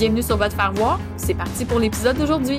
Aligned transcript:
Bienvenue 0.00 0.22
sur 0.22 0.38
votre 0.38 0.56
faire 0.56 0.72
voir. 0.72 0.98
C'est 1.18 1.34
parti 1.34 1.66
pour 1.66 1.78
l'épisode 1.78 2.16
d'aujourd'hui. 2.16 2.58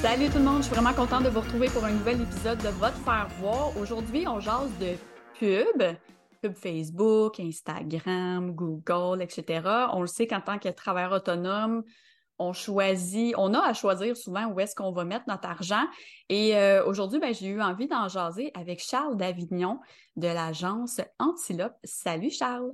Salut 0.00 0.28
tout 0.28 0.38
le 0.38 0.44
monde, 0.44 0.58
je 0.58 0.66
suis 0.66 0.72
vraiment 0.72 0.92
contente 0.92 1.24
de 1.24 1.30
vous 1.30 1.40
retrouver 1.40 1.66
pour 1.66 1.84
un 1.84 1.90
nouvel 1.90 2.20
épisode 2.20 2.58
de 2.58 2.68
Votre 2.68 2.98
Faire 2.98 3.26
Voir. 3.40 3.76
Aujourd'hui, 3.76 4.28
on 4.28 4.38
jase 4.38 4.70
de 4.78 4.94
pub, 5.36 5.82
pub 6.40 6.54
Facebook, 6.54 7.40
Instagram, 7.40 8.52
Google, 8.52 9.20
etc. 9.20 9.68
On 9.94 10.02
le 10.02 10.06
sait 10.06 10.28
qu'en 10.28 10.40
tant 10.40 10.60
que 10.60 10.68
travailleur 10.68 11.10
autonome, 11.10 11.82
on 12.40 12.52
choisit, 12.52 13.34
on 13.36 13.54
a 13.54 13.60
à 13.60 13.74
choisir 13.74 14.16
souvent 14.16 14.46
où 14.46 14.58
est-ce 14.58 14.74
qu'on 14.74 14.90
va 14.92 15.04
mettre 15.04 15.26
notre 15.28 15.46
argent. 15.46 15.84
Et 16.28 16.56
euh, 16.56 16.84
aujourd'hui, 16.86 17.20
ben, 17.20 17.32
j'ai 17.34 17.48
eu 17.48 17.60
envie 17.60 17.86
d'en 17.86 18.08
jaser 18.08 18.50
avec 18.54 18.80
Charles 18.80 19.16
Davignon 19.16 19.78
de 20.16 20.26
l'agence 20.26 21.00
Antilope. 21.18 21.76
Salut 21.84 22.30
Charles. 22.30 22.72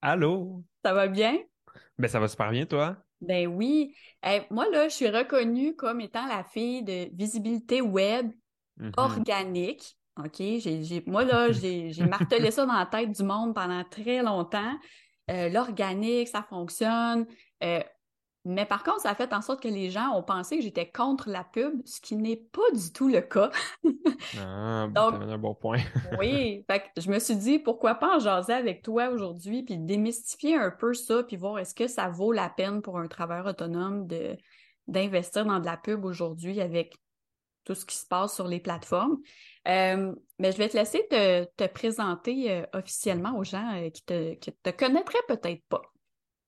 Allô? 0.00 0.62
Ça 0.84 0.94
va 0.94 1.08
bien? 1.08 1.38
Ben, 1.98 2.08
ça 2.08 2.18
va 2.20 2.26
super 2.26 2.50
bien, 2.50 2.64
toi? 2.66 2.96
Ben 3.20 3.46
oui. 3.46 3.94
moi, 4.50 4.68
là, 4.70 4.88
je 4.88 4.94
suis 4.94 5.08
reconnue 5.08 5.76
comme 5.76 6.00
étant 6.00 6.26
la 6.26 6.42
fille 6.42 6.82
de 6.82 7.08
visibilité 7.14 7.80
web 7.80 8.32
Mhm. 8.78 8.92
organique. 8.96 9.96
OK? 10.18 10.36
J'ai, 10.38 10.82
j'ai- 10.82 11.02
moi, 11.06 11.24
là, 11.24 11.50
j'ai, 11.52 11.90
j'ai 11.92 12.04
martelé 12.04 12.50
ça 12.50 12.66
dans 12.66 12.74
la 12.74 12.86
tête 12.86 13.12
du 13.12 13.22
monde 13.22 13.54
pendant 13.54 13.84
très 13.84 14.22
longtemps. 14.22 14.74
Euh, 15.30 15.48
l'organique, 15.48 16.28
ça 16.28 16.42
fonctionne. 16.42 17.26
Euh, 17.64 17.80
mais 18.46 18.64
par 18.64 18.84
contre, 18.84 19.00
ça 19.00 19.10
a 19.10 19.14
fait 19.14 19.32
en 19.32 19.42
sorte 19.42 19.60
que 19.60 19.68
les 19.68 19.90
gens 19.90 20.12
ont 20.14 20.22
pensé 20.22 20.56
que 20.56 20.62
j'étais 20.62 20.88
contre 20.88 21.28
la 21.28 21.42
pub, 21.42 21.82
ce 21.84 22.00
qui 22.00 22.14
n'est 22.14 22.36
pas 22.36 22.70
du 22.72 22.92
tout 22.92 23.08
le 23.08 23.20
cas. 23.20 23.50
Ah, 24.40 24.86
Donc- 24.94 25.14
t'amènes 25.14 25.30
un 25.30 25.38
bon 25.38 25.54
point. 25.54 25.78
Oui, 26.20 26.64
fait 26.70 26.80
que 26.80 27.00
je 27.00 27.10
me 27.10 27.18
suis 27.18 27.36
dit, 27.36 27.58
pourquoi 27.58 27.96
pas 27.96 28.16
en 28.16 28.18
jaser 28.20 28.52
avec 28.52 28.82
toi 28.82 29.08
aujourd'hui, 29.08 29.64
puis 29.64 29.76
démystifier 29.78 30.54
un 30.54 30.70
peu 30.70 30.94
ça, 30.94 31.24
puis 31.24 31.36
voir 31.36 31.58
est-ce 31.58 31.74
que 31.74 31.88
ça 31.88 32.08
vaut 32.08 32.30
la 32.32 32.48
peine 32.48 32.82
pour 32.82 32.98
un 32.98 33.08
travailleur 33.08 33.46
autonome 33.46 34.06
de, 34.06 34.36
d'investir 34.86 35.44
dans 35.44 35.58
de 35.58 35.66
la 35.66 35.76
pub 35.76 36.04
aujourd'hui 36.04 36.60
avec 36.60 36.96
tout 37.64 37.74
ce 37.74 37.84
qui 37.84 37.96
se 37.96 38.06
passe 38.06 38.34
sur 38.34 38.46
les 38.46 38.60
plateformes. 38.60 39.18
Euh, 39.66 40.14
mais 40.38 40.52
je 40.52 40.56
vais 40.56 40.68
te 40.68 40.76
laisser 40.76 41.04
te, 41.10 41.44
te 41.56 41.66
présenter 41.66 42.52
euh, 42.52 42.62
officiellement 42.72 43.36
aux 43.36 43.42
gens 43.44 43.74
euh, 43.74 43.90
qui 43.90 44.04
te, 44.04 44.34
qui 44.34 44.52
te 44.52 44.70
connaîtraient 44.70 45.18
peut-être 45.26 45.64
pas. 45.68 45.82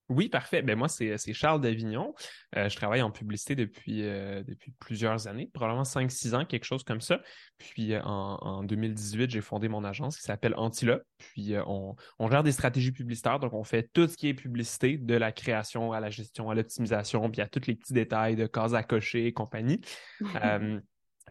Oui, 0.09 0.31
parfait. 0.31 0.63
Ben 0.63 0.77
moi, 0.77 0.89
c'est 0.89 1.19
Charles 1.35 1.61
Davignon. 1.61 2.15
Euh, 2.57 2.69
je 2.71 2.77
travaille 2.77 3.03
en 3.03 3.11
publicité 3.11 3.55
depuis, 3.55 4.05
euh, 4.05 4.43
depuis 4.43 4.73
plusieurs 4.79 5.27
années, 5.27 5.51
probablement 5.53 5.85
5-6 5.85 6.35
ans, 6.35 6.45
quelque 6.47 6.65
chose 6.65 6.83
comme 6.83 7.03
ça. 7.03 7.21
Puis 7.59 7.93
euh, 7.93 8.01
en, 8.03 8.39
en 8.41 8.63
2018, 8.63 9.31
j'ai 9.31 9.43
fondé 9.43 9.69
mon 9.69 9.85
agence 9.85 10.17
qui 10.17 10.23
s'appelle 10.23 10.55
Antilope. 10.57 11.03
Puis 11.19 11.55
on, 11.67 11.95
on 12.19 12.31
gère 12.31 12.43
des 12.43 12.53
stratégies 12.53 12.93
publicitaires, 12.93 13.39
donc 13.39 13.53
on 13.53 13.65
fait 13.65 13.91
tout 13.93 14.09
ce 14.09 14.17
qui 14.17 14.29
est 14.29 14.35
publicité, 14.35 14.97
de 14.97 15.15
la 15.15 15.31
création 15.31 15.93
à 15.93 16.01
la 16.01 16.09
gestion, 16.09 16.49
à 16.51 16.55
l'optimisation, 16.55 17.31
puis 17.31 17.43
à 17.43 17.47
tous 17.47 17.67
les 17.67 17.75
petits 17.75 17.93
détails 17.93 18.37
de 18.37 18.47
cases 18.47 18.73
à 18.73 18.83
cocher 18.83 19.27
et 19.27 19.33
compagnie. 19.33 19.81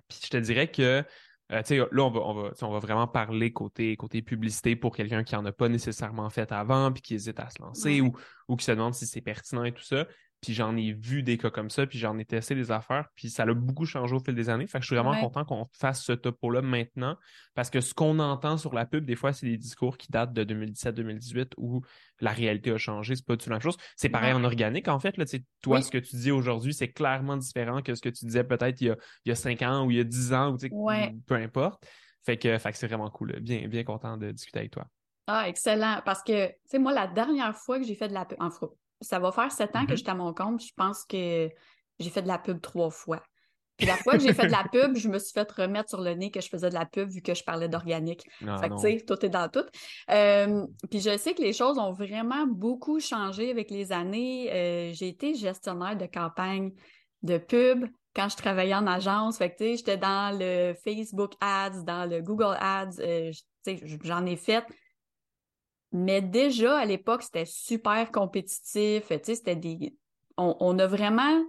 Puis 0.08 0.20
je 0.24 0.30
te 0.30 0.38
dirais 0.38 0.70
que 0.70 1.04
euh, 1.52 1.62
tu 1.62 1.68
sais, 1.68 1.78
là, 1.78 2.04
on 2.04 2.10
va, 2.12 2.20
on, 2.22 2.34
va, 2.34 2.52
on 2.62 2.72
va 2.72 2.80
vraiment 2.80 3.08
parler 3.08 3.54
côté, 3.54 3.96
côté 3.96 4.22
publicité 4.22 4.76
pour 4.76 4.96
quelqu'un 4.96 5.24
qui 5.24 5.36
n'en 5.36 5.46
a 5.46 5.52
pas 5.52 5.70
nécessairement 5.70 6.30
fait 6.30 6.52
avant, 6.52 6.92
puis 6.92 7.02
qui 7.02 7.16
hésite 7.16 7.40
à 7.40 7.50
se 7.50 7.62
lancer 7.62 8.02
Ouais. 8.02 8.02
ou, 8.02 8.12
ou 8.48 8.56
qui 8.58 8.66
se 8.66 8.72
demande 8.72 8.94
si 8.94 9.06
c'est 9.06 9.22
pertinent 9.22 9.64
et 9.64 9.72
tout 9.72 9.84
ça. 9.84 10.08
Puis 10.40 10.54
j'en 10.54 10.76
ai 10.78 10.94
vu 10.94 11.24
des 11.24 11.38
cas 11.38 11.50
comme 11.50 11.70
ça, 11.72 11.88
puis 11.88 11.98
j'en 11.98 12.18
ai 12.20 12.24
testé 12.26 12.54
des 12.54 12.70
affaires, 12.72 13.08
puis 13.16 13.30
ça 13.30 13.44
a 13.44 13.54
beaucoup 13.54 13.86
changé 13.86 14.14
au 14.16 14.20
fil 14.20 14.36
des 14.36 14.50
années. 14.50 14.68
Fait 14.68 14.78
que 14.78 14.84
je 14.84 14.88
suis 14.88 14.96
vraiment 14.96 15.12
Ouais. 15.12 15.20
content 15.20 15.44
qu'on 15.46 15.66
fasse 15.74 16.04
ce 16.04 16.12
topo-là 16.12 16.62
maintenant, 16.62 17.18
parce 17.56 17.72
que 17.72 17.82
ce 17.82 17.94
qu'on 17.96 18.20
entend 18.20 18.58
sur 18.58 18.74
la 18.76 18.86
pub, 18.86 19.04
des 19.04 19.16
fois, 19.16 19.34
c'est 19.34 19.48
des 19.48 19.58
discours 19.58 19.98
qui 19.98 20.12
datent 20.12 20.34
de 20.34 20.44
2017-2018 20.44 21.54
où 21.58 21.82
la 22.20 22.32
réalité 22.32 22.72
a 22.72 22.78
changé, 22.78 23.16
c'est 23.16 23.26
pas 23.26 23.36
du 23.36 23.44
tout 23.44 23.50
la 23.50 23.56
même 23.56 23.62
chose. 23.64 23.78
C'est 23.96 24.10
pareil 24.10 24.34
Ouais. 24.34 24.40
en 24.40 24.44
organique, 24.44 24.88
en 24.88 25.00
fait. 25.00 25.18
Là, 25.18 25.26
toi, 25.62 25.78
Oui. 25.78 25.84
ce 25.84 25.90
que 25.90 25.98
tu 25.98 26.16
dis 26.16 26.32
aujourd'hui, 26.32 26.74
c'est 26.74 26.90
clairement 26.90 27.38
différent 27.38 27.82
que 27.82 27.96
ce 27.96 28.02
que 28.02 28.10
tu 28.10 28.26
disais 28.26 28.44
peut-être 28.44 28.80
il 28.82 28.88
y 28.88 28.90
a, 28.92 28.98
il 29.26 29.30
y 29.30 29.32
a 29.32 29.36
5 29.36 29.62
ans 29.64 29.86
ou 29.86 29.92
il 29.92 29.98
y 29.98 30.00
a 30.00 30.04
10 30.04 30.34
ans, 30.34 30.54
ou 30.54 30.58
Ouais. 30.86 31.16
peu 31.26 31.36
importe. 31.36 31.84
Fait 32.24 32.38
que, 32.38 32.58
fait 32.60 32.72
que 32.72 32.78
c'est 32.78 32.88
vraiment 32.88 33.10
cool. 33.10 33.40
Bien, 33.40 33.68
bien 33.68 33.84
content 33.84 34.18
de 34.18 34.32
discuter 34.32 34.60
avec 34.60 34.72
toi. 34.72 34.86
Ah, 35.28 35.50
excellent. 35.50 36.02
Parce 36.06 36.22
que, 36.24 36.48
tu 36.48 36.54
sais, 36.66 36.80
moi, 36.80 36.94
la 36.94 37.08
dernière 37.08 37.56
fois 37.58 37.80
que 37.80 37.86
j'ai 37.86 37.96
fait 37.96 38.08
de 38.08 38.14
la 38.14 38.26
pub, 38.26 38.38
en 38.42 38.50
ça 39.02 39.20
va 39.20 39.32
faire 39.32 39.52
sept 39.52 39.76
ans 39.76 39.86
que 39.86 39.92
Mhm. 39.92 39.98
j'étais 39.98 40.10
à 40.12 40.16
mon 40.16 40.34
compte, 40.34 40.62
je 40.64 40.74
pense 40.76 41.06
que 41.06 41.50
j'ai 42.00 42.10
fait 42.10 42.22
de 42.22 42.28
la 42.28 42.38
pub 42.40 42.62
trois 42.62 42.90
fois. 42.90 43.22
Puis 43.78 43.86
la 43.86 43.98
fois 44.00 44.18
que 44.18 44.24
j'ai 44.24 44.34
fait 44.34 44.48
de 44.48 44.52
la 44.52 44.64
pub, 44.72 44.96
je 44.98 45.08
me 45.08 45.20
suis 45.20 45.34
fait 45.34 45.52
remettre 45.52 45.90
sur 45.90 46.02
le 46.02 46.14
nez 46.16 46.32
que 46.32 46.42
je 46.42 46.50
faisais 46.50 46.70
de 46.70 46.74
la 46.74 46.86
pub 46.88 47.10
vu 47.12 47.22
que 47.22 47.36
je 47.36 47.44
parlais 47.44 47.70
d'organique. 47.70 48.24
Ah, 48.48 48.58
fait 48.58 48.70
que, 48.70 48.76
tu 48.76 48.82
sais, 48.82 49.06
tout 49.06 49.24
est 49.26 49.30
dans 49.30 49.50
tout. 49.50 49.66
Euh, 50.10 50.66
puis 50.90 51.00
je 51.00 51.16
sais 51.18 51.34
que 51.36 51.42
les 51.44 51.54
choses 51.54 51.78
ont 51.78 51.92
vraiment 51.92 52.48
beaucoup 52.48 53.00
changé 53.00 53.52
avec 53.52 53.70
les 53.70 53.92
années. 53.92 54.52
Euh, 54.52 54.94
j'ai 54.94 55.10
été 55.10 55.36
gestionnaire 55.36 55.96
de 55.96 56.08
campagne 56.08 56.72
de 57.22 57.38
pub 57.38 57.86
quand 58.16 58.30
je 58.30 58.36
travaillais 58.38 58.74
en 58.74 58.88
agence. 58.88 59.38
Fait 59.38 59.52
que, 59.52 59.58
tu 59.58 59.64
sais, 59.66 59.78
j'étais 59.78 59.98
dans 59.98 60.36
le 60.38 60.74
Facebook 60.84 61.34
Ads, 61.40 61.84
dans 61.84 62.10
le 62.10 62.22
Google 62.22 62.56
Ads. 62.60 63.00
euh, 63.00 63.32
tu 63.64 63.78
sais, 63.78 63.84
j'en 64.04 64.26
ai 64.26 64.38
fait. 64.38 64.64
Mais 65.92 66.22
déjà, 66.22 66.78
à 66.78 66.86
l'époque, 66.86 67.24
c'était 67.24 67.46
super 67.46 68.12
compétitif. 68.12 69.08
Tu 69.08 69.20
sais, 69.24 69.36
c'était 69.36 69.56
des... 69.56 69.96
On, 70.38 70.56
on 70.60 70.78
a 70.80 70.88
vraiment 70.88 71.44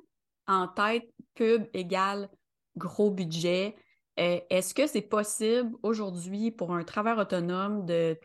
en 0.47 0.69
tête 0.69 1.09
pub 1.35 1.67
égale 1.75 2.31
gros 2.77 3.11
budget. 3.11 3.77
Euh, 4.19 4.41
Est-ce 4.51 4.75
que 4.75 4.87
c'est 4.87 5.03
possible 5.03 5.77
aujourd'hui 5.83 6.51
pour 6.51 6.73
un 6.73 6.85
travailleur 6.85 7.19
autonome 7.19 7.85
de 7.85 8.19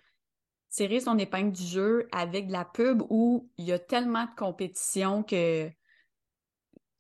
tirer 0.69 1.00
son 1.00 1.18
épingle 1.18 1.51
du 1.51 1.63
jeu 1.63 2.07
avec 2.12 2.47
de 2.47 2.51
la 2.51 2.66
pub 2.66 3.03
où 3.09 3.50
il 3.57 3.66
y 3.66 3.72
a 3.72 3.80
tellement 3.80 4.25
de 4.25 4.35
compétition 4.35 5.24
que 5.24 5.69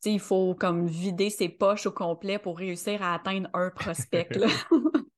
il 0.05 0.19
faut 0.19 0.53
comme 0.53 0.85
vider 0.85 1.29
ses 1.29 1.47
poches 1.47 1.85
au 1.85 1.91
complet 1.91 2.37
pour 2.37 2.57
réussir 2.57 3.01
à 3.01 3.13
atteindre 3.13 3.49
un 3.53 3.69
prospect. 3.69 4.27
là? 4.35 4.47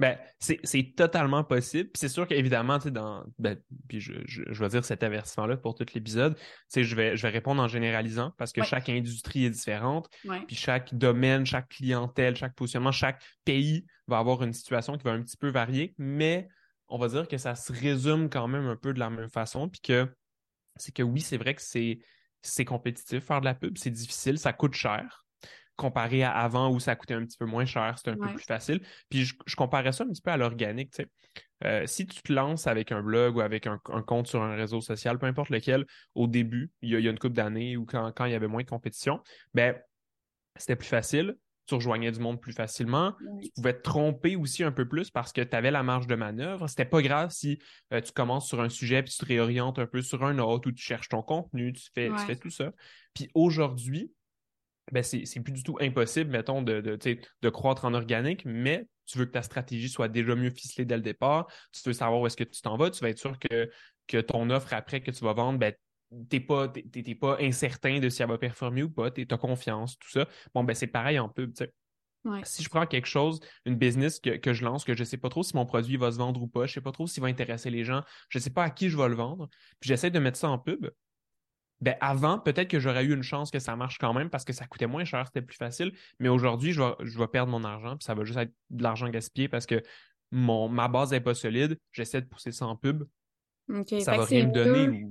Ben, 0.00 0.18
c'est 0.40 0.94
totalement 0.96 1.44
possible. 1.44 1.88
C'est 1.94 2.08
sûr 2.08 2.26
qu'évidemment, 2.26 2.78
tu 2.78 2.84
sais, 2.84 2.90
dans. 2.90 3.24
Ben, 3.38 3.56
puis 3.88 4.00
je, 4.00 4.12
je, 4.26 4.42
je 4.50 4.60
vais 4.64 4.68
dire 4.68 4.84
cet 4.84 5.04
avertissement-là 5.04 5.56
pour 5.56 5.76
tout 5.76 5.86
l'épisode. 5.94 6.36
Tu 6.36 6.42
sais, 6.68 6.84
je 6.84 6.96
vais, 6.96 7.16
je 7.16 7.22
vais 7.22 7.28
répondre 7.28 7.62
en 7.62 7.68
généralisant 7.68 8.32
parce 8.36 8.52
que 8.52 8.60
Ouais. 8.60 8.66
chaque 8.66 8.88
industrie 8.88 9.44
est 9.44 9.50
différente. 9.50 10.08
Ouais. 10.24 10.40
Puis 10.46 10.56
chaque 10.56 10.94
domaine, 10.94 11.46
chaque 11.46 11.68
clientèle, 11.68 12.34
chaque 12.34 12.54
positionnement, 12.54 12.90
chaque 12.92 13.22
pays 13.44 13.86
va 14.08 14.18
avoir 14.18 14.42
une 14.42 14.52
situation 14.52 14.96
qui 14.98 15.04
va 15.04 15.12
un 15.12 15.22
petit 15.22 15.36
peu 15.36 15.48
varier, 15.48 15.94
mais 15.96 16.48
on 16.88 16.98
va 16.98 17.08
dire 17.08 17.28
que 17.28 17.38
ça 17.38 17.54
se 17.54 17.72
résume 17.72 18.28
quand 18.28 18.48
même 18.48 18.66
un 18.66 18.76
peu 18.76 18.92
de 18.94 18.98
la 18.98 19.10
même 19.10 19.30
façon. 19.30 19.68
Puis 19.68 19.80
que 19.80 20.12
c'est 20.76 20.92
que 20.92 21.02
oui, 21.04 21.20
c'est 21.20 21.36
vrai 21.36 21.54
que 21.54 21.62
c'est 21.62 22.64
compétitif 22.64 23.24
faire 23.24 23.40
de 23.40 23.44
la 23.46 23.54
pub, 23.54 23.78
c'est 23.78 23.90
difficile, 23.90 24.38
ça 24.38 24.52
coûte 24.52 24.74
cher. 24.74 25.23
Comparé 25.76 26.22
à 26.22 26.30
avant 26.30 26.70
où 26.70 26.78
ça 26.78 26.94
coûtait 26.94 27.14
un 27.14 27.24
petit 27.24 27.36
peu 27.36 27.46
moins 27.46 27.64
cher, 27.64 27.98
c'était 27.98 28.10
un 28.10 28.14
Ouais. 28.14 28.28
peu 28.28 28.36
plus 28.36 28.44
facile. 28.44 28.80
Puis 29.08 29.24
je, 29.24 29.34
je 29.44 29.56
comparais 29.56 29.90
ça 29.92 30.04
un 30.04 30.08
petit 30.08 30.22
peu 30.22 30.30
à 30.30 30.36
l'organique, 30.36 30.90
tu 30.92 31.02
sais. 31.02 31.08
Euh, 31.64 31.86
si 31.86 32.06
tu 32.06 32.22
te 32.22 32.32
lances 32.32 32.66
avec 32.66 32.92
un 32.92 33.02
blog 33.02 33.36
ou 33.36 33.40
avec 33.40 33.66
un, 33.66 33.80
un 33.90 34.02
compte 34.02 34.26
sur 34.28 34.42
un 34.42 34.54
réseau 34.54 34.80
social, 34.80 35.18
peu 35.18 35.26
importe 35.26 35.50
lequel, 35.50 35.86
au 36.14 36.26
début, 36.28 36.72
il 36.82 36.90
y 36.90 36.96
a, 36.96 36.98
il 37.00 37.04
y 37.04 37.08
a 37.08 37.10
une 37.10 37.18
couple 37.18 37.34
d'années 37.34 37.76
ou 37.76 37.86
quand, 37.86 38.12
quand 38.12 38.24
il 38.26 38.32
y 38.32 38.34
avait 38.34 38.48
moins 38.48 38.62
de 38.62 38.68
compétition, 38.68 39.20
ben 39.54 39.76
c'était 40.56 40.76
plus 40.76 40.88
facile. 40.88 41.36
Tu 41.66 41.74
rejoignais 41.74 42.12
du 42.12 42.20
monde 42.20 42.40
plus 42.40 42.52
facilement. 42.52 43.14
Tu 43.40 43.50
pouvais 43.56 43.72
te 43.74 43.80
tromper 43.82 44.36
aussi 44.36 44.62
un 44.62 44.72
peu 44.72 44.86
plus 44.86 45.10
parce 45.10 45.32
que 45.32 45.40
tu 45.40 45.56
avais 45.56 45.70
la 45.70 45.82
marge 45.82 46.06
de 46.06 46.14
manœuvre. 46.14 46.68
C'était 46.68 46.84
pas 46.84 47.00
grave 47.00 47.30
si 47.30 47.58
euh, 47.92 48.00
tu 48.02 48.12
commences 48.12 48.46
sur 48.46 48.60
un 48.60 48.68
sujet 48.68 49.02
puis 49.02 49.12
tu 49.12 49.18
te 49.18 49.24
réorientes 49.24 49.78
un 49.78 49.86
peu 49.86 50.02
sur 50.02 50.24
un 50.24 50.38
autre 50.38 50.68
ou 50.68 50.72
tu 50.72 50.82
cherches 50.82 51.08
ton 51.08 51.22
contenu, 51.22 51.72
tu 51.72 51.88
fais, 51.94 52.12
tu 52.14 52.24
fais 52.24 52.36
tout 52.36 52.50
ça. 52.50 52.72
Puis 53.14 53.30
aujourd'hui, 53.34 54.12
ben 54.92 55.02
c'est 55.02 55.40
plus 55.40 55.52
du 55.52 55.62
tout 55.62 55.76
impossible, 55.80 56.30
mettons, 56.30 56.62
de, 56.62 56.80
de, 56.80 56.98
de 57.42 57.48
croître 57.48 57.84
en 57.84 57.94
organique, 57.94 58.44
mais 58.44 58.86
tu 59.06 59.18
veux 59.18 59.26
que 59.26 59.32
ta 59.32 59.42
stratégie 59.42 59.88
soit 59.88 60.08
déjà 60.08 60.34
mieux 60.34 60.50
ficelée 60.50 60.84
dès 60.84 60.96
le 60.96 61.02
départ, 61.02 61.46
tu 61.72 61.80
veux 61.84 61.92
savoir 61.92 62.20
où 62.20 62.26
est-ce 62.26 62.36
que 62.36 62.44
tu 62.44 62.60
t'en 62.62 62.76
vas, 62.76 62.90
tu 62.90 63.00
vas 63.00 63.10
être 63.10 63.18
sûr 63.18 63.38
que, 63.38 63.70
que 64.06 64.18
ton 64.18 64.50
offre 64.50 64.72
après 64.72 65.02
que 65.02 65.10
tu 65.10 65.24
vas 65.24 65.32
vendre, 65.32 65.58
ben, 65.58 65.74
t'es 66.28 66.40
pas, 66.40 66.72
pas 67.20 67.36
incertain 67.40 67.98
de 67.98 68.08
si 68.08 68.22
elle 68.22 68.28
va 68.28 68.38
performer 68.38 68.82
ou 68.82 68.90
pas, 68.90 69.10
tu 69.10 69.26
as 69.28 69.36
confiance, 69.36 69.98
tout 69.98 70.10
ça. 70.10 70.28
Bon, 70.54 70.64
ben 70.64 70.74
c'est 70.74 70.86
pareil 70.86 71.18
en 71.18 71.28
pub, 71.28 71.52
tu 71.54 71.64
sais. 71.64 71.72
Si 72.44 72.62
je 72.62 72.70
prends 72.70 72.86
quelque 72.86 73.06
chose, 73.06 73.40
une 73.66 73.76
business 73.76 74.18
que, 74.18 74.30
que, 74.30 74.54
je 74.54 74.64
lance, 74.64 74.84
que 74.84 74.94
je 74.94 75.00
ne 75.00 75.04
sais 75.04 75.18
pas 75.18 75.28
trop 75.28 75.42
si 75.42 75.54
mon 75.54 75.66
produit 75.66 75.98
va 75.98 76.10
se 76.10 76.16
vendre 76.16 76.40
ou 76.40 76.46
pas, 76.46 76.60
je 76.60 76.70
ne 76.72 76.74
sais 76.74 76.80
pas 76.80 76.92
trop 76.92 77.06
s'il 77.06 77.22
va 77.22 77.28
intéresser 77.28 77.68
les 77.68 77.84
gens, 77.84 78.02
je 78.30 78.38
ne 78.38 78.42
sais 78.42 78.50
pas 78.50 78.64
à 78.64 78.70
qui 78.70 78.88
je 78.88 78.96
vais 78.96 79.08
le 79.08 79.14
vendre, 79.14 79.48
puis 79.78 79.88
j'essaie 79.88 80.10
de 80.10 80.18
mettre 80.18 80.38
ça 80.38 80.48
en 80.48 80.58
pub, 80.58 80.86
ben 81.84 81.96
avant, 82.00 82.38
peut-être 82.38 82.68
que 82.68 82.80
j'aurais 82.80 83.04
eu 83.04 83.12
une 83.12 83.22
chance 83.22 83.50
que 83.50 83.58
ça 83.58 83.76
marche 83.76 83.98
quand 83.98 84.14
même 84.14 84.30
parce 84.30 84.46
que 84.46 84.54
ça 84.54 84.64
coûtait 84.64 84.86
moins 84.86 85.04
cher, 85.04 85.26
c'était 85.26 85.42
plus 85.42 85.58
facile. 85.58 85.92
Mais 86.18 86.30
aujourd'hui, 86.30 86.72
je 86.72 86.80
vais, 86.80 86.94
je 87.00 87.18
vais 87.18 87.26
perdre 87.26 87.52
mon 87.52 87.62
argent, 87.62 87.98
puis 87.98 88.06
ça 88.06 88.14
va 88.14 88.24
juste 88.24 88.38
être 88.38 88.54
de 88.70 88.82
l'argent 88.82 89.06
gaspillé 89.10 89.48
parce 89.48 89.66
que 89.66 89.82
mon, 90.30 90.70
ma 90.70 90.88
base 90.88 91.10
n'est 91.10 91.20
pas 91.20 91.34
solide. 91.34 91.78
J'essaie 91.92 92.22
de 92.22 92.26
pousser 92.26 92.52
ça 92.52 92.66
en 92.66 92.74
pub. 92.74 93.04
Ça 94.00 94.16
va 94.16 94.24
rien 94.24 94.46
me 94.46 94.52
donner. 94.52 95.06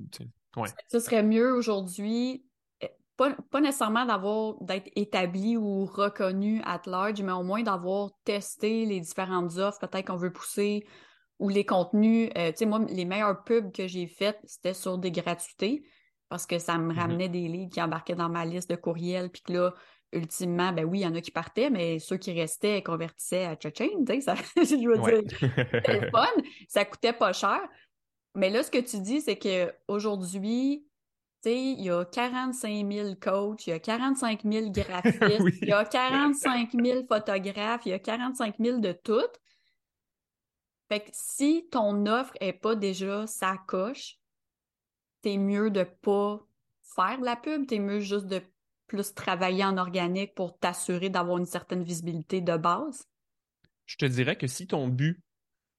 Ce 0.88 0.98
serait 0.98 1.22
mieux 1.22 1.54
aujourd'hui, 1.54 2.44
eh, 2.82 2.90
pas, 3.18 3.38
pas 3.52 3.62
nécessairement 3.62 4.08
d'avoir 4.08 4.56
d'être 4.64 4.90
établi 4.96 5.56
ou 5.56 5.86
reconnu 5.86 6.60
at 6.66 6.82
large, 6.88 7.22
mais 7.22 7.34
au 7.34 7.44
moins 7.44 7.62
d'avoir 7.62 8.10
testé 8.24 8.88
les 8.88 9.00
différentes 9.00 9.58
offres, 9.58 9.78
peut-être 9.80 10.08
qu'on 10.08 10.18
veut 10.18 10.34
pousser 10.34 10.88
ou 11.38 11.50
les 11.50 11.66
contenus. 11.66 12.32
Euh, 12.36 12.50
tu 12.50 12.58
sais, 12.58 12.66
moi, 12.66 12.84
les 12.90 13.06
meilleurs 13.06 13.44
pubs 13.44 13.72
que 13.72 13.88
j'ai 13.88 14.08
faites, 14.08 14.40
c'était 14.46 14.74
sur 14.74 14.98
des 14.98 15.12
gratuités 15.12 15.86
parce 16.34 16.48
que 16.48 16.58
ça 16.58 16.80
me 16.80 16.92
mm-hmm. 16.92 16.98
ramenait 16.98 17.30
des 17.30 17.48
livres 17.48 17.70
qui 17.70 17.80
embarquaient 17.80 18.16
dans 18.16 18.28
ma 18.28 18.44
liste 18.44 18.68
de 18.68 18.76
courriels, 18.76 19.30
puis 19.30 19.44
que 19.44 19.54
là, 19.54 19.74
ultimement, 20.14 20.74
ben 20.74 20.84
oui, 20.84 21.02
il 21.02 21.04
y 21.04 21.06
en 21.06 21.14
a 21.14 21.22
qui 21.22 21.30
partaient, 21.30 21.70
mais 21.70 22.00
ceux 22.00 22.18
qui 22.18 22.32
restaient 22.32 22.82
convertissaient 22.82 23.46
à 23.46 23.56
Cha-Chain, 23.56 24.04
tu 24.04 24.14
sais, 24.16 24.22
ça, 24.22 24.34
je 24.56 24.88
veux 24.88 24.98
dire, 24.98 25.22
c'était 25.72 26.10
fun, 26.10 26.26
ça 26.68 26.86
coûtait 26.86 27.14
pas 27.14 27.34
cher. 27.34 27.62
Mais 28.34 28.50
là, 28.50 28.64
ce 28.64 28.72
que 28.72 28.80
tu 28.80 29.00
dis, 29.02 29.22
c'est 29.22 29.38
qu'aujourd'hui, 29.38 30.88
tu 31.44 31.52
sais, 31.52 31.56
il 31.56 31.84
y 31.84 31.92
a 31.92 32.04
45 32.04 32.92
000 32.92 33.10
coachs, 33.22 33.68
il 33.68 33.70
y 33.70 33.74
a 33.74 33.80
45 33.80 34.42
000 34.44 34.70
graphistes, 34.72 35.60
il 35.62 35.68
y 35.68 35.72
a 35.72 35.86
45 35.86 36.72
000 36.74 37.06
photographes, 37.08 37.86
il 37.86 37.90
y 37.90 37.94
a 37.94 38.00
45 38.00 38.56
000 38.60 38.80
de 38.80 38.92
tout. 38.92 39.22
Fait 40.90 41.02
que 41.02 41.10
si 41.14 41.68
ton 41.72 42.08
offre 42.08 42.34
n'est 42.42 42.54
pas 42.54 42.74
déjà 42.74 43.28
sa 43.28 43.56
coche, 43.68 44.18
t'es 45.24 45.38
mieux 45.38 45.72
de 45.72 45.84
pas 45.84 46.46
faire 46.96 47.20
de 47.20 47.26
la 47.26 47.36
pub, 47.36 47.66
t'es 47.66 47.80
mieux 47.80 48.00
juste 48.00 48.28
de 48.28 48.42
plus 48.86 49.16
travailler 49.16 49.64
en 49.66 49.78
organique 49.78 50.36
pour 50.36 50.60
t'assurer 50.60 51.10
d'avoir 51.10 51.40
une 51.40 51.48
certaine 51.48 51.84
visibilité 51.84 52.42
de 52.42 52.56
base? 52.56 53.08
Je 53.86 53.96
te 53.96 54.06
dirais 54.06 54.36
que 54.36 54.46
si 54.46 54.68
ton 54.68 54.88
but 54.88 55.20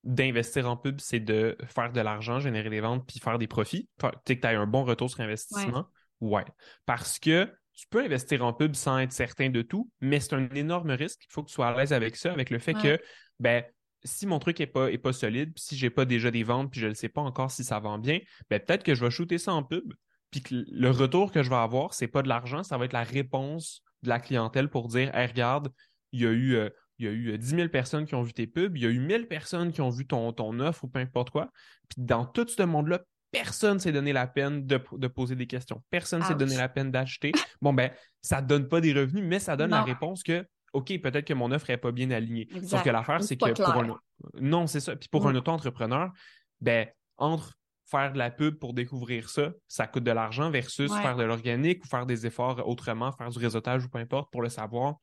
d'investir 0.03 0.69
en 0.69 0.77
pub, 0.77 0.99
c'est 1.01 1.21
de 1.21 1.57
faire 1.67 1.93
de 1.93 2.01
l'argent, 2.01 2.41
générer 2.41 2.71
des 2.71 2.81
ventes, 2.81 3.07
puis 3.07 3.21
faire 3.21 3.39
des 3.39 3.47
profits, 3.47 3.89
tu 3.99 4.07
sais 4.27 4.37
que 4.37 4.41
tu 4.41 4.47
as 4.47 4.61
un 4.61 4.67
bon 4.67 4.85
retour 4.85 5.09
sur 5.09 5.21
investissement, 5.21 5.87
ouais. 6.21 6.45
Parce 6.87 7.19
que 7.19 7.51
tu 7.73 7.87
peux 7.89 8.03
investir 8.03 8.45
en 8.45 8.53
pub 8.53 8.75
sans 8.75 8.99
être 8.99 9.13
certain 9.13 9.51
de 9.51 9.63
tout, 9.63 9.91
mais 10.01 10.21
c'est 10.21 10.35
un 10.35 10.49
énorme 10.51 10.91
risque. 10.91 11.25
Il 11.29 11.33
faut 11.33 11.43
que 11.43 11.49
tu 11.49 11.55
sois 11.55 11.69
à 11.69 11.77
l'aise 11.77 11.93
avec 11.93 12.17
ça, 12.17 12.33
avec 12.33 12.51
le 12.51 12.59
fait 12.59 12.75
que 12.75 13.01
ben, 13.41 13.65
si 14.05 14.27
mon 14.27 14.39
truc 14.39 14.59
n'est 14.61 14.67
pas, 14.67 14.91
est 14.91 14.99
pas 14.99 15.13
solide, 15.13 15.53
puis 15.55 15.65
si 15.65 15.77
j'ai 15.77 15.91
pas 15.91 16.05
déjà 16.05 16.31
des 16.31 16.43
ventes, 16.43 16.71
puis 16.71 16.81
je 16.81 16.87
ne 16.87 16.95
sais 16.95 17.09
pas 17.09 17.21
encore 17.21 17.51
si 17.51 17.65
ça 17.65 17.79
vend 17.79 17.99
bien, 17.99 18.21
ben 18.51 18.61
peut-être 18.61 18.83
que 18.83 18.95
je 18.95 19.05
vais 19.05 19.11
shooter 19.11 19.39
ça 19.39 19.53
en 19.53 19.63
pub, 19.63 19.93
puis 20.31 20.43
que 20.43 20.55
le 20.55 20.91
retour 20.91 21.33
que 21.33 21.43
je 21.43 21.51
vais 21.51 21.57
avoir, 21.57 21.95
c'est 21.95 22.09
pas 22.09 22.23
de 22.23 22.29
l'argent, 22.29 22.63
ça 22.63 22.77
va 22.77 22.85
être 22.85 22.93
la 22.93 23.05
réponse 23.05 23.83
de 24.03 24.09
la 24.09 24.21
clientèle 24.21 24.69
pour 24.69 24.89
dire 24.89 25.15
hey, 25.15 25.27
regarde, 25.27 25.73
il 26.13 26.23
y 26.23 26.27
a 26.27 26.31
eu. 26.31 26.57
Euh, 26.57 26.71
il 27.01 27.07
y 27.07 27.09
a 27.09 27.13
eu 27.13 27.37
10 27.37 27.57
000 27.57 27.69
personnes 27.71 28.07
qui 28.07 28.15
ont 28.15 28.23
vu 28.23 28.33
tes 28.33 28.47
pubs, 28.47 28.77
il 28.77 28.85
y 28.85 28.87
a 28.87 28.89
eu 28.89 29.01
1000 29.01 29.27
personnes 29.27 29.73
qui 29.73 29.81
ont 29.81 29.91
vu 29.91 30.07
ton, 30.07 30.33
ton 30.33 30.61
offre 30.61 30.85
ou 30.85 30.89
peu 30.89 31.01
importe 31.01 31.31
quoi. 31.31 31.51
Puis 31.89 32.05
dans 32.05 32.25
tout 32.25 32.47
ce 32.47 32.63
monde-là, 32.63 33.01
personne 33.35 33.81
s'est 33.81 33.91
donné 33.91 34.13
la 34.13 34.29
peine 34.29 34.65
de, 34.65 34.79
poser 35.09 35.35
des 35.35 35.49
questions. 35.49 35.83
Personne 35.91 36.23
s'est 36.23 36.37
donné 36.37 36.57
la 36.57 36.69
peine 36.69 36.93
d'acheter. 36.93 37.33
Bon, 37.61 37.73
ben, 37.73 37.91
ça 38.23 38.41
ne 38.41 38.47
donne 38.47 38.69
pas 38.69 38.81
des 38.81 38.93
revenus, 38.93 39.25
mais 39.27 39.41
ça 39.41 39.57
donne 39.57 39.71
la 39.71 39.83
réponse 39.83 40.23
que 40.23 40.47
OK, 40.75 41.01
peut-être 41.01 41.27
que 41.27 41.35
mon 41.35 41.51
offre 41.53 41.71
n'est 41.71 41.77
pas 41.77 41.93
bien 41.93 42.11
alignée. 42.11 42.49
Sauf 42.65 42.83
que 42.83 42.91
l'affaire, 42.91 43.23
c'est 43.23 43.37
que 43.37 43.53
pour 43.53 43.75
un... 43.75 43.99
Non, 44.41 44.67
c'est 44.67 44.81
ça. 44.81 44.97
Puis 44.97 45.09
pour 45.09 45.27
un 45.27 45.35
auto-entrepreneur, 45.35 46.13
ben, 46.61 46.89
entre 47.17 47.55
faire 47.87 48.13
de 48.13 48.19
la 48.19 48.31
pub 48.31 48.59
pour 48.59 48.75
découvrir 48.75 49.29
ça, 49.29 49.53
ça 49.69 49.87
coûte 49.87 50.05
de 50.05 50.11
l'argent 50.11 50.51
versus 50.51 50.93
faire 50.93 51.17
de 51.17 51.25
l'organique 51.25 51.85
ou 51.85 51.89
faire 51.89 52.07
des 52.07 52.27
efforts 52.27 52.67
autrement, 52.67 53.13
faire 53.13 53.31
du 53.31 53.39
réseautage 53.39 53.85
ou 53.85 53.89
peu 53.89 53.99
importe 53.99 54.33
pour 54.33 54.43
le 54.43 54.49
savoir, 54.49 54.97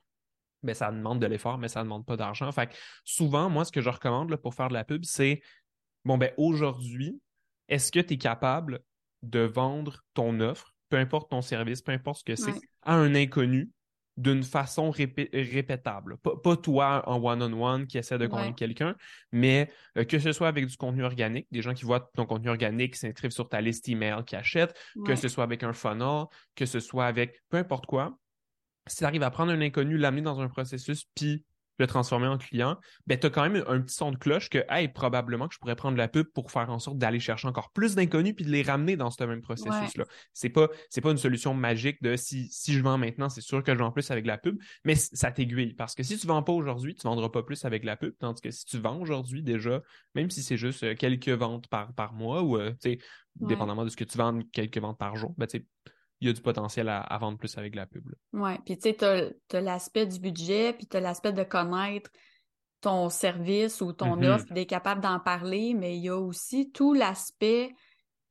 ben, 0.64 0.76
ça 0.76 0.92
demande 0.92 1.20
de 1.20 1.26
l'effort, 1.26 1.58
mais 1.58 1.68
ça 1.68 1.80
ne 1.80 1.86
demande 1.86 2.06
pas 2.06 2.18
d'argent. 2.18 2.52
Fait 2.52 2.68
que 2.68 2.74
souvent, 3.04 3.50
moi, 3.50 3.66
ce 3.66 3.72
que 3.72 3.82
je 3.82 3.90
recommande 3.90 4.36
pour 4.38 4.54
faire 4.54 4.70
de 4.70 4.74
la 4.74 4.84
pub, 4.84 5.04
c'est 5.06 5.42
bon, 6.06 6.18
ben, 6.18 6.32
aujourd'hui, 6.38 7.20
est-ce 7.68 7.92
que 7.92 8.00
tu 8.00 8.16
es 8.16 8.18
capable 8.18 8.82
de 9.24 9.40
vendre 9.40 10.04
ton 10.14 10.40
offre, 10.40 10.74
peu 10.90 10.98
importe 10.98 11.30
ton 11.32 11.42
service, 11.42 11.82
peu 11.82 11.92
importe 11.92 12.20
ce 12.20 12.24
que 12.24 12.36
c'est, 12.36 12.60
à 12.82 12.96
un 12.96 13.16
inconnu 13.16 13.70
d'une 14.18 14.44
façon 14.44 14.92
répétable. 14.92 16.18
Pas, 16.18 16.58
toi 16.58 17.04
en 17.08 17.24
one-on-one 17.24 17.88
qui 17.88 17.98
essaie 17.98 18.18
de 18.18 18.28
convaincre 18.28 18.56
quelqu'un, 18.56 18.96
mais 19.32 19.70
euh, 19.98 20.04
que 20.04 20.20
ce 20.20 20.32
soit 20.32 20.48
avec 20.48 20.66
du 20.68 20.78
contenu 20.78 21.04
organique, 21.04 21.48
des 21.52 21.62
gens 21.62 21.74
qui 21.74 21.86
voient 21.86 22.12
ton 22.16 22.26
contenu 22.26 22.50
organique, 22.50 22.94
qui 22.94 23.00
s'inscrivent 23.00 23.32
sur 23.32 23.50
ta 23.50 23.62
liste 23.62 23.88
email, 23.90 24.24
qui 24.26 24.36
achètent, 24.36 24.78
que 25.06 25.16
ce 25.16 25.28
soit 25.28 25.44
avec 25.44 25.64
un 25.64 25.74
funnel, 25.74 26.26
que 26.56 26.66
ce 26.66 26.80
soit 26.80 27.06
avec 27.06 27.42
peu 27.50 27.58
importe 27.58 27.86
quoi. 27.86 28.18
Si 28.88 28.98
tu 28.98 29.04
arrives 29.06 29.24
à 29.24 29.32
prendre 29.32 29.52
un 29.52 29.62
inconnu, 29.62 29.98
l'amener 29.98 30.24
dans 30.24 30.40
un 30.40 30.48
processus, 30.50 31.06
puis 31.16 31.46
le 31.82 31.88
transformer 31.88 32.28
en 32.28 32.38
client, 32.38 32.78
ben, 33.08 33.20
tu 33.20 33.28
as 33.28 33.30
quand 33.30 33.48
même 33.48 33.64
un 33.68 33.82
petit 33.82 33.96
son 33.96 34.12
de 34.12 34.18
cloche 34.18 34.50
que, 34.50 34.60
hey, 34.70 34.88
probablement 34.88 35.48
que 35.48 35.54
je 35.54 35.60
pourrais 35.60 35.76
prendre 35.76 35.98
la 35.98 36.08
pub 36.08 36.28
pour 36.28 36.52
faire 36.52 36.70
en 36.70 36.80
sorte 36.80 36.98
d'aller 36.98 37.20
chercher 37.20 37.48
encore 37.48 37.72
plus 37.72 37.96
d'inconnus 37.96 38.34
puis 38.36 38.46
de 38.46 38.52
les 38.52 38.62
ramener 38.62 38.96
dans 38.96 39.10
ce 39.10 39.24
même 39.24 39.42
processus-là. 39.42 40.06
C'est 40.34 40.50
pas, 40.50 40.70
c'est 40.90 41.02
pas 41.02 41.12
une 41.12 41.18
solution 41.18 41.54
magique 41.54 42.02
de 42.02 42.16
si, 42.16 42.48
si 42.50 42.74
je 42.74 42.82
vends 42.82 42.98
maintenant, 42.98 43.30
c'est 43.30 43.42
sûr 43.42 43.64
que 43.64 43.74
je 43.74 43.80
vends 43.80 43.92
plus 43.92 44.10
avec 44.12 44.26
la 44.26 44.38
pub, 44.38 44.58
mais 44.86 44.96
ça 44.96 45.32
t'aiguille. 45.32 45.74
Parce 45.74 45.96
que 45.96 46.04
si 46.04 46.18
tu 46.18 46.28
vends 46.28 46.44
pas 46.44 46.54
aujourd'hui, 46.54 46.96
tu 46.96 47.04
vendras 47.04 47.30
pas 47.30 47.44
plus 47.44 47.66
avec 47.66 47.84
la 47.84 47.98
pub, 47.98 48.14
tandis 48.20 48.42
que 48.42 48.52
si 48.52 48.66
tu 48.66 48.78
vends 48.78 49.00
aujourd'hui 49.00 49.44
déjà, 49.44 49.82
même 50.16 50.30
si 50.30 50.44
c'est 50.44 50.58
juste 50.58 50.84
euh, 50.84 50.96
quelques 50.96 51.30
ventes 51.30 51.68
par, 51.68 51.94
par 51.94 52.14
mois 52.14 52.44
ou, 52.44 52.58
euh, 52.58 52.72
tu 52.72 52.92
sais, 52.92 53.00
dépendamment 53.40 53.86
de 53.86 53.90
ce 53.90 53.96
que 53.96 54.04
tu 54.04 54.18
vends, 54.18 54.40
quelques 54.52 54.78
ventes 54.78 54.98
par 54.98 55.16
jour, 55.16 55.34
ben, 55.38 55.48
tu 55.48 55.60
sais, 55.60 55.66
il 56.22 56.28
y 56.28 56.30
a 56.30 56.34
du 56.34 56.42
potentiel 56.42 56.88
à, 56.88 57.18
vendre 57.20 57.38
plus 57.38 57.58
avec 57.58 57.76
la 57.76 57.88
pub. 57.88 58.04
Oui, 58.34 58.52
puis 58.64 58.78
tu 58.78 58.90
sais, 58.90 59.34
tu 59.50 59.58
as, 59.58 59.62
l'aspect 59.62 60.06
du 60.06 60.20
budget, 60.20 60.74
puis 60.74 60.86
tu 60.86 60.96
as 60.96 61.00
l'aspect 61.00 61.34
de 61.34 61.44
connaître 61.44 62.12
ton 62.80 63.10
service 63.10 63.82
ou 63.82 63.92
ton 63.92 64.18
mm-hmm. 64.18 64.36
offre, 64.36 64.54
d'être 64.54 64.70
capable 64.70 65.02
d'en 65.02 65.20
parler, 65.20 65.74
mais 65.74 65.98
il 65.98 66.04
y 66.04 66.10
a 66.10 66.18
aussi 66.18 66.72
tout 66.72 66.94
l'aspect 66.94 67.74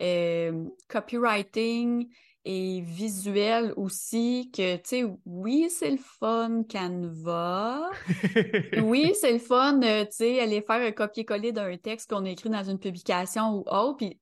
euh, 0.02 0.64
copywriting 0.88 2.08
et 2.44 2.80
visuel 2.80 3.74
aussi, 3.76 4.50
que 4.54 4.76
tu 4.76 4.82
sais, 4.84 5.04
oui, 5.26 5.68
c'est 5.68 5.90
le 5.90 5.98
fun 5.98 6.62
Canva. 6.70 7.90
oui, 8.82 9.12
c'est 9.20 9.32
le 9.32 9.38
fun, 9.38 9.82
euh, 9.82 10.04
tu 10.04 10.12
sais, 10.12 10.40
aller 10.40 10.62
faire 10.62 10.80
un 10.80 10.92
copier-coller 10.92 11.52
d'un 11.52 11.76
texte 11.76 12.08
qu'on 12.08 12.24
a 12.24 12.30
écrit 12.30 12.50
dans 12.50 12.64
une 12.64 12.78
publication 12.78 13.56
ou 13.56 13.64
autre. 13.68 13.98
Puis 13.98 14.18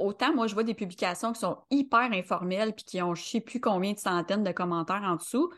autant 0.00 0.34
moi 0.34 0.46
je 0.46 0.54
vois 0.54 0.64
des 0.64 0.74
publications 0.74 1.32
qui 1.32 1.40
sont 1.40 1.58
hyper 1.70 2.12
informelles 2.12 2.74
puis 2.74 2.84
qui 2.84 3.02
ont 3.02 3.14
je 3.14 3.22
sais 3.22 3.40
plus 3.40 3.60
combien 3.60 3.92
de 3.92 3.98
centaines 3.98 4.44
de 4.44 4.52
commentaires 4.52 5.02
en 5.04 5.16
dessous, 5.16 5.50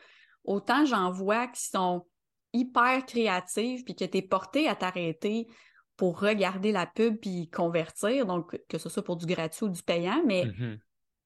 autant 0.44 0.84
j'en 0.84 1.10
vois 1.10 1.46
qui 1.46 1.62
sont 1.62 2.06
hyper 2.52 3.04
créatives 3.06 3.84
puis 3.84 3.94
qui 3.94 4.04
étaient 4.04 4.22
portées 4.22 4.68
à 4.68 4.74
t'arrêter 4.74 5.48
pour 5.96 6.20
regarder 6.20 6.72
la 6.72 6.86
pub 6.86 7.16
puis 7.16 7.48
convertir, 7.50 8.26
donc 8.26 8.58
que 8.68 8.78
ce 8.78 8.88
soit 8.88 9.04
pour 9.04 9.16
du 9.16 9.26
gratuit 9.26 9.66
ou 9.66 9.68
du 9.68 9.82
payant, 9.82 10.22
mais 10.26 10.46
mm-hmm. 10.46 10.78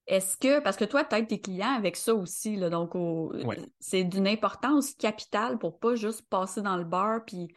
est-ce 0.07 0.37
que, 0.37 0.59
parce 0.59 0.77
que 0.77 0.85
toi, 0.85 1.03
tu 1.03 1.15
aides 1.15 1.27
tes 1.27 1.39
clients 1.39 1.75
avec 1.75 1.95
ça 1.95 2.13
aussi, 2.13 2.57
là, 2.57 2.69
donc 2.69 2.93
c'est 3.79 4.03
d'une 4.03 4.27
importance 4.27 4.93
capitale 4.93 5.57
pour 5.57 5.79
pas 5.79 5.95
juste 5.95 6.29
passer 6.29 6.61
dans 6.61 6.77
le 6.77 6.83
bar 6.83 7.25
puis 7.25 7.47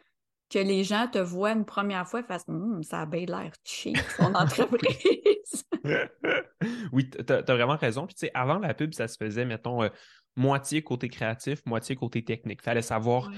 que 0.50 0.58
les 0.58 0.84
gens 0.84 1.06
te 1.06 1.18
voient 1.18 1.52
une 1.52 1.64
première 1.64 2.06
fois 2.06 2.20
et 2.20 2.22
fassent 2.24 2.48
hum, 2.48 2.82
ça 2.82 3.02
a 3.02 3.06
bien 3.06 3.24
l'air 3.24 3.52
cheap, 3.64 3.98
son 4.16 4.34
entreprise. 4.34 5.64
oui, 6.92 7.08
tu 7.08 7.32
as, 7.32 7.42
vraiment 7.42 7.76
raison. 7.76 8.06
Puis, 8.06 8.14
tu 8.14 8.26
sais, 8.26 8.30
avant 8.34 8.58
la 8.58 8.74
pub, 8.74 8.92
ça 8.92 9.08
se 9.08 9.16
faisait, 9.16 9.44
mettons, 9.44 9.82
euh, 9.82 9.88
moitié 10.36 10.82
côté 10.82 11.08
créatif, 11.08 11.64
moitié 11.66 11.96
côté 11.96 12.24
technique. 12.24 12.60
Il 12.62 12.64
fallait 12.64 12.82
savoir 12.82 13.30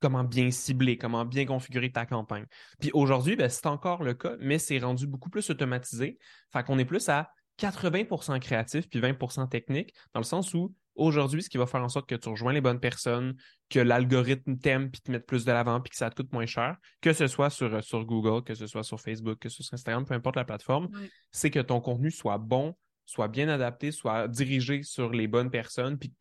comment 0.00 0.24
bien 0.24 0.50
cibler, 0.50 0.96
comment 0.96 1.24
bien 1.24 1.46
configurer 1.46 1.90
ta 1.90 2.06
campagne. 2.06 2.46
Puis 2.78 2.90
aujourd'hui, 2.92 3.36
ben, 3.36 3.48
c'est 3.48 3.66
encore 3.66 4.02
le 4.02 4.14
cas, 4.14 4.36
mais 4.40 4.58
c'est 4.58 4.78
rendu 4.78 5.06
beaucoup 5.06 5.30
plus 5.30 5.48
automatisé. 5.50 6.18
Fait 6.52 6.62
qu'on 6.62 6.78
est 6.78 6.84
plus 6.84 7.08
à 7.08 7.30
80% 7.58 8.38
créatif 8.40 8.88
puis 8.88 9.00
20% 9.00 9.48
technique, 9.48 9.94
dans 10.14 10.20
le 10.20 10.24
sens 10.24 10.54
où 10.54 10.74
aujourd'hui, 10.94 11.42
ce 11.42 11.50
qui 11.50 11.58
va 11.58 11.66
faire 11.66 11.82
en 11.82 11.88
sorte 11.88 12.08
que 12.08 12.14
tu 12.14 12.28
rejoins 12.28 12.52
les 12.52 12.60
bonnes 12.60 12.80
personnes, 12.80 13.34
que 13.68 13.78
l'algorithme 13.80 14.58
t'aime 14.58 14.90
puis 14.90 15.00
te 15.00 15.10
mette 15.10 15.26
plus 15.26 15.44
de 15.44 15.52
l'avant 15.52 15.80
puis 15.80 15.90
que 15.90 15.96
ça 15.96 16.10
te 16.10 16.16
coûte 16.16 16.32
moins 16.32 16.46
cher, 16.46 16.76
que 17.00 17.12
ce 17.12 17.26
soit 17.26 17.50
sur, 17.50 17.74
euh, 17.74 17.80
sur 17.80 18.04
Google, 18.04 18.42
que 18.44 18.54
ce 18.54 18.66
soit 18.66 18.82
sur 18.82 19.00
Facebook, 19.00 19.38
que 19.38 19.48
ce 19.48 19.56
soit 19.56 19.64
sur 19.64 19.74
Instagram, 19.74 20.04
peu 20.04 20.14
importe 20.14 20.36
la 20.36 20.44
plateforme, 20.44 20.88
c'est 21.30 21.50
que 21.50 21.60
ton 21.60 21.80
contenu 21.80 22.10
soit 22.10 22.38
bon, 22.38 22.76
soit 23.06 23.28
bien 23.28 23.48
adapté, 23.48 23.90
soit 23.90 24.28
dirigé 24.28 24.82
sur 24.82 25.10
les 25.10 25.26
bonnes 25.26 25.50
personnes, 25.50 25.98
puis, 25.98 26.12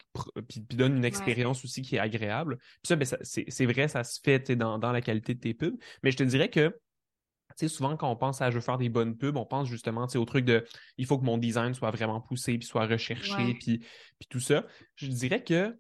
puis, 0.48 0.62
donne 0.62 0.98
une 0.98 1.06
expérience 1.06 1.64
aussi 1.64 1.84
qui 1.84 1.98
est 1.98 2.00
agréable. 2.00 2.58
Puis 2.58 2.88
ça, 2.88 2.96
ben, 2.96 3.06
c'est 3.06 3.66
vrai, 3.66 3.88
ça 3.88 4.04
se 4.04 4.20
fait 4.24 4.56
dans, 4.56 4.80
dans 4.80 4.92
la 4.92 5.02
qualité 5.02 5.36
de 5.36 5.40
tes 5.40 5.54
pubs. 5.54 5.78
Mais 6.02 6.12
je 6.12 6.18
te 6.18 6.24
dirais 6.24 6.50
que 6.50 6.76
souvent, 7.68 7.98
quand 7.98 8.10
on 8.10 8.16
pense 8.16 8.42
à 8.42 8.50
je 8.50 8.56
veux 8.56 8.62
faire 8.62 8.78
des 8.78 8.90
bonnes 8.90 9.18
pubs, 9.18 9.36
on 9.38 9.46
pense 9.46 9.68
justement 9.68 10.06
au 10.16 10.26
truc 10.26 10.46
de 10.46 10.66
il 10.98 11.06
faut 11.06 11.18
que 11.18 11.26
mon 11.26 11.38
design 11.38 11.74
soit 11.74 11.92
vraiment 11.92 12.22
poussé, 12.22 12.58
puis 12.58 12.68
soit 12.68 12.86
recherché, 12.86 13.54
puis, 13.60 13.80
puis 13.80 14.28
tout 14.30 14.40
ça. 14.40 14.66
Je 14.96 15.08
dirais 15.08 15.44
que 15.44 15.78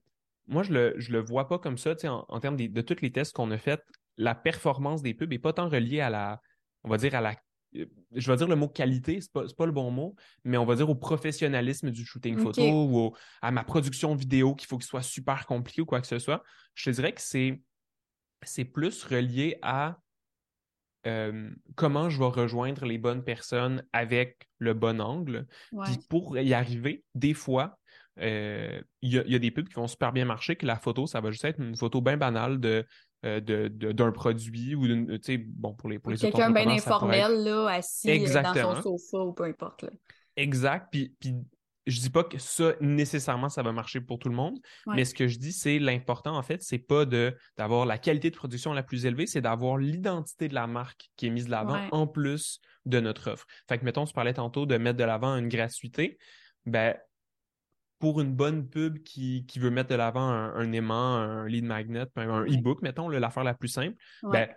moi, 0.48 0.64
je 0.64 0.74
le, 0.74 0.96
le 0.98 1.20
vois 1.20 1.48
pas 1.48 1.60
comme 1.60 1.78
ça, 1.78 1.96
en, 2.06 2.26
en 2.28 2.40
termes 2.40 2.58
de, 2.58 2.68
de 2.68 2.82
tous 2.82 3.02
les 3.02 3.12
tests 3.12 3.34
qu'on 3.34 3.52
a 3.52 3.58
fait, 3.58 3.82
la 4.18 4.36
performance 4.36 5.02
des 5.02 5.14
pubs 5.14 5.30
n'est 5.30 5.40
pas 5.40 5.54
tant 5.54 5.70
reliée 5.70 6.02
à 6.02 6.10
la, 6.10 6.42
on 6.84 6.90
va 6.90 6.98
dire, 6.98 7.16
à 7.16 7.22
la 7.22 7.36
euh, 7.76 7.86
je 8.14 8.32
vais 8.32 8.38
dire 8.38 8.48
le 8.48 8.56
mot 8.56 8.68
qualité, 8.68 9.22
c'est 9.22 9.32
pas, 9.32 9.44
pas 9.56 9.66
le 9.66 9.72
bon 9.72 9.92
mot, 9.92 10.16
mais 10.44 10.58
on 10.58 10.66
va 10.66 10.76
dire 10.76 10.90
au 10.90 10.96
professionnalisme 10.96 11.92
du 11.92 12.04
shooting 12.06 12.38
photo 12.38 12.62
ou 12.64 13.16
à 13.42 13.52
ma 13.52 13.64
production 13.64 14.16
vidéo 14.16 14.56
qu'il 14.56 14.68
faut 14.68 14.78
qu'il 14.78 14.88
soit 14.88 15.04
super 15.04 15.46
compliqué 15.46 15.82
ou 15.82 15.86
quoi 15.86 16.02
que 16.02 16.08
ce 16.08 16.20
soit. 16.20 16.44
Je 16.74 16.90
te 16.90 16.96
dirais 16.96 17.14
que 17.14 17.22
c'est, 17.22 17.62
c'est 18.42 18.66
plus 18.66 19.04
relié 19.04 19.58
à 19.62 20.00
euh, 21.08 21.50
comment 21.76 22.10
je 22.10 22.20
vais 22.20 22.26
rejoindre 22.26 22.86
les 22.86 22.98
bonnes 22.98 23.24
personnes 23.24 23.84
avec 23.94 24.50
le 24.58 24.74
bon 24.74 25.00
angle. 25.02 25.48
Puis 25.86 25.98
pour 26.10 26.38
y 26.38 26.54
arriver, 26.54 27.04
des 27.16 27.34
fois, 27.34 27.78
euh, 28.20 28.82
il 29.02 29.14
y, 29.14 29.36
a 29.36 29.40
des 29.40 29.52
pubs 29.52 29.68
qui 29.68 29.76
vont 29.76 29.88
super 29.88 30.12
bien 30.12 30.26
marcher, 30.26 30.56
que 30.56 30.66
la 30.66 30.76
photo, 30.76 31.08
ça 31.08 31.22
va 31.22 31.32
juste 31.32 31.46
être 31.46 31.60
une 31.60 31.78
photo 31.78 32.02
bien 32.02 32.18
banale 32.18 32.60
de 32.60 32.86
euh, 33.26 33.40
d'un 33.70 34.12
produit 34.12 34.76
ou 34.76 34.88
d'une, 34.88 35.20
tu 35.20 35.34
sais, 35.34 35.38
bon, 35.38 35.74
pour 35.74 35.90
les, 35.90 36.00
pour 36.00 36.12
les 36.12 36.18
Quelqu'un 36.18 36.52
bien 36.52 36.70
informel, 36.70 37.44
là, 37.44 37.68
assis 37.68 38.26
dans 38.34 38.54
son 38.54 38.82
sofa 38.82 39.24
ou 39.24 39.34
peu 39.34 39.44
importe. 39.44 39.86
Exact. 40.36 40.88
Puis, 40.92 41.16
puis 41.20 41.36
je 41.88 42.00
dis 42.00 42.10
pas 42.10 42.24
que 42.24 42.38
ça, 42.38 42.74
nécessairement, 42.82 43.50
ça 43.50 43.64
va 43.64 43.72
marcher 43.72 44.02
pour 44.02 44.20
tout 44.20 44.30
le 44.30 44.36
monde, 44.36 44.60
mais 44.88 45.06
ce 45.06 45.14
que 45.14 45.28
je 45.28 45.38
dis, 45.40 45.54
c'est 45.54 45.80
l'important, 45.80 46.38
en 46.38 46.44
fait, 46.44 46.62
c'est 46.62 46.80
pas 46.80 47.06
de 47.06 47.36
d'avoir 47.58 47.86
la 47.86 47.98
qualité 47.98 48.30
de 48.30 48.36
production 48.36 48.74
la 48.74 48.84
plus 48.84 49.06
élevée, 49.06 49.26
c'est 49.26 49.42
d'avoir 49.42 49.78
l'identité 49.78 50.48
de 50.48 50.54
la 50.54 50.68
marque 50.68 51.10
qui 51.16 51.28
est 51.28 51.30
mise 51.30 51.46
de 51.46 51.52
l'avant 51.52 51.88
en 51.92 52.08
plus 52.08 52.60
de 52.86 53.00
notre 53.00 53.32
offre. 53.32 53.46
Fait 53.68 53.78
que, 53.78 53.86
mettons, 53.86 54.06
tu 54.06 54.14
parlais 54.14 54.34
tantôt 54.34 54.66
de 54.66 54.78
mettre 54.78 54.98
de 54.98 55.04
l'avant 55.04 55.36
une 55.36 55.50
gratuité. 55.50 56.18
Ben, 56.66 56.96
pour 58.00 58.22
une 58.22 58.34
bonne 58.34 58.70
pub 58.70 59.04
qui, 59.04 59.46
qui 59.46 59.60
veut 59.60 59.72
mettre 59.72 59.90
de 59.90 59.96
l'avant 59.96 60.30
un, 60.30 60.72
aimant, 60.72 61.18
un 61.18 61.48
lead 61.48 61.66
magnet, 61.66 62.06
un 62.16 62.46
e-book, 62.46 62.82
mettons, 62.82 63.10
l'affaire 63.10 63.44
la 63.44 63.54
plus 63.54 63.68
simple, 63.68 63.96
ben, 64.24 64.48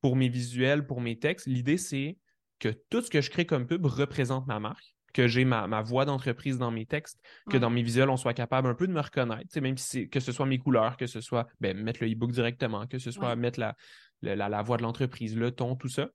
pour 0.00 0.16
mes 0.16 0.28
visuels, 0.28 0.86
pour 0.86 1.02
mes 1.02 1.18
textes, 1.18 1.46
l'idée, 1.46 1.76
c'est 1.76 2.16
que 2.58 2.70
tout 2.88 3.02
ce 3.02 3.10
que 3.10 3.20
je 3.20 3.30
crée 3.30 3.44
comme 3.44 3.66
pub 3.66 3.84
représente 3.84 4.46
ma 4.46 4.58
marque 4.58 4.94
que 5.12 5.26
j'ai 5.26 5.44
ma, 5.44 5.82
voix 5.82 6.04
d'entreprise 6.04 6.58
dans 6.58 6.70
mes 6.70 6.86
textes, 6.86 7.20
que 7.50 7.56
dans 7.56 7.70
mes 7.70 7.82
visuels, 7.82 8.10
on 8.10 8.16
soit 8.16 8.34
capable 8.34 8.68
un 8.68 8.74
peu 8.74 8.86
de 8.86 8.92
me 8.92 9.00
reconnaître, 9.00 9.58
même 9.60 9.76
si 9.76 10.08
que 10.08 10.20
ce 10.20 10.32
soit 10.32 10.46
mes 10.46 10.58
couleurs, 10.58 10.96
que 10.96 11.06
ce 11.06 11.20
soit 11.20 11.46
ben, 11.60 11.76
mettre 11.76 12.02
le 12.02 12.10
e-book 12.10 12.32
directement, 12.32 12.86
que 12.86 12.98
ce 12.98 13.10
soit 13.10 13.34
mettre 13.36 13.60
la, 13.60 13.74
la, 14.22 14.62
voix 14.62 14.76
de 14.76 14.82
l'entreprise, 14.82 15.36
le 15.36 15.50
ton, 15.50 15.76
tout 15.76 15.88
ça. 15.88 16.08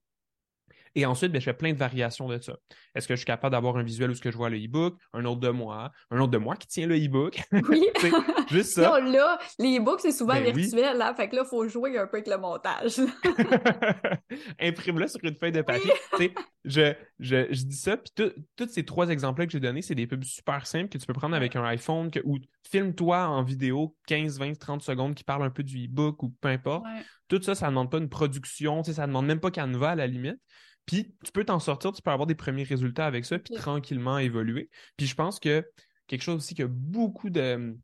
Et 0.96 1.06
ensuite, 1.06 1.32
ben, 1.32 1.40
je 1.40 1.46
fais 1.46 1.54
plein 1.54 1.74
de 1.74 1.78
variations 1.78 2.28
de 2.30 2.40
ça. 2.40 2.56
Est-ce 2.96 3.08
que 3.08 3.16
je 3.16 3.20
suis 3.20 3.26
capable 3.26 3.52
d'avoir 3.52 3.76
un 3.76 3.84
visuel 3.84 4.10
où 4.10 4.16
ce 4.16 4.22
que 4.22 4.32
je 4.32 4.38
vois 4.38 4.50
le 4.50 4.58
e-book, 4.58 4.98
un 5.14 5.26
autre 5.26 5.42
de 5.42 5.50
moi, 5.50 5.92
un 6.10 6.20
autre 6.20 6.32
de 6.32 6.38
moi 6.38 6.56
qui 6.56 6.68
tient 6.68 6.88
le 6.88 6.98
e-book? 6.98 7.42
Oui. 7.70 7.84
juste 8.52 8.74
ça. 8.74 9.00
là, 9.00 9.40
les 9.58 9.78
e-books, 9.78 10.02
c'est 10.02 10.12
souvent 10.12 10.36
ben 10.36 10.56
virtuel, 10.56 10.98
là. 10.98 11.14
Fait 11.16 11.28
que 11.28 11.36
là, 11.36 11.42
il 11.46 11.50
faut 11.50 11.68
jouer 11.68 11.98
un 11.98 12.06
peu 12.06 12.18
avec 12.18 12.28
le 12.28 12.38
montage. 12.38 13.02
Imprime-le 14.62 15.08
sur 15.08 15.20
une 15.24 15.36
feuille 15.36 15.52
de 15.52 15.62
papier. 15.62 15.92
je, 16.64 16.94
je, 17.20 17.48
je, 17.50 17.64
dis 17.64 17.76
ça, 17.76 17.98
puis 17.98 18.32
tous 18.56 18.68
ces 18.70 18.86
trois 18.86 19.10
exemples-là 19.10 19.48
que 19.48 19.52
j'ai 19.52 19.60
donnés, 19.60 19.82
c'est 19.82 19.96
des 19.96 20.06
pubs 20.06 20.24
super 20.24 20.68
simples 20.68 20.90
que 20.90 20.98
tu 20.98 21.06
peux 21.06 21.14
prendre 21.14 21.36
avec 21.36 21.56
un 21.56 21.64
iPhone 21.64 22.12
que, 22.12 22.20
ou 22.24 22.38
filme-toi 22.70 23.26
en 23.28 23.44
vidéo 23.44 23.96
15, 24.08 24.40
20, 24.40 24.60
30 24.60 24.82
secondes 24.82 25.16
qui 25.16 25.24
parle 25.24 25.44
un 25.44 25.50
peu 25.50 25.64
du 25.64 25.86
e-book 25.86 26.22
ou 26.24 26.30
peu 26.42 26.50
importe. 26.50 26.86
Tout 27.28 27.42
ça, 27.42 27.56
ça 27.56 27.68
ne 27.68 27.72
demande 27.72 27.90
pas 27.90 27.98
une 27.98 28.10
production, 28.10 28.84
ça 28.84 29.02
ne 29.04 29.08
demande 29.08 29.26
même 29.26 29.40
pas 29.40 29.52
Canva 29.52 29.92
à 29.92 29.96
la 29.96 30.08
limite. 30.08 30.38
Puis 30.86 31.16
tu 31.24 31.32
peux 31.32 31.44
t'en 31.44 31.60
sortir, 31.60 31.92
tu 31.92 32.02
peux 32.02 32.12
avoir 32.12 32.28
des 32.28 32.36
premiers 32.36 32.64
résultats 32.64 33.06
avec 33.06 33.26
ça, 33.26 33.40
puis 33.40 33.56
tranquillement 33.56 34.18
évoluer. 34.18 34.70
Puis 34.98 35.08
je 35.08 35.16
pense 35.16 35.40
que 35.40 35.66
quelque 36.08 36.22
chose 36.22 36.38
aussi 36.38 36.56
que 36.56 36.64
beaucoup 36.64 37.30
de, 37.30 37.78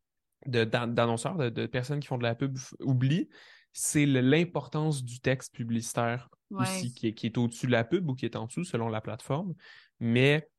d'annonceurs, 0.46 1.38
de, 1.38 1.65
personnes 1.65 2.00
qui 2.00 2.08
font 2.08 2.17
de 2.17 2.24
la 2.24 2.36
pub 2.36 2.58
oublient, 2.79 3.29
c'est 3.74 4.05
l'importance 4.05 5.03
du 5.03 5.20
texte 5.20 5.55
publicitaire 5.55 6.29
aussi, 6.51 6.93
qui 6.93 7.08
est, 7.08 7.38
au-dessus 7.38 7.67
de 7.67 7.72
la 7.72 7.84
pub 7.84 8.10
ou 8.10 8.13
qui 8.13 8.25
est 8.25 8.36
en 8.36 8.46
dessous 8.46 8.65
selon 8.65 8.89
la 8.89 9.01
plateforme. 9.01 9.53
Mais 10.00 10.50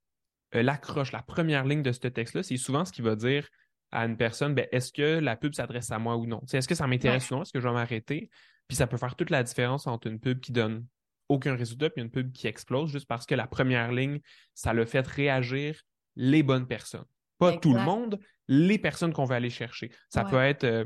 euh, 0.54 0.62
l'accroche, 0.62 1.12
la 1.12 1.22
première 1.22 1.64
ligne 1.64 1.82
de 1.82 1.92
ce 1.92 2.08
texte-là, 2.08 2.42
c'est 2.42 2.56
souvent 2.56 2.84
ce 2.84 2.92
qui 2.92 3.02
va 3.02 3.14
dire 3.14 3.46
à 3.90 4.06
une 4.06 4.16
personne, 4.16 4.54
ben, 4.54 4.66
est-ce 4.72 4.90
que 4.90 5.18
la 5.18 5.37
pub 5.37 5.54
s'adresse 5.54 5.90
à 5.90 5.99
moi 5.99 6.16
ou 6.16 6.26
non? 6.26 6.40
Est-ce 6.50 6.66
que 6.66 6.75
ça 6.75 6.87
m'intéresse 6.87 7.30
ou 7.30 7.34
non? 7.34 7.42
Est-ce 7.42 7.52
que 7.52 7.61
je 7.61 7.68
vais 7.68 7.75
m'arrêter? 7.75 8.30
Puis 8.66 8.76
ça 8.76 8.87
peut 8.87 8.96
faire 8.96 9.14
toute 9.16 9.28
la 9.28 9.42
différence 9.42 9.87
entre 9.87 10.06
une 10.06 10.18
pub 10.18 10.40
qui 10.40 10.52
donne 10.52 10.87
aucun 11.32 11.56
résultat 11.56 11.90
puis 11.90 12.02
une 12.02 12.10
pub 12.10 12.32
qui 12.32 12.46
explose 12.46 12.90
juste 12.90 13.06
parce 13.06 13.26
que 13.26 13.34
la 13.34 13.46
première 13.46 13.92
ligne, 13.92 14.20
ça 14.54 14.72
l'a 14.72 14.86
fait 14.86 15.06
réagir 15.06 15.80
les 16.16 16.42
bonnes 16.42 16.66
personnes. 16.66 17.04
Pas 17.38 17.56
tout 17.56 17.74
le 17.74 17.80
monde, 17.80 18.20
les 18.48 18.78
personnes 18.78 19.12
qu'on 19.12 19.24
va 19.24 19.36
aller 19.36 19.50
chercher. 19.50 19.90
Ça 20.10 20.24
peut 20.24 20.36
être, 20.36 20.64
euh, 20.64 20.84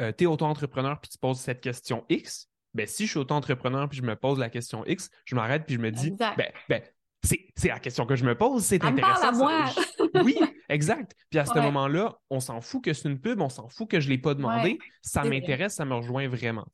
euh, 0.00 0.12
tu 0.16 0.24
es 0.24 0.26
auto-entrepreneur 0.26 1.00
puis 1.00 1.10
tu 1.10 1.18
poses 1.18 1.38
cette 1.38 1.60
question 1.60 2.04
X. 2.08 2.48
Ben, 2.74 2.86
si 2.86 3.06
je 3.06 3.10
suis 3.10 3.18
auto-entrepreneur 3.18 3.88
puis 3.88 3.98
je 3.98 4.04
me 4.04 4.16
pose 4.16 4.38
la 4.38 4.48
question 4.48 4.84
X, 4.86 5.10
je 5.24 5.34
m'arrête 5.34 5.64
puis 5.66 5.74
je 5.74 5.80
me 5.80 5.90
dis, 5.90 6.12
ben, 6.12 6.52
ben 6.68 6.82
c'est 7.22 7.68
la 7.68 7.78
question 7.78 8.06
que 8.06 8.16
je 8.16 8.24
me 8.24 8.36
pose, 8.36 8.64
c'est 8.64 8.82
intéressant. 8.84 9.28
À 9.28 9.32
moi. 9.32 9.64
oui, 10.24 10.36
exact. 10.68 11.14
Puis 11.30 11.38
à 11.38 11.44
ce 11.44 11.58
moment-là, 11.58 12.18
on 12.30 12.40
s'en 12.40 12.60
fout 12.60 12.82
que 12.82 12.92
c'est 12.92 13.08
une 13.08 13.20
pub, 13.20 13.40
on 13.40 13.48
s'en 13.48 13.68
fout 13.68 13.88
que 13.88 14.00
je 14.00 14.06
ne 14.06 14.12
l'ai 14.12 14.18
pas 14.18 14.34
demandé. 14.34 14.78
ça 15.02 15.24
m'intéresse, 15.24 15.74
ça 15.74 15.84
me 15.84 15.94
rejoint 15.94 16.28
vraiment. 16.28 16.66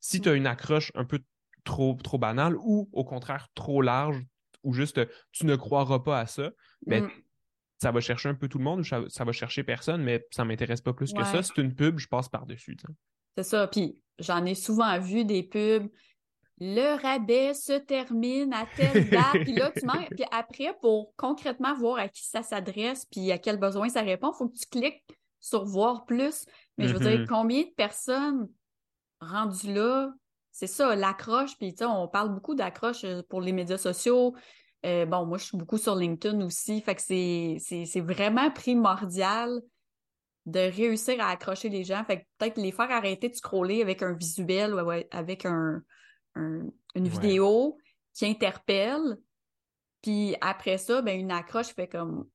Si 0.00 0.20
tu 0.20 0.28
as 0.28 0.34
une 0.34 0.46
accroche 0.46 0.92
un 0.94 1.04
peu 1.04 1.20
trop, 1.64 1.94
trop 1.94 2.18
banale 2.18 2.56
ou 2.58 2.88
au 2.92 3.04
contraire 3.04 3.48
trop 3.54 3.82
large 3.82 4.22
ou 4.62 4.72
juste 4.72 5.00
tu 5.32 5.46
ne 5.46 5.56
croiras 5.56 6.00
pas 6.00 6.20
à 6.20 6.26
ça, 6.26 6.50
ben, 6.86 7.04
mm. 7.04 7.10
ça 7.80 7.92
va 7.92 8.00
chercher 8.00 8.30
un 8.30 8.34
peu 8.34 8.48
tout 8.48 8.58
le 8.58 8.64
monde, 8.64 8.84
ça, 8.84 9.02
ça 9.08 9.24
va 9.24 9.32
chercher 9.32 9.62
personne, 9.62 10.02
mais 10.02 10.26
ça 10.30 10.44
m'intéresse 10.44 10.80
pas 10.80 10.92
plus 10.92 11.12
que 11.12 11.22
ça. 11.24 11.42
C'est 11.42 11.58
une 11.58 11.74
pub, 11.74 11.98
je 11.98 12.08
passe 12.08 12.28
par-dessus. 12.28 12.76
C'est 13.36 13.42
ça. 13.42 13.66
Puis 13.68 13.98
j'en 14.18 14.44
ai 14.44 14.54
souvent 14.54 14.98
vu 14.98 15.24
des 15.24 15.42
pubs. 15.42 15.88
Le 16.60 17.00
rabais 17.02 17.52
se 17.52 17.72
termine 17.72 18.52
à 18.52 18.64
telle 18.76 19.10
date. 19.10 19.42
puis 19.42 19.54
là, 19.54 19.72
tu 19.76 19.84
manques. 19.84 20.08
Puis 20.16 20.24
après, 20.30 20.72
pour 20.80 21.12
concrètement 21.16 21.74
voir 21.74 21.98
à 21.98 22.08
qui 22.08 22.24
ça 22.24 22.42
s'adresse 22.42 23.06
puis 23.06 23.32
à 23.32 23.38
quel 23.38 23.58
besoin 23.58 23.88
ça 23.88 24.02
répond, 24.02 24.30
il 24.32 24.36
faut 24.38 24.48
que 24.48 24.56
tu 24.56 24.66
cliques 24.70 25.04
sur 25.40 25.64
voir 25.64 26.04
plus. 26.04 26.46
Mais 26.78 26.86
je 26.86 26.94
veux 26.94 27.00
dire, 27.00 27.18
mm-hmm. 27.18 27.26
combien 27.26 27.62
de 27.62 27.72
personnes 27.76 28.48
rendues 29.20 29.74
là 29.74 30.12
c'est 30.54 30.68
ça, 30.68 30.94
l'accroche. 30.94 31.58
Puis, 31.58 31.74
on 31.80 32.06
parle 32.06 32.32
beaucoup 32.32 32.54
d'accroche 32.54 33.02
euh, 33.02 33.22
pour 33.28 33.40
les 33.40 33.50
médias 33.50 33.76
sociaux. 33.76 34.36
Euh, 34.86 35.04
bon, 35.04 35.26
moi, 35.26 35.36
je 35.36 35.46
suis 35.46 35.58
beaucoup 35.58 35.78
sur 35.78 35.96
LinkedIn 35.96 36.40
aussi. 36.46 36.80
Fait 36.80 36.94
que 36.94 37.02
c'est 37.02 38.00
vraiment 38.00 38.52
primordial 38.52 39.60
de 40.46 40.60
réussir 40.60 41.20
à 41.20 41.30
accrocher 41.30 41.70
les 41.70 41.82
gens. 41.82 42.04
Fait 42.04 42.20
que 42.20 42.24
peut-être 42.38 42.58
les 42.58 42.70
faire 42.70 42.92
arrêter 42.92 43.28
de 43.28 43.34
scroller 43.34 43.82
avec 43.82 44.00
un 44.04 44.12
visuel 44.12 44.74
ou 44.74 44.90
avec 45.10 45.44
un, 45.44 45.82
une 46.36 47.08
vidéo 47.08 47.76
qui 48.12 48.26
interpelle. 48.26 49.18
Puis 50.02 50.36
après 50.40 50.78
ça, 50.78 51.02
ben, 51.02 51.18
une 51.18 51.32
accroche 51.32 51.74
fait 51.74 51.88
comme 51.88 52.28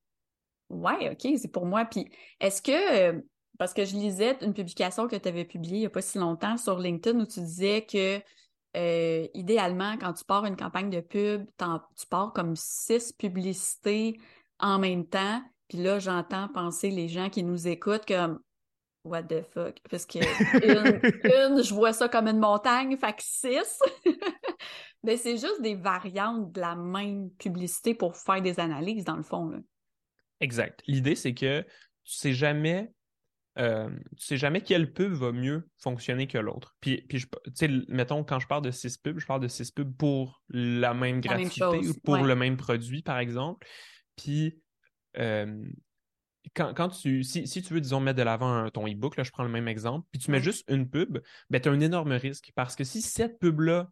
Ouais, 0.68 1.10
OK, 1.10 1.38
c'est 1.38 1.50
pour 1.50 1.64
moi. 1.64 1.86
Puis 1.86 2.10
est-ce 2.38 2.60
que 2.60 3.12
euh, 3.12 3.20
parce 3.60 3.74
que 3.74 3.84
je 3.84 3.94
lisais 3.94 4.38
une 4.40 4.54
publication 4.54 5.06
que 5.06 5.16
tu 5.16 5.28
avais 5.28 5.44
publiée 5.44 5.76
il 5.76 5.80
n'y 5.80 5.86
a 5.86 5.90
pas 5.90 6.00
si 6.00 6.16
longtemps 6.16 6.56
sur 6.56 6.78
LinkedIn 6.78 7.20
où 7.20 7.26
tu 7.26 7.40
disais 7.40 7.84
que 7.84 8.18
euh, 8.74 9.28
idéalement, 9.34 9.98
quand 9.98 10.14
tu 10.14 10.24
pars 10.24 10.46
une 10.46 10.56
campagne 10.56 10.88
de 10.88 11.00
pub, 11.00 11.44
tu 11.94 12.06
pars 12.06 12.32
comme 12.32 12.56
six 12.56 13.12
publicités 13.12 14.18
en 14.60 14.78
même 14.78 15.06
temps. 15.06 15.42
Puis 15.68 15.76
là, 15.76 15.98
j'entends 15.98 16.48
penser 16.48 16.88
les 16.88 17.06
gens 17.08 17.28
qui 17.28 17.42
nous 17.42 17.68
écoutent 17.68 18.06
comme 18.06 18.40
What 19.04 19.24
the 19.24 19.42
fuck? 19.42 19.76
Parce 19.90 20.06
que 20.06 20.20
une, 20.20 21.62
je 21.62 21.74
vois 21.74 21.92
ça 21.92 22.08
comme 22.08 22.28
une 22.28 22.38
montagne, 22.38 22.96
fait 22.96 23.12
que 23.12 23.22
six? 23.22 23.78
Mais 25.02 25.18
c'est 25.18 25.36
juste 25.36 25.60
des 25.60 25.74
variantes 25.74 26.50
de 26.50 26.60
la 26.62 26.76
même 26.76 27.28
publicité 27.32 27.92
pour 27.92 28.16
faire 28.16 28.40
des 28.40 28.58
analyses, 28.58 29.04
dans 29.04 29.16
le 29.16 29.22
fond. 29.22 29.52
Exact. 30.40 30.80
L'idée, 30.86 31.14
c'est 31.14 31.34
que 31.34 31.60
tu 31.60 32.14
sais 32.14 32.32
jamais 32.32 32.90
euh, 33.60 33.90
tu 34.16 34.26
sais 34.26 34.36
jamais 34.36 34.62
quelle 34.62 34.92
pub 34.92 35.12
va 35.12 35.32
mieux 35.32 35.68
fonctionner 35.76 36.26
que 36.26 36.38
l'autre. 36.38 36.76
Puis, 36.80 37.02
puis 37.08 37.20
tu 37.20 37.28
sais, 37.54 37.68
mettons, 37.88 38.24
quand 38.24 38.38
je 38.38 38.46
parle 38.46 38.62
de 38.62 38.70
six 38.70 38.96
pubs, 38.96 39.18
je 39.18 39.26
parle 39.26 39.42
de 39.42 39.48
six 39.48 39.70
pubs 39.70 39.94
pour 39.96 40.42
la 40.48 40.94
même 40.94 41.20
gratuité 41.20 41.88
ou 41.88 41.94
pour 42.02 42.16
le 42.16 42.34
même 42.34 42.56
produit, 42.56 43.02
par 43.02 43.18
exemple. 43.18 43.66
Puis, 44.16 44.58
euh, 45.18 45.62
quand, 46.54 46.88
tu, 46.88 47.22
si, 47.22 47.44
tu 47.44 47.74
veux, 47.74 47.80
disons, 47.80 48.00
mettre 48.00 48.18
de 48.18 48.22
l'avant 48.22 48.68
ton 48.70 48.88
e-book, 48.88 49.16
là, 49.16 49.24
je 49.24 49.30
prends 49.30 49.44
le 49.44 49.50
même 49.50 49.68
exemple, 49.68 50.06
puis 50.10 50.20
tu 50.20 50.30
mets 50.30 50.40
juste 50.40 50.64
une 50.68 50.88
pub, 50.88 51.18
ben, 51.50 51.60
tu 51.60 51.68
as 51.68 51.72
un 51.72 51.80
énorme 51.80 52.12
risque 52.12 52.50
parce 52.54 52.74
que 52.74 52.84
si 52.84 53.02
cette 53.02 53.38
pub-là 53.38 53.90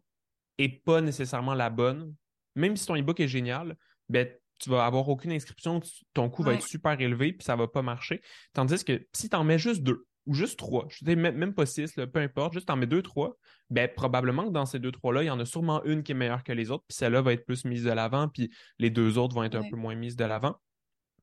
n'est 0.57 0.69
pas 0.69 1.01
nécessairement 1.01 1.53
la 1.53 1.69
bonne, 1.69 2.15
même 2.55 2.75
si 2.75 2.87
ton 2.87 2.97
e-book 2.97 3.19
est 3.19 3.27
génial, 3.27 3.77
ben, 4.09 4.27
tu 4.59 4.69
vas 4.69 4.85
avoir 4.85 5.07
aucune 5.09 5.31
inscription, 5.31 5.79
ton 6.13 6.29
coût 6.29 6.43
va 6.43 6.53
être 6.53 6.67
super 6.67 6.99
élevé, 6.99 7.33
puis 7.33 7.43
ça 7.43 7.55
va 7.55 7.67
pas 7.67 7.81
marcher. 7.81 8.21
Tandis 8.53 8.83
que 8.83 9.07
si 9.13 9.29
tu 9.29 9.35
en 9.35 9.43
mets 9.43 9.59
juste 9.59 9.83
deux 9.83 10.05
ou 10.25 10.33
juste 10.33 10.59
trois, 10.59 10.85
je 10.89 11.03
sais 11.03 11.15
même 11.15 11.53
pas 11.53 11.65
six, 11.65 11.93
peu 11.93 12.19
importe, 12.19 12.53
juste 12.53 12.69
en 12.69 12.75
mets 12.75 12.85
deux, 12.85 13.01
trois, 13.01 13.37
ben, 13.69 13.89
probablement 13.93 14.47
que 14.47 14.53
dans 14.53 14.65
ces 14.65 14.79
deux, 14.79 14.91
trois-là, 14.91 15.23
il 15.23 15.27
y 15.27 15.31
en 15.31 15.39
a 15.39 15.45
sûrement 15.45 15.83
une 15.85 16.03
qui 16.03 16.11
est 16.11 16.15
meilleure 16.15 16.43
que 16.43 16.51
les 16.51 16.71
autres, 16.71 16.83
puis 16.87 16.95
celle-là 16.95 17.21
va 17.21 17.33
être 17.33 17.45
plus 17.45 17.65
mise 17.65 17.83
de 17.83 17.91
l'avant, 17.91 18.27
puis 18.27 18.51
les 18.77 18.89
deux 18.89 19.17
autres 19.17 19.33
vont 19.33 19.43
être 19.43 19.55
un 19.55 19.67
peu 19.67 19.75
moins 19.75 19.95
mises 19.95 20.15
de 20.15 20.25
l'avant. 20.25 20.55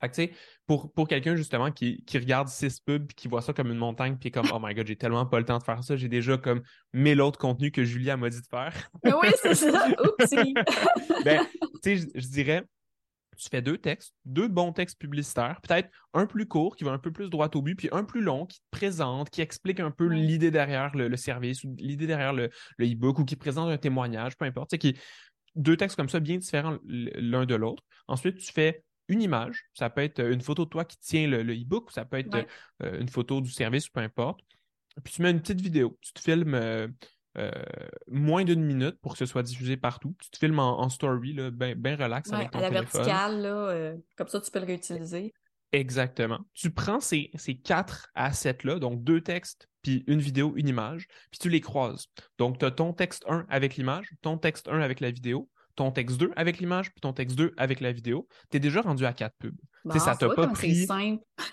Fait 0.01 0.09
que, 0.09 0.15
tu 0.15 0.23
sais, 0.25 0.33
pour, 0.67 0.93
pour 0.93 1.09
quelqu'un, 1.09 1.37
justement, 1.37 1.71
qui, 1.71 2.05
qui 2.05 2.19
regarde 2.19 2.49
six 2.49 2.81
pubs, 2.81 3.07
qui 3.13 3.29
voit 3.29 3.43
ça 3.43 3.53
comme 3.53 3.71
une 3.71 3.79
montagne, 3.79 4.17
puis 4.19 4.31
comme, 4.31 4.47
oh 4.53 4.59
my 4.61 4.75
god, 4.75 4.87
j'ai 4.87 4.97
tellement 4.97 5.27
pas 5.27 5.39
le 5.39 5.45
temps 5.45 5.59
de 5.59 5.63
faire 5.63 5.83
ça, 5.83 5.97
j'ai 5.97 6.09
déjà 6.09 6.37
comme 6.37 6.63
mille 6.93 7.21
autres 7.21 7.39
contenus 7.39 7.73
que 7.73 7.85
Julia 7.85 8.17
m'a 8.17 8.29
dit 8.29 8.41
de 8.41 8.47
faire. 8.47 8.75
oui, 9.05 9.29
c'est 9.43 9.55
ça. 9.55 9.89
Oupsie. 10.21 10.55
ben, 11.25 11.47
tu 11.83 11.99
sais, 11.99 12.09
je 12.15 12.29
dirais, 12.29 12.65
tu 13.37 13.49
fais 13.49 13.63
deux 13.63 13.79
textes, 13.79 14.15
deux 14.25 14.49
bons 14.49 14.73
textes 14.73 14.99
publicitaires, 14.99 15.61
peut-être 15.63 15.89
un 16.15 16.27
plus 16.27 16.47
court 16.47 16.77
qui 16.77 16.85
va 16.85 16.93
un 16.93 16.99
peu 16.99 17.13
plus 17.13 17.31
droit 17.31 17.49
au 17.55 17.63
but, 17.63 17.77
puis 17.77 17.89
un 17.93 18.05
plus 18.05 18.23
long 18.23 18.47
qui 18.47 18.59
te 18.59 18.65
présente, 18.71 19.31
qui 19.31 19.41
explique 19.41 19.81
un 19.81 19.91
peu 19.91 20.07
l'idée 20.07 20.51
derrière 20.51 20.95
le, 20.97 21.17
service 21.17 21.65
ou 21.65 21.75
l'idée 21.79 22.07
derrière 22.07 22.33
le 22.33 22.51
e-book 22.81 23.19
ou 23.19 23.25
qui 23.25 23.37
présente 23.37 23.69
un 23.69 23.79
témoignage, 23.79 24.37
peu 24.37 24.45
importe. 24.45 24.71
Tu 24.71 24.79
qui, 24.79 24.97
deux 25.55 25.77
textes 25.77 25.97
comme 25.97 26.09
ça 26.09 26.21
bien 26.21 26.37
différents 26.37 26.79
l'un 26.85 27.47
de 27.47 27.55
l'autre. 27.55 27.83
Ensuite, 28.09 28.39
tu 28.39 28.53
fais 28.53 28.83
une 29.09 29.23
image. 29.23 29.65
Ça 29.75 29.91
peut 29.91 30.03
être 30.03 30.21
une 30.21 30.41
photo 30.41 30.65
de 30.65 30.71
toi 30.71 30.85
qui 30.85 30.99
tient 30.99 31.27
le 31.27 31.55
e-book, 31.55 31.89
ou 31.89 31.93
ça 31.93 32.05
peut 32.05 32.19
être 32.19 32.47
euh, 32.83 33.01
une 33.01 33.09
photo 33.09 33.41
du 33.41 33.51
service, 33.51 33.89
ou 33.89 33.93
peu 33.93 34.01
importe. 34.01 34.41
Puis 35.03 35.15
tu 35.15 35.23
mets 35.23 35.31
une 35.31 35.41
petite 35.41 35.61
vidéo. 35.61 35.99
Tu 36.01 36.13
te 36.13 36.21
filmes 36.21 36.55
euh, 36.55 36.89
euh, 37.39 37.51
moins 38.09 38.45
d'une 38.45 38.63
minute 38.63 38.99
pour 39.01 39.13
que 39.13 39.19
ce 39.19 39.27
soit 39.27 39.43
diffusé 39.43 39.77
partout. 39.77 40.15
Tu 40.23 40.31
te 40.31 40.39
filmes 40.39 40.59
en, 40.59 40.89
story, 40.89 41.35
bien 41.53 41.75
ben 41.77 42.01
relax 42.01 42.33
avec 42.33 42.51
ton 42.51 42.59
à 42.59 42.63
la 42.63 42.71
verticale, 42.71 43.43
là, 43.43 43.69
euh, 43.69 43.97
comme 44.17 44.29
ça 44.29 44.41
tu 44.41 44.51
peux 44.51 44.61
le 44.61 44.67
réutiliser. 44.67 45.35
Exactement. 45.73 46.41
Tu 46.55 46.71
prends 46.71 47.01
ces, 47.01 47.31
ces 47.35 47.57
quatre 47.57 48.09
assets-là, 48.15 48.79
donc 48.79 49.03
deux 49.03 49.21
textes, 49.21 49.69
puis 49.83 50.05
une 50.07 50.21
vidéo, 50.21 50.55
une 50.57 50.69
image, 50.69 51.07
puis 51.31 51.39
tu 51.39 51.49
les 51.51 51.61
croises. 51.61 52.07
Donc, 52.39 52.59
tu 52.59 52.65
as 52.65 52.71
ton 52.71 52.93
texte 52.93 53.25
1 53.29 53.47
avec 53.49 53.77
l'image, 53.77 54.13
ton 54.23 54.39
texte 54.39 54.69
1 54.69 54.81
avec 54.81 55.01
la 55.01 55.11
vidéo, 55.11 55.51
ton 55.77 55.93
texte 55.93 56.17
2 56.17 56.33
avec 56.37 56.59
l'image, 56.59 56.91
puis 56.91 57.01
ton 57.01 57.13
texte 57.13 57.37
2 57.37 57.53
avec 57.57 57.81
la 57.81 57.93
vidéo. 57.93 58.27
Tu 58.51 58.57
es 58.57 58.61
déjà 58.61 58.81
rendu 58.81 59.05
à 59.05 59.13
quatre 59.13 59.37
pubs. 59.39 59.57
Bah, 59.85 59.99
ça 59.99 60.17
t'a 60.17 60.29
pas 60.31 60.49
pris. 60.49 60.87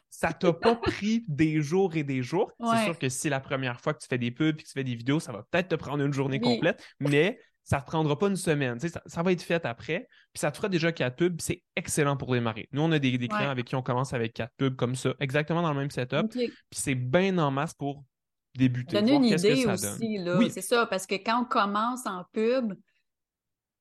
ça 0.09 0.33
t'a 0.33 0.53
pas 0.53 0.75
pris 0.75 1.23
des 1.27 1.61
jours 1.61 1.95
et 1.95 2.03
des 2.03 2.23
jours. 2.23 2.51
C'est 2.59 2.85
sûr 2.85 2.97
que 2.97 3.09
si 3.09 3.19
c'est 3.19 3.29
la 3.29 3.41
première 3.41 3.79
fois 3.79 3.93
que 3.93 3.99
tu 3.99 4.07
fais 4.07 4.17
des 4.17 4.31
pubs 4.31 4.59
et 4.59 4.63
que 4.63 4.67
tu 4.67 4.73
fais 4.73 4.83
des 4.83 4.95
vidéos, 4.95 5.19
ça 5.19 5.31
va 5.31 5.45
peut-être 5.51 5.67
te 5.67 5.75
prendre 5.75 6.03
une 6.03 6.13
journée 6.13 6.39
complète, 6.39 6.83
mais 6.99 7.37
ça 7.63 7.77
ne 7.77 7.81
te 7.81 7.87
prendra 7.87 8.17
pas 8.17 8.27
une 8.27 8.35
semaine. 8.35 8.77
Ça, 8.79 9.23
va 9.23 9.31
être 9.31 9.41
fait 9.41 9.65
après. 9.65 10.07
Puis 10.33 10.39
ça 10.39 10.51
te 10.51 10.57
fera 10.57 10.69
déjà 10.69 10.91
quatre 10.91 11.15
pubs. 11.15 11.39
C'est 11.39 11.63
excellent 11.75 12.17
pour 12.17 12.33
démarrer. 12.33 12.67
Nous, 12.71 12.81
on 12.81 12.91
a 12.91 12.99
des, 12.99 13.17
clients 13.17 13.49
avec 13.49 13.65
qui 13.65 13.75
on 13.75 13.81
commence 13.81 14.13
avec 14.13 14.33
quatre 14.33 14.53
pubs 14.57 14.75
comme 14.75 14.95
ça, 14.95 15.13
exactement 15.19 15.61
dans 15.61 15.73
le 15.73 15.79
même 15.79 15.91
setup. 15.91 16.29
Puis 16.29 16.49
c'est 16.71 16.95
bien 16.95 17.37
en 17.37 17.51
masse 17.51 17.73
pour 17.73 18.03
débuter. 18.55 18.97
Donner 18.97 19.13
une 19.13 19.25
idée 19.25 19.65
aussi. 19.65 20.19
Oui. 20.37 20.49
C'est 20.49 20.61
ça, 20.61 20.85
parce 20.85 21.05
que 21.05 21.15
quand 21.15 21.41
on 21.41 21.45
commence 21.45 22.05
en 22.05 22.25
pub, 22.33 22.73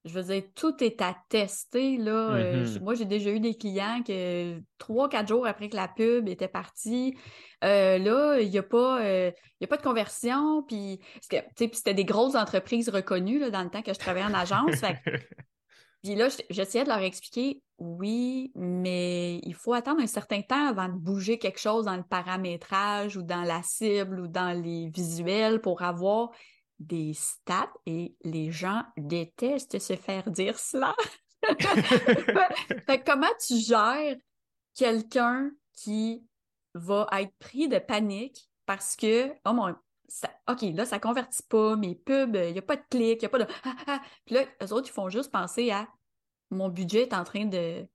je 0.05 0.19
veux 0.19 0.23
dire, 0.23 0.43
tout 0.55 0.83
est 0.83 1.01
à 1.01 1.17
tester. 1.29 1.97
Là. 1.97 2.35
Euh, 2.35 2.65
mm-hmm. 2.65 2.83
moi, 2.83 2.95
j'ai 2.95 3.05
déjà 3.05 3.31
eu 3.31 3.41
des 3.41 3.55
clients 3.55 4.03
que 4.05 4.61
trois, 4.79 5.09
quatre 5.09 5.29
jours 5.29 5.47
après 5.47 5.69
que 5.69 5.77
la 5.77 5.89
pub 5.89 6.29
était 6.29 6.49
partie, 6.49 7.17
euh, 7.63 7.99
là, 7.99 8.41
il 8.41 8.51
n'y 8.51 8.59
a, 8.59 8.63
pas, 8.63 9.01
euh, 9.03 9.31
a 9.63 9.67
pas 9.67 9.77
de 9.77 9.83
conversion. 9.83 10.65
Puis, 10.65 11.01
c'était 11.21 11.95
des 11.95 12.05
grosses 12.05 12.35
entreprises 12.35 12.89
reconnues 12.89 13.39
là, 13.39 13.51
dans 13.51 13.63
le 13.63 13.71
temps 13.71 13.83
que 13.83 13.95
je 13.95 13.99
travaillais 13.99 14.27
en 14.27 14.35
agence. 14.35 14.83
puis 16.03 16.17
là, 16.17 16.29
j'essayais 16.51 16.85
de 16.85 16.89
leur 16.89 16.99
expliquer, 16.99 17.63
oui, 17.79 18.51
mais 18.57 19.39
il 19.45 19.55
faut 19.55 19.73
attendre 19.73 20.01
un 20.01 20.09
certain 20.09 20.43
temps 20.43 20.67
avant 20.69 20.89
de 20.89 20.99
bouger 20.99 21.39
quelque 21.39 21.61
chose 21.61 21.85
dans 21.85 21.97
le 21.97 22.03
paramétrage 22.03 23.17
ou 23.17 23.23
dans 23.23 23.43
la 23.43 23.63
cible 23.63 24.19
ou 24.19 24.27
dans 24.27 24.61
les 24.61 24.89
visuels 24.89 25.61
pour 25.61 25.83
avoir 25.83 26.31
des 26.79 27.15
stats 27.15 27.73
et 27.87 28.17
les 28.25 28.51
gens 28.51 28.83
détestent 28.97 29.79
se 29.79 29.97
faire 29.97 30.31
dire 30.31 30.59
cela. 30.59 30.95
comment 33.07 33.27
tu 33.45 33.57
gères 33.59 34.17
quelqu'un 34.75 35.51
qui 35.75 36.25
va 36.75 37.07
être 37.13 37.35
pris 37.39 37.69
de 37.69 37.79
panique 37.79 38.49
parce 38.67 38.97
que, 38.97 39.33
oh 39.45 39.53
mon, 39.53 39.75
OK, 40.49 40.63
là, 40.75 40.85
ça 40.85 40.99
convertit 40.99 41.43
pas, 41.49 41.77
mes 41.77 41.95
pubs, 41.95 42.37
il 42.37 42.53
n'y 42.53 42.59
a 42.59 42.63
pas 42.63 42.77
de 42.77 42.85
clics, 42.91 43.23
il 43.23 43.25
n'y 43.25 43.27
a 43.27 43.29
pas 43.29 43.39
de. 43.39 43.47
Ah, 43.65 43.75
ah, 43.79 43.85
ah. 43.89 44.03
Puis 44.25 44.35
là, 44.35 44.45
eux 44.63 44.73
autres, 44.73 44.89
ils 44.89 44.93
font 44.93 45.09
juste 45.09 45.31
penser 45.31 45.71
à 45.71 45.89
mon 46.51 46.69
budget 46.69 47.03
est 47.03 47.15
en 47.15 47.25
train 47.25 47.47
de, 47.47 47.87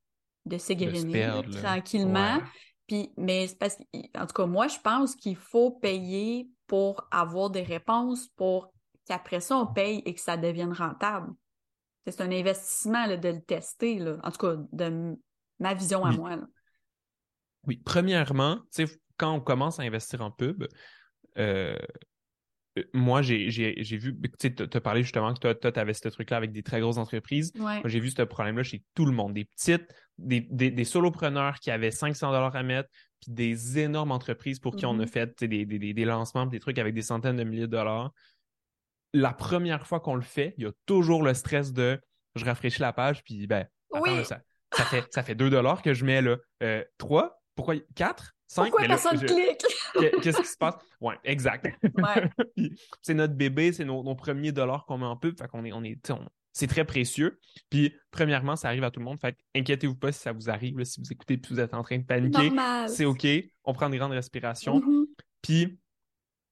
de 0.45 0.57
s'égriner 0.57 1.29
tranquillement. 1.61 2.39
Puis, 2.87 3.11
mais 3.17 3.47
parce 3.59 3.75
que, 3.75 3.83
en 4.17 4.25
tout 4.25 4.33
cas, 4.33 4.45
moi, 4.45 4.67
je 4.67 4.79
pense 4.79 5.15
qu'il 5.15 5.35
faut 5.35 5.71
payer 5.71 6.49
pour 6.67 7.07
avoir 7.11 7.49
des 7.49 7.63
réponses, 7.63 8.27
pour 8.35 8.71
qu'après 9.05 9.39
ça, 9.39 9.57
on 9.57 9.67
paye 9.67 10.01
et 10.05 10.13
que 10.13 10.21
ça 10.21 10.37
devienne 10.37 10.73
rentable. 10.73 11.33
C'est 12.05 12.21
un 12.21 12.31
investissement 12.31 13.07
de 13.07 13.29
le 13.29 13.41
tester, 13.41 13.99
là. 13.99 14.17
en 14.23 14.31
tout 14.31 14.37
cas, 14.37 14.55
de 14.71 15.17
ma 15.59 15.73
vision 15.73 16.05
à 16.05 16.11
moi. 16.11 16.37
Oui, 17.65 17.81
premièrement, 17.83 18.59
quand 19.17 19.33
on 19.33 19.41
commence 19.41 19.79
à 19.79 19.83
investir 19.83 20.21
en 20.21 20.31
pub, 20.31 20.65
euh, 21.37 21.77
moi, 22.93 23.21
j'ai 23.21 23.47
vu, 23.97 24.19
tu 24.39 24.53
as 24.73 24.81
parlé 24.81 25.03
justement 25.03 25.33
que 25.33 25.39
toi, 25.39 25.55
tu 25.55 25.79
avais 25.79 25.93
ce 25.93 26.07
truc-là 26.07 26.37
avec 26.37 26.51
des 26.51 26.63
très 26.63 26.79
grosses 26.79 26.97
entreprises. 26.97 27.51
J'ai 27.85 27.99
vu 27.99 28.09
ce 28.09 28.21
problème-là 28.21 28.63
chez 28.63 28.83
tout 28.95 29.05
le 29.05 29.11
monde. 29.11 29.33
Des 29.33 29.45
petites, 29.45 29.87
des, 30.17 30.41
des, 30.41 30.83
solopreneurs 30.83 31.59
qui 31.59 31.71
avaient 31.71 31.91
500 31.91 32.31
dollars 32.31 32.55
à 32.55 32.63
mettre, 32.63 32.89
puis 33.21 33.31
des 33.31 33.79
énormes 33.79 34.11
entreprises 34.11 34.59
pour 34.59 34.75
qui 34.75 34.85
on 34.85 34.99
a 34.99 35.05
mm-hmm. 35.05 35.07
fait 35.07 35.43
des, 35.43 35.65
des, 35.65 36.05
lancements, 36.05 36.45
des 36.45 36.59
trucs 36.59 36.79
avec 36.79 36.93
des 36.93 37.01
centaines 37.01 37.37
de 37.37 37.43
milliers 37.43 37.61
de 37.61 37.67
dollars 37.67 38.11
la 39.13 39.33
première 39.33 39.85
fois 39.87 39.99
qu'on 39.99 40.15
le 40.15 40.21
fait, 40.21 40.53
il 40.57 40.63
y 40.63 40.67
a 40.67 40.71
toujours 40.85 41.23
le 41.23 41.33
stress 41.33 41.73
de 41.73 41.99
je 42.35 42.45
rafraîchis 42.45 42.81
la 42.81 42.93
page, 42.93 43.23
puis 43.23 43.47
ben, 43.47 43.65
ça, 44.23 44.41
ça, 44.71 44.83
fait, 44.83 45.05
ça 45.11 45.23
fait 45.23 45.35
2 45.35 45.49
dollars 45.49 45.81
que 45.81 45.93
je 45.93 46.05
mets 46.05 46.21
là. 46.21 46.37
Euh, 46.61 46.83
3, 46.97 47.41
pourquoi? 47.55 47.75
4 47.95 48.35
5 48.47 48.69
Pourquoi 48.69 48.87
personne 48.87 49.19
clique? 49.19 49.65
Qu'est-ce 50.21 50.41
qui 50.41 50.47
se 50.47 50.57
passe? 50.57 50.75
Ouais, 51.01 51.15
exact. 51.23 51.67
c'est 53.01 53.13
notre 53.13 53.33
bébé, 53.33 53.73
c'est 53.73 53.85
nos, 53.85 54.15
premiers 54.15 54.51
dollars 54.51 54.85
qu'on 54.85 54.97
met 54.97 55.05
en 55.05 55.17
pub, 55.17 55.37
fait 55.37 55.47
qu'on 55.47 55.65
est, 55.65 55.73
on 55.73 55.83
est, 55.83 55.99
c'est 56.53 56.67
très 56.67 56.85
précieux. 56.85 57.39
Puis, 57.69 57.93
premièrement, 58.09 58.55
ça 58.55 58.69
arrive 58.69 58.83
à 58.83 58.89
tout 58.89 58.99
le 58.99 59.05
monde. 59.05 59.19
Fait 59.19 59.37
inquiétez-vous 59.53 59.95
pas 59.95 60.11
si 60.11 60.19
ça 60.19 60.31
vous 60.31 60.49
arrive, 60.49 60.83
si 60.85 60.99
vous 60.99 61.11
écoutez 61.11 61.35
et 61.35 61.41
vous 61.47 61.59
êtes 61.59 61.75
en 61.75 61.83
train 61.83 61.99
de 61.99 62.03
paniquer. 62.03 62.51
C'est 62.87 63.05
OK. 63.05 63.27
On 63.63 63.73
prend 63.73 63.87
une 63.91 63.97
grande 63.97 64.13
respiration. 64.13 64.79
Mm-hmm. 64.79 65.05
Puis, 65.43 65.79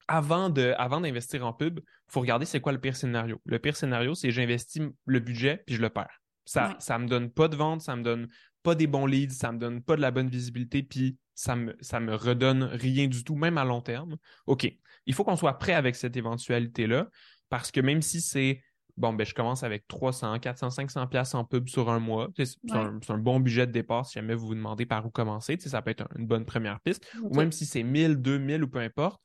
avant 0.07 0.51
de, 0.51 0.75
avant 0.77 1.01
d'investir 1.01 1.45
en 1.45 1.53
pub, 1.53 1.79
il 1.79 2.11
faut 2.11 2.19
regarder 2.19 2.45
c'est 2.45 2.59
quoi 2.59 2.71
le 2.71 2.79
pire 2.79 2.95
scénario. 2.95 3.41
Le 3.45 3.57
pire 3.57 3.75
scénario, 3.75 4.13
c'est 4.13 4.29
j'investis 4.29 4.83
le 5.05 5.19
budget 5.19 5.63
puis 5.65 5.75
je 5.75 5.81
le 5.81 5.89
perds. 5.89 6.21
Ça, 6.45 6.75
ça 6.77 6.99
me 6.99 7.07
donne 7.07 7.31
pas 7.31 7.47
de 7.47 7.55
vente, 7.55 7.81
ça 7.81 7.95
me 7.95 8.03
donne 8.03 8.27
pas 8.65 8.75
des 8.75 8.87
bons 8.87 9.05
leads, 9.05 9.35
ça 9.35 9.51
me 9.51 9.59
donne 9.59 9.81
pas 9.81 9.95
de 9.95 10.01
la 10.01 10.09
bonne 10.09 10.27
visibilité, 10.27 10.81
puis 10.81 11.17
ça 11.35 11.55
me, 11.55 11.75
ça 11.81 11.99
me 11.99 12.15
redonne 12.15 12.63
rien 12.63 13.07
du 13.07 13.23
tout, 13.23 13.35
même 13.35 13.59
à 13.59 13.63
long 13.63 13.81
terme. 13.81 14.17
OK. 14.47 14.67
Il 15.05 15.13
faut 15.13 15.23
qu'on 15.23 15.35
soit 15.35 15.59
prêt 15.59 15.73
avec 15.73 15.95
cette 15.95 16.17
éventualité-là, 16.17 17.07
parce 17.49 17.71
que 17.71 17.79
même 17.79 18.01
si 18.01 18.21
c'est 18.21 18.63
bon, 18.97 19.13
ben, 19.13 19.23
je 19.23 19.35
commence 19.35 19.61
avec 19.61 19.87
300, 19.87 20.39
400, 20.39 20.71
500 20.71 21.07
pièces 21.07 21.35
en 21.35 21.45
pub 21.45 21.69
sur 21.69 21.91
un 21.91 21.99
mois. 21.99 22.29
C'est 22.35 22.57
un, 22.71 23.17
bon 23.17 23.39
budget 23.39 23.67
de 23.67 23.71
départ 23.71 24.05
si 24.07 24.13
jamais 24.13 24.33
vous 24.33 24.47
vous 24.47 24.55
demandez 24.55 24.87
par 24.87 25.05
où 25.05 25.11
commencer. 25.11 25.57
Ça 25.59 25.81
peut 25.83 25.91
être 25.91 26.07
une 26.17 26.25
bonne 26.25 26.45
première 26.45 26.79
piste. 26.79 27.07
Ou 27.21 27.35
même 27.35 27.51
si 27.51 27.65
c'est 27.65 27.83
1000, 27.83 28.17
2000 28.17 28.63
ou 28.63 28.67
peu 28.67 28.79
importe, 28.79 29.21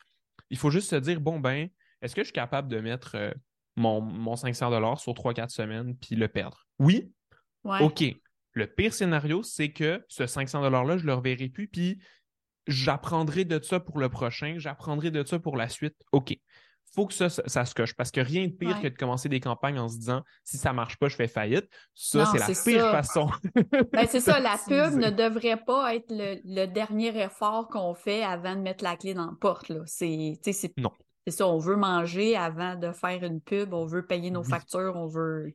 il 0.51 0.59
faut 0.59 0.71
juste 0.71 0.91
se 0.91 0.97
dire, 0.97 1.21
bon, 1.21 1.41
ben, 1.41 1.69
est-ce 2.03 2.15
que 2.15 2.23
je 2.23 2.27
suis 2.27 2.33
capable 2.33 2.69
de 2.69 2.81
mettre 2.81 3.15
euh, 3.15 3.31
mon, 3.77 4.01
mon 4.03 4.37
500 4.37 4.97
sur 4.97 5.15
3-4 5.15 5.49
semaines 5.49 5.97
puis 5.97 6.17
le 6.17 6.29
perdre? 6.29 6.67
Oui? 6.79 7.11
OK. 7.65 8.05
Le 8.53 8.67
pire 8.67 8.93
scénario, 8.93 9.43
c'est 9.43 9.73
que 9.73 10.05
ce 10.09 10.27
500 10.27 10.63
$-là, 10.69 10.97
je 10.97 11.03
ne 11.03 11.07
le 11.09 11.15
reverrai 11.15 11.49
plus, 11.49 11.69
puis 11.69 11.99
j'apprendrai 12.67 13.45
de 13.45 13.63
ça 13.63 13.81
pour 13.81 13.99
le 13.99 14.09
prochain, 14.09 14.55
j'apprendrai 14.59 15.11
de 15.11 15.25
ça 15.25 15.39
pour 15.39 15.57
la 15.57 15.69
suite. 15.69 15.97
OK 16.13 16.37
faut 16.95 17.07
que 17.07 17.15
ça, 17.15 17.29
ça, 17.29 17.65
se 17.65 17.75
coche. 17.75 17.95
Parce 17.95 18.11
que 18.11 18.21
rien 18.21 18.47
de 18.47 18.53
pire 18.53 18.81
que 18.81 18.89
de 18.89 18.97
commencer 18.97 19.29
des 19.29 19.41
campagnes 19.41 19.79
en 19.79 19.89
se 19.89 19.97
disant 19.97 20.23
si 20.45 20.57
ça 20.57 20.73
marche 20.73 20.97
pas, 20.99 21.09
je 21.09 21.17
fais 21.17 21.29
faillite. 21.29 21.69
Ça, 21.95 22.27
c'est 22.27 22.39
la 22.39 22.47
pire 22.47 22.91
façon. 22.91 23.31
ben, 23.93 24.07
c'est 24.09 24.21
ça, 24.21 24.41
la 24.41 24.59
pub 24.67 24.99
ne 24.99 25.11
devrait 25.11 25.63
pas 25.65 25.95
être 25.95 26.11
le, 26.11 26.67
dernier 26.67 27.17
effort 27.23 27.69
qu'on 27.69 27.95
fait 27.95 28.23
avant 28.23 28.57
de 28.57 28.61
mettre 28.61 28.83
la 28.85 28.97
clé 28.97 29.15
dans 29.15 29.27
la 29.27 29.37
porte. 29.41 29.73
C'est, 29.87 30.41
non. 30.77 30.91
C'est 31.27 31.33
ça, 31.33 31.47
on 31.47 31.59
veut 31.59 31.77
manger 31.77 32.37
avant 32.37 32.75
de 32.75 32.93
faire 32.93 33.23
une 33.23 33.41
pub, 33.41 33.73
on 33.73 33.85
veut 33.85 34.07
payer 34.07 34.31
nos 34.31 34.43
factures, 34.43 34.95
on 34.97 35.07
veut. 35.07 35.55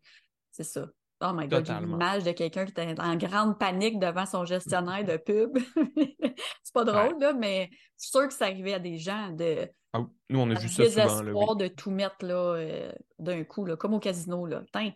C'est 0.52 0.64
ça. 0.64 0.88
Oh 1.22 1.32
my 1.34 1.48
god, 1.48 1.66
j'ai 1.66 1.74
l'image 1.74 2.24
de 2.24 2.32
quelqu'un 2.32 2.66
qui 2.66 2.72
était 2.72 3.00
en 3.00 3.16
grande 3.16 3.58
panique 3.58 4.00
devant 4.00 4.26
son 4.26 4.44
gestionnaire 4.44 5.04
de 5.06 5.18
pub. 5.18 5.58
c'est 6.64 6.74
pas 6.74 6.84
drôle, 6.84 7.20
là, 7.20 7.34
mais 7.34 7.70
c'est 7.96 8.12
sûr 8.12 8.28
que 8.28 8.34
ça 8.34 8.46
arrivait 8.46 8.74
à 8.74 8.80
des 8.80 8.98
gens 8.98 9.30
de. 9.32 9.70
Ah, 9.94 10.02
nous, 10.30 10.40
on 10.40 10.50
a 10.50 10.56
vu 10.56 10.68
ça 10.68 10.90
souvent. 10.90 11.22
Là, 11.22 11.32
oui. 11.34 11.58
de 11.58 11.68
tout 11.70 11.90
mettre 11.90 12.26
là, 12.26 12.56
euh, 12.56 12.92
d'un 13.18 13.46
coup, 13.46 13.66
là, 13.66 13.78
comme 13.78 13.94
au 13.94 14.00
casino. 14.00 14.46
Là. 14.46 14.64
Tiens, 14.74 14.92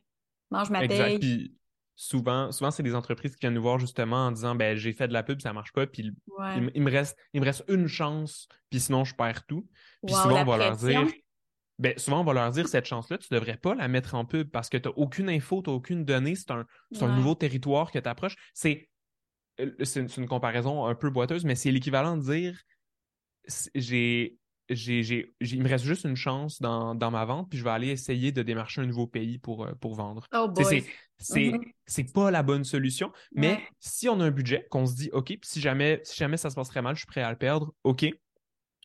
mange 0.51 0.69
ma 0.69 0.83
exact. 0.83 1.19
Puis, 1.19 1.55
souvent, 1.95 2.51
souvent 2.51 2.71
c'est 2.71 2.83
des 2.83 2.95
entreprises 2.95 3.35
qui 3.35 3.41
viennent 3.41 3.53
nous 3.53 3.61
voir 3.61 3.79
justement 3.79 4.27
en 4.27 4.31
disant 4.31 4.55
ben 4.55 4.75
j'ai 4.77 4.93
fait 4.93 5.07
de 5.07 5.13
la 5.13 5.23
pub, 5.23 5.41
ça 5.41 5.53
marche 5.53 5.73
pas, 5.73 5.85
puis 5.85 6.13
il, 6.73 6.81
me 6.81 6.89
reste, 6.89 7.17
il 7.33 7.41
me 7.41 7.45
reste 7.45 7.63
une 7.67 7.87
chance, 7.87 8.47
puis 8.69 8.79
sinon 8.79 9.03
je 9.03 9.15
perds 9.15 9.45
tout. 9.45 9.67
Puis 10.05 10.15
souvent, 10.15 10.41
on 10.41 10.45
va 10.45 10.57
leur 10.57 10.77
dire 10.77 11.05
ben, 11.79 11.93
souvent, 11.97 12.21
on 12.21 12.23
va 12.23 12.33
leur 12.33 12.51
dire 12.51 12.67
cette 12.67 12.85
chance-là, 12.85 13.17
tu 13.17 13.33
devrais 13.33 13.57
pas 13.57 13.73
la 13.73 13.87
mettre 13.87 14.13
en 14.13 14.25
pub 14.25 14.49
parce 14.51 14.69
que 14.69 14.77
tu 14.77 14.89
n'as 14.89 14.93
aucune 14.95 15.29
info, 15.29 15.61
tu 15.63 15.69
n'as 15.69 15.75
aucune 15.75 16.03
donnée, 16.03 16.35
c'est 16.35 16.51
un, 16.51 16.65
un, 16.99 17.15
nouveau 17.15 17.35
territoire 17.35 17.91
que 17.91 17.99
tu 17.99 18.09
approches. 18.09 18.35
C'est 18.53 18.89
une 19.57 20.27
comparaison 20.27 20.85
un 20.85 20.95
peu 20.95 21.09
boiteuse, 21.09 21.45
mais 21.45 21.55
c'est 21.55 21.71
l'équivalent 21.71 22.17
de 22.17 22.23
dire 22.23 22.61
j'ai 23.73 24.39
j'ai, 24.69 25.33
il 25.41 25.63
me 25.63 25.67
reste 25.67 25.85
juste 25.85 26.03
une 26.03 26.15
chance 26.15 26.61
dans, 26.61 26.93
dans, 26.93 27.09
ma 27.09 27.25
vente, 27.25 27.49
puis 27.49 27.57
je 27.57 27.63
vais 27.63 27.71
aller 27.71 27.87
essayer 27.87 28.31
de 28.31 28.43
démarcher 28.43 28.81
un 28.81 28.85
nouveau 28.85 29.07
pays 29.07 29.39
pour, 29.39 29.65
euh, 29.65 29.73
pour 29.81 29.95
vendre. 29.95 30.27
Oh 30.31 30.47
c'est, 30.57 30.83
mm-hmm. 31.21 31.73
c'est 31.87 32.13
pas 32.13 32.29
la 32.29 32.43
bonne 32.43 32.63
solution, 32.63 33.11
mais 33.31 33.59
si 33.79 34.07
on 34.09 34.19
a 34.19 34.25
un 34.25 34.31
budget, 34.31 34.67
qu'on 34.69 34.85
se 34.85 34.95
dit, 34.95 35.09
OK, 35.11 35.25
puis 35.25 35.39
si 35.41 35.59
jamais, 35.59 36.01
si 36.03 36.17
jamais 36.17 36.37
ça 36.37 36.51
se 36.51 36.55
passe 36.55 36.69
très 36.69 36.81
mal, 36.81 36.95
je 36.95 36.99
suis 36.99 37.07
prêt 37.07 37.23
à 37.23 37.31
le 37.31 37.37
perdre, 37.37 37.73
OK, 37.83 38.05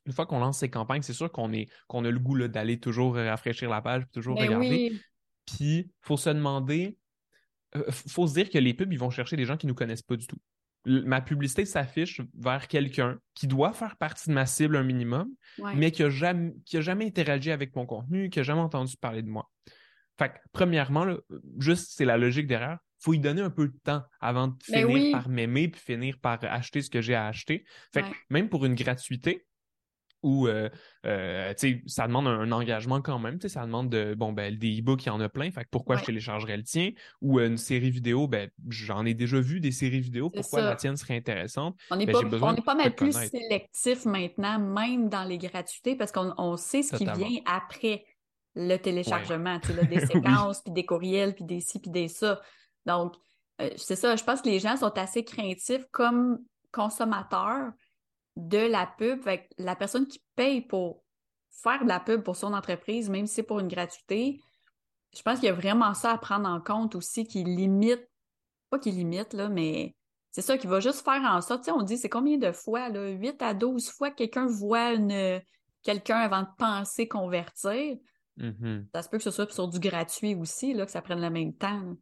une 0.07 0.13
fois 0.13 0.27
qu'on 0.27 0.39
lance 0.39 0.59
ces 0.59 0.71
campagnes, 0.71 1.03
c'est 1.03 1.13
sûr 1.13 1.31
qu'on 1.33 1.53
est 1.53 1.69
qu'on 1.89 2.05
a 2.05 2.11
le 2.11 2.19
goût 2.19 2.47
d'aller 2.49 2.79
toujours 2.79 3.15
rafraîchir 3.15 3.71
la 3.71 3.81
page, 3.81 4.05
toujours 4.13 4.37
ben 4.37 4.45
regarder. 4.45 5.01
Puis, 5.47 5.79
il 5.79 5.91
faut 6.01 6.17
se 6.17 6.31
demander, 6.31 6.97
il 7.75 7.81
euh, 7.81 7.91
faut 7.91 8.27
se 8.27 8.35
dire 8.35 8.51
que 8.51 8.59
les 8.59 8.75
pubs, 8.75 8.93
ils 8.93 8.99
vont 8.99 9.11
chercher 9.11 9.37
des 9.37 9.45
gens 9.45 9.57
qui 9.57 9.67
ne 9.67 9.73
nous 9.73 9.75
connaissent 9.75 10.03
pas 10.03 10.17
du 10.17 10.27
tout. 10.27 10.39
ma 10.87 11.21
publicité 11.21 11.65
s'affiche 11.65 12.21
vers 12.39 12.69
quelqu'un 12.69 13.19
qui 13.35 13.47
doit 13.47 13.73
faire 13.73 13.97
partie 13.97 14.29
de 14.29 14.35
ma 14.35 14.47
cible 14.47 14.77
un 14.77 14.83
minimum, 14.83 15.29
mais 15.75 15.91
qui 15.91 16.03
n'a 16.03 16.11
jamais, 16.11 16.55
qui 16.65 16.77
a 16.77 16.81
jamais 16.81 17.07
interagi 17.07 17.51
avec 17.51 17.75
mon 17.77 17.87
contenu, 17.87 18.31
qui 18.31 18.39
n'a 18.39 18.43
jamais 18.43 18.61
entendu 18.61 18.97
parler 18.97 19.23
de 19.23 19.29
moi. 19.29 19.51
Fait 20.19 20.29
que, 20.29 20.39
premièrement, 20.53 21.07
juste 21.59 21.93
c'est 21.97 22.05
la 22.05 22.17
logique 22.17 22.47
derrière, 22.47 22.79
faut 23.01 23.13
y 23.13 23.19
donner 23.19 23.43
un 23.43 23.51
peu 23.51 23.69
de 23.69 23.77
temps 23.83 24.03
avant 24.21 24.49
de 24.49 24.55
ben 24.71 24.87
finir 24.87 25.13
par 25.13 25.29
m'aimer 25.29 25.69
puis 25.69 25.81
finir 25.81 26.19
par 26.19 26.39
acheter 26.45 26.81
ce 26.81 26.89
que 26.89 27.03
j'ai 27.03 27.15
à 27.15 27.27
acheter. 27.27 27.65
Fait 27.93 28.03
que 28.03 28.07
même 28.31 28.49
pour 28.49 28.65
une 28.65 28.75
gratuité, 28.75 29.45
où 30.25 30.49
euh, 30.49 30.71
euh, 31.05 31.53
ça 31.87 32.07
demande 32.09 32.27
un, 32.27 32.51
engagement 32.51 33.03
quand 33.03 33.19
même. 33.19 33.39
Ça 33.43 33.67
demande 33.67 33.91
de 33.91 34.15
bon 34.15 34.33
ben 34.33 34.57
des 34.57 34.81
e-books, 34.81 35.05
il 35.05 35.09
y 35.09 35.11
en 35.11 35.21
a 35.21 35.29
plein. 35.29 35.51
Fait 35.51 35.67
pourquoi 35.71 35.97
je 35.97 36.05
téléchargerais 36.05 36.57
le 36.57 36.63
tien? 36.63 36.91
Ou 37.21 37.41
une 37.41 37.59
série 37.59 37.91
vidéo, 37.91 38.27
ben 38.27 38.51
j'en 38.71 39.05
ai 39.05 39.13
déjà 39.13 39.39
vu 39.39 39.61
des 39.61 39.71
séries 39.71 40.01
vidéo. 40.01 40.31
Pourquoi 40.31 40.63
la 40.63 40.77
tienne 40.77 40.97
serait 40.97 41.17
intéressante? 41.17 41.77
On 41.91 41.97
n'est 41.97 42.07
ben, 42.07 42.29
pas, 42.41 42.55
pas 42.55 42.75
mal 42.75 42.95
plus 42.95 43.13
sélectif 43.13 44.07
maintenant, 44.07 44.59
même 44.59 45.11
dans 45.11 45.25
les 45.25 45.37
gratuités, 45.37 45.95
parce 45.95 46.11
qu'on 46.11 46.57
sait 46.57 46.83
ce 46.83 46.97
qui 46.97 47.05
vient 47.05 47.41
après 47.45 48.05
le 48.55 48.77
téléchargement. 48.79 49.61
des 49.91 50.07
séquences, 50.07 50.63
puis 50.63 50.73
des 50.73 50.87
courriels, 50.87 51.35
puis 51.35 51.45
des 51.45 51.61
ci, 51.61 51.79
puis 51.79 51.91
des 51.91 52.09
ça. 52.09 52.41
Donc, 52.87 53.15
euh, 53.61 53.71
c'est 53.77 53.97
ça, 53.97 54.17
je 54.17 54.25
pense 54.25 54.41
que 54.41 54.49
les 54.49 54.59
gens 54.59 54.77
sont 54.77 54.97
assez 54.99 55.23
craintifs 55.23 55.85
comme 55.93 56.39
consommateurs 56.73 57.73
de 58.37 58.59
la 58.59 58.87
pub. 58.87 59.23
la 59.59 59.77
personne 59.77 60.07
qui 60.07 60.23
paye 60.35 60.61
pour 60.61 61.03
faire 61.63 61.83
de 61.83 61.89
la 61.89 62.01
pub 62.01 62.23
pour 62.23 62.37
son 62.37 62.53
entreprise, 62.53 63.09
même 63.09 63.27
si 63.27 63.35
c'est 63.37 63.43
pour 63.43 63.61
une 63.61 63.69
gratuité, 63.69 64.41
je 65.17 65.23
pense 65.23 65.39
qu'il 65.39 65.47
y 65.47 65.53
a 65.53 65.55
vraiment 65.55 65.95
ça 65.95 66.13
à 66.13 66.19
prendre 66.19 66.49
en 66.49 66.61
compte 66.61 66.95
aussi 66.97 67.25
qui 67.25 67.45
limite, 67.45 68.09
pas 68.71 68.79
qui 68.79 68.91
limite, 68.91 69.33
là, 69.33 69.49
mais 69.49 69.95
c'est 70.31 70.43
ça 70.43 70.59
qui 70.59 70.67
va 70.67 70.81
juste 70.81 71.05
faire 71.05 71.23
en 71.23 71.41
sorte, 71.41 71.69
on 71.69 71.83
dit 71.83 71.97
c'est 71.97 72.09
combien 72.09 72.39
de 72.39 72.51
fois, 72.51 72.89
là, 72.89 73.09
8 73.09 73.41
à 73.41 73.55
12 73.55 73.89
fois 73.91 74.11
que 74.11 74.17
quelqu'un 74.17 74.47
voit 74.47 74.93
une, 74.93 75.41
quelqu'un 75.85 76.17
avant 76.17 76.43
de 76.43 76.49
penser 76.59 77.07
convertir. 77.07 77.97
Mm-hmm. 78.39 78.87
Ça 78.93 79.03
se 79.03 79.09
peut 79.09 79.19
que 79.19 79.23
ce 79.23 79.31
soit 79.31 79.51
sur 79.53 79.69
du 79.69 79.79
gratuit 79.79 80.35
aussi, 80.35 80.75
là, 80.75 80.87
que 80.87 80.91
ça 80.91 81.03
prenne 81.03 81.21
le 81.21 81.31
même 81.31 81.55
temps. 81.55 81.95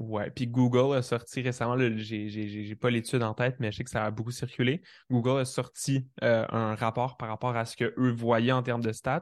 Ouais, 0.00 0.30
puis 0.30 0.46
Google 0.46 0.96
a 0.96 1.02
sorti 1.02 1.42
récemment, 1.42 1.76
j'ai 1.78 2.74
pas 2.74 2.88
l'étude 2.88 3.22
en 3.22 3.34
tête, 3.34 3.56
mais 3.58 3.70
je 3.70 3.76
sais 3.76 3.84
que 3.84 3.90
ça 3.90 4.06
a 4.06 4.10
beaucoup 4.10 4.30
circulé. 4.30 4.80
Google 5.10 5.40
a 5.40 5.44
sorti 5.44 6.06
euh, 6.22 6.46
un 6.48 6.74
rapport 6.74 7.18
par 7.18 7.28
rapport 7.28 7.54
à 7.54 7.66
ce 7.66 7.76
qu'eux 7.76 8.10
voyaient 8.10 8.50
en 8.50 8.62
termes 8.62 8.80
de 8.80 8.92
stats, 8.92 9.20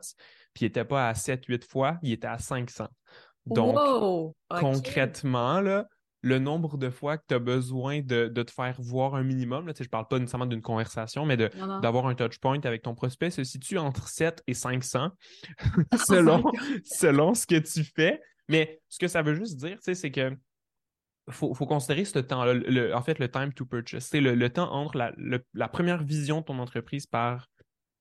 puis 0.54 0.64
il 0.64 0.68
n'était 0.68 0.84
pas 0.84 1.08
à 1.08 1.14
7-8 1.14 1.68
fois, 1.68 1.98
il 2.02 2.12
était 2.12 2.28
à 2.28 2.38
500. 2.38 2.86
Donc, 3.46 3.76
concrètement, 4.48 5.60
là, 5.60 5.88
le 6.22 6.38
nombre 6.38 6.76
de 6.76 6.90
fois 6.90 7.18
que 7.18 7.24
tu 7.28 7.34
as 7.34 7.40
besoin 7.40 8.00
de, 8.00 8.28
te 8.28 8.50
faire 8.52 8.76
voir 8.78 9.16
un 9.16 9.24
minimum, 9.24 9.66
là, 9.66 9.72
je 9.76 9.82
ne 9.82 9.88
parle 9.88 10.06
pas 10.06 10.20
nécessairement 10.20 10.46
d'une 10.46 10.62
conversation, 10.62 11.26
mais 11.26 11.36
d'avoir 11.36 12.06
un 12.06 12.14
touch 12.14 12.38
point 12.38 12.60
avec 12.62 12.82
ton 12.82 12.94
prospect 12.94 13.30
se 13.30 13.42
situe 13.42 13.78
entre 13.78 14.06
7 14.06 14.44
et 14.46 14.54
500 14.54 15.10
selon, 16.06 16.44
selon 16.84 17.34
ce 17.34 17.48
que 17.48 17.58
tu 17.58 17.82
fais. 17.82 18.20
Mais 18.48 18.80
ce 18.88 19.00
que 19.00 19.08
ça 19.08 19.22
veut 19.22 19.34
juste 19.34 19.56
dire, 19.56 19.76
c'est 19.82 20.10
que 20.12 20.32
faut, 21.30 21.54
faut 21.54 21.66
considérer 21.66 22.04
ce 22.04 22.18
temps-là, 22.18 22.96
en 22.96 23.02
fait, 23.02 23.18
le 23.18 23.30
time 23.30 23.52
to 23.52 23.64
purchase. 23.64 24.06
C'est 24.06 24.20
le, 24.20 24.50
temps 24.50 24.72
entre 24.72 24.96
la, 24.96 25.68
première 25.68 26.02
vision 26.02 26.40
de 26.40 26.44
ton 26.44 26.58
entreprise 26.58 27.06
par 27.06 27.48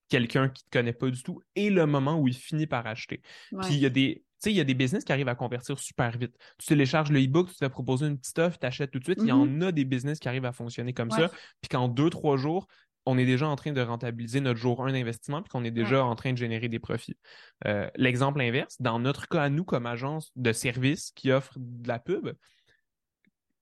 quelqu'un 0.10 0.50
qui 0.50 0.64
ne 0.64 0.70
te 0.70 0.78
connaît 0.78 0.94
pas 0.94 1.10
du 1.10 1.22
tout 1.22 1.42
et 1.56 1.70
le 1.70 1.86
moment 1.86 2.20
où 2.20 2.28
il 2.28 2.36
finit 2.36 2.68
par 2.68 2.88
acheter. 2.88 3.22
Puis 3.62 3.74
il 3.74 3.80
y 3.80 3.86
a 3.86 3.90
des. 3.90 4.24
il 4.46 4.52
y 4.54 4.62
a 4.62 4.64
des 4.64 4.74
business 4.74 5.04
qui 5.04 5.12
arrivent 5.12 5.28
à 5.28 5.36
convertir 5.36 5.78
super 5.80 6.18
vite. 6.18 6.34
Tu 6.58 6.68
télécharges 6.68 7.12
le 7.12 7.22
e-book, 7.22 7.50
tu 7.50 7.54
te 7.54 7.60
fais 7.60 7.70
proposer 7.70 8.08
une 8.08 8.18
petite 8.18 8.40
offre, 8.40 8.58
tu 8.58 8.66
achètes 8.66 8.92
tout 8.92 9.00
de 9.00 9.04
suite. 9.04 9.20
Il 9.22 9.28
y 9.28 9.32
en 9.32 9.46
mm-hmm. 9.46 9.68
a 9.68 9.72
des 9.72 9.86
business 9.86 10.20
qui 10.20 10.30
arrivent 10.30 10.46
à 10.46 10.54
fonctionner 10.54 10.94
comme 10.94 11.12
ça. 11.12 11.30
Puis 11.62 11.70
qu'en 11.70 11.88
deux, 11.88 12.10
trois 12.10 12.38
jours, 12.38 12.68
on 13.08 13.18
est 13.18 13.26
déjà 13.26 13.48
en 13.48 13.56
train 13.56 13.72
de 13.72 13.82
rentabiliser 13.82 14.42
notre 14.42 14.60
jour 14.60 14.86
1 14.86 14.92
d'investissement 14.92 15.42
puis 15.42 15.50
qu'on 15.50 15.64
est 15.64 15.72
déjà 15.72 16.04
en 16.04 16.16
train 16.16 16.34
de 16.34 16.38
générer 16.38 16.68
des 16.68 16.80
profits. 16.80 17.18
Euh, 17.66 17.90
l'exemple 17.96 18.42
inverse, 18.42 18.76
dans 18.82 19.00
notre 19.00 19.30
cas, 19.30 19.48
nous, 19.50 19.64
comme 19.64 19.86
agence 19.86 20.30
de 20.36 20.52
service 20.52 21.12
qui 21.16 21.32
offre 21.32 21.54
de 21.56 21.88
la 21.88 22.00
pub, 22.00 22.34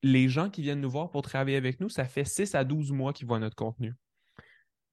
les 0.03 0.29
gens 0.29 0.49
qui 0.49 0.61
viennent 0.61 0.81
nous 0.81 0.89
voir 0.89 1.09
pour 1.11 1.21
travailler 1.21 1.57
avec 1.57 1.79
nous, 1.79 1.89
ça 1.89 2.05
fait 2.05 2.25
6 2.25 2.55
à 2.55 2.63
12 2.63 2.91
mois 2.91 3.13
qu'ils 3.13 3.27
voient 3.27 3.39
notre 3.39 3.55
contenu. 3.55 3.93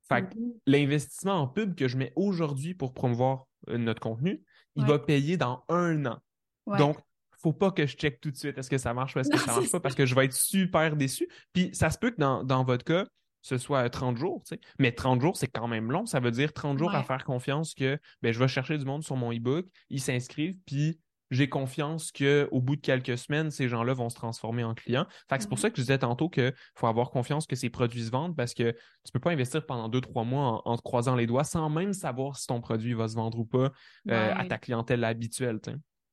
Fait 0.09 0.23
mm-hmm. 0.23 0.55
l'investissement 0.67 1.41
en 1.41 1.49
pub 1.49 1.75
que 1.75 1.89
je 1.89 1.97
mets 1.97 2.13
aujourd'hui 2.17 2.75
pour 2.75 2.93
promouvoir 2.93 3.47
euh, 3.69 3.79
notre 3.79 4.01
contenu, 4.01 4.43
il 4.77 4.85
va 4.85 4.99
payer 4.99 5.37
dans 5.37 5.65
un 5.69 6.07
an. 6.07 6.19
Donc, 6.67 6.99
faut 7.43 7.53
pas 7.53 7.73
que 7.73 7.87
je 7.87 7.97
check 7.97 8.21
tout 8.21 8.31
de 8.31 8.37
suite 8.37 8.57
est-ce 8.57 8.71
que 8.71 8.79
ça 8.79 8.95
marche 8.95 9.17
ou 9.17 9.19
est-ce 9.19 9.31
que 9.31 9.39
ça 9.39 9.53
marche 9.57 9.71
pas 9.71 9.81
parce 9.81 9.95
que 9.95 10.07
je 10.07 10.15
vais 10.15 10.25
être 10.27 10.33
super 10.33 10.97
déçu. 10.97 11.29
Puis 11.53 11.71
ça 11.73 11.91
se 11.91 11.99
peut 11.99 12.11
que 12.11 12.21
dans, 12.21 12.65
votre 12.65 12.85
cas, 12.85 13.07
ce 13.43 13.59
soit 13.59 13.89
30 13.91 14.17
jours, 14.17 14.43
mais 14.79 14.93
30 14.93 15.21
jours, 15.21 15.37
c'est 15.37 15.49
quand 15.49 15.67
même 15.67 15.91
long. 15.91 16.07
Ça 16.07 16.21
veut 16.21 16.31
dire 16.31 16.53
30 16.53 16.79
jours 16.79 16.95
à 16.95 17.03
faire 17.03 17.25
confiance 17.25 17.75
que 17.75 17.99
ben, 18.23 18.33
je 18.33 18.39
vais 18.39 18.49
chercher 18.49 18.79
du 18.79 18.85
monde 18.85 19.03
sur 19.03 19.17
mon 19.17 19.33
e-book, 19.33 19.67
ils 19.91 20.01
s'inscrivent, 20.01 20.57
puis 20.65 21.01
j'ai 21.33 21.49
confiance 21.49 22.13
qu'au 22.13 22.61
bout 22.61 22.77
de 22.77 22.81
quelques 22.81 23.17
semaines, 23.17 23.51
ces 23.51 23.67
gens-là 23.67 23.95
vont 23.95 24.11
se 24.11 24.15
transformer 24.15 24.65
en 24.65 24.75
clients. 24.75 25.07
Fait 25.29 25.41
c'est 25.41 25.49
pour 25.49 25.59
ça 25.59 25.71
que 25.71 25.77
je 25.77 25.83
disais 25.83 25.99
tantôt 25.99 26.29
qu'il 26.29 26.55
faut 26.75 26.87
avoir 26.87 27.11
confiance 27.11 27.47
que 27.47 27.57
ces 27.57 27.71
produits 27.71 28.05
se 28.05 28.11
vendent 28.11 28.37
parce 28.37 28.53
que 28.53 28.71
tu 28.71 29.09
ne 29.09 29.13
peux 29.15 29.21
pas 29.21 29.31
investir 29.31 29.65
pendant 29.65 29.89
deux, 29.89 30.03
trois 30.03 30.25
mois 30.25 30.61
en, 30.67 30.77
te 30.77 30.83
croisant 30.83 31.17
les 31.17 31.27
doigts 31.27 31.45
sans 31.45 31.71
même 31.71 31.95
savoir 31.95 32.37
si 32.37 32.47
ton 32.47 32.61
produit 32.61 32.93
va 32.93 33.09
se 33.09 33.15
vendre 33.15 33.39
ou 33.39 33.47
pas 33.47 33.73
euh, 34.11 34.35
à 34.35 34.45
ta 34.45 34.59
clientèle 34.59 35.03
habituelle. 35.05 35.59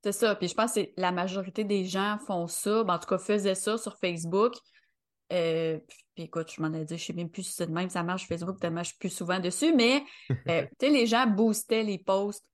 C'est 0.04 0.14
ça. 0.14 0.36
Puis 0.36 0.48
je 0.48 0.56
pense 0.56 0.74
que 0.74 0.88
la 0.96 1.12
majorité 1.12 1.66
des 1.66 1.84
gens 1.84 2.18
font 2.26 2.48
ça. 2.48 2.86
Ben, 2.86 2.96
en 2.96 3.00
tout 3.00 3.08
cas, 3.08 3.18
faisaient 3.18 3.56
ça 3.56 3.78
sur 3.78 3.98
Facebook. 3.98 4.54
Euh, 5.34 5.80
puis 6.16 6.24
écoute, 6.24 6.52
je 6.56 6.62
m'en 6.62 6.74
ai 6.74 6.86
dit, 6.86 6.98
je 6.98 7.06
sais 7.06 7.14
même 7.14 7.30
plus 7.30 7.44
si 7.44 7.54
c'est 7.54 7.68
de 7.68 7.72
même, 7.72 7.90
ça 7.90 8.02
marche 8.04 8.26
Facebook, 8.28 8.58
ça 8.60 8.70
marche 8.70 8.98
plus 8.98 9.10
souvent 9.10 9.40
dessus, 9.40 9.76
mais 9.76 10.04
euh, 10.48 10.66
tu 10.80 10.88
sais, 10.88 10.90
les 10.90 11.06
gens 11.06 11.28
boostaient 11.28 11.84
les 11.84 12.00
posts 12.00 12.49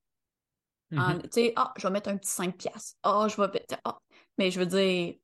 Mm-hmm. 0.91 1.21
Tu 1.24 1.30
sais, 1.32 1.54
ah, 1.56 1.74
je 1.78 1.88
vais 1.88 1.93
mettre 1.93 2.10
un 2.10 2.17
petit 2.17 2.30
5 2.30 2.58
piastres. 2.58 2.98
Ah, 3.04 3.28
je 3.30 3.41
vais. 3.41 3.65
Ah. 3.84 3.98
Mais 4.38 4.52
je 4.52 4.60
veux 4.60 4.65
dire, 4.65 5.15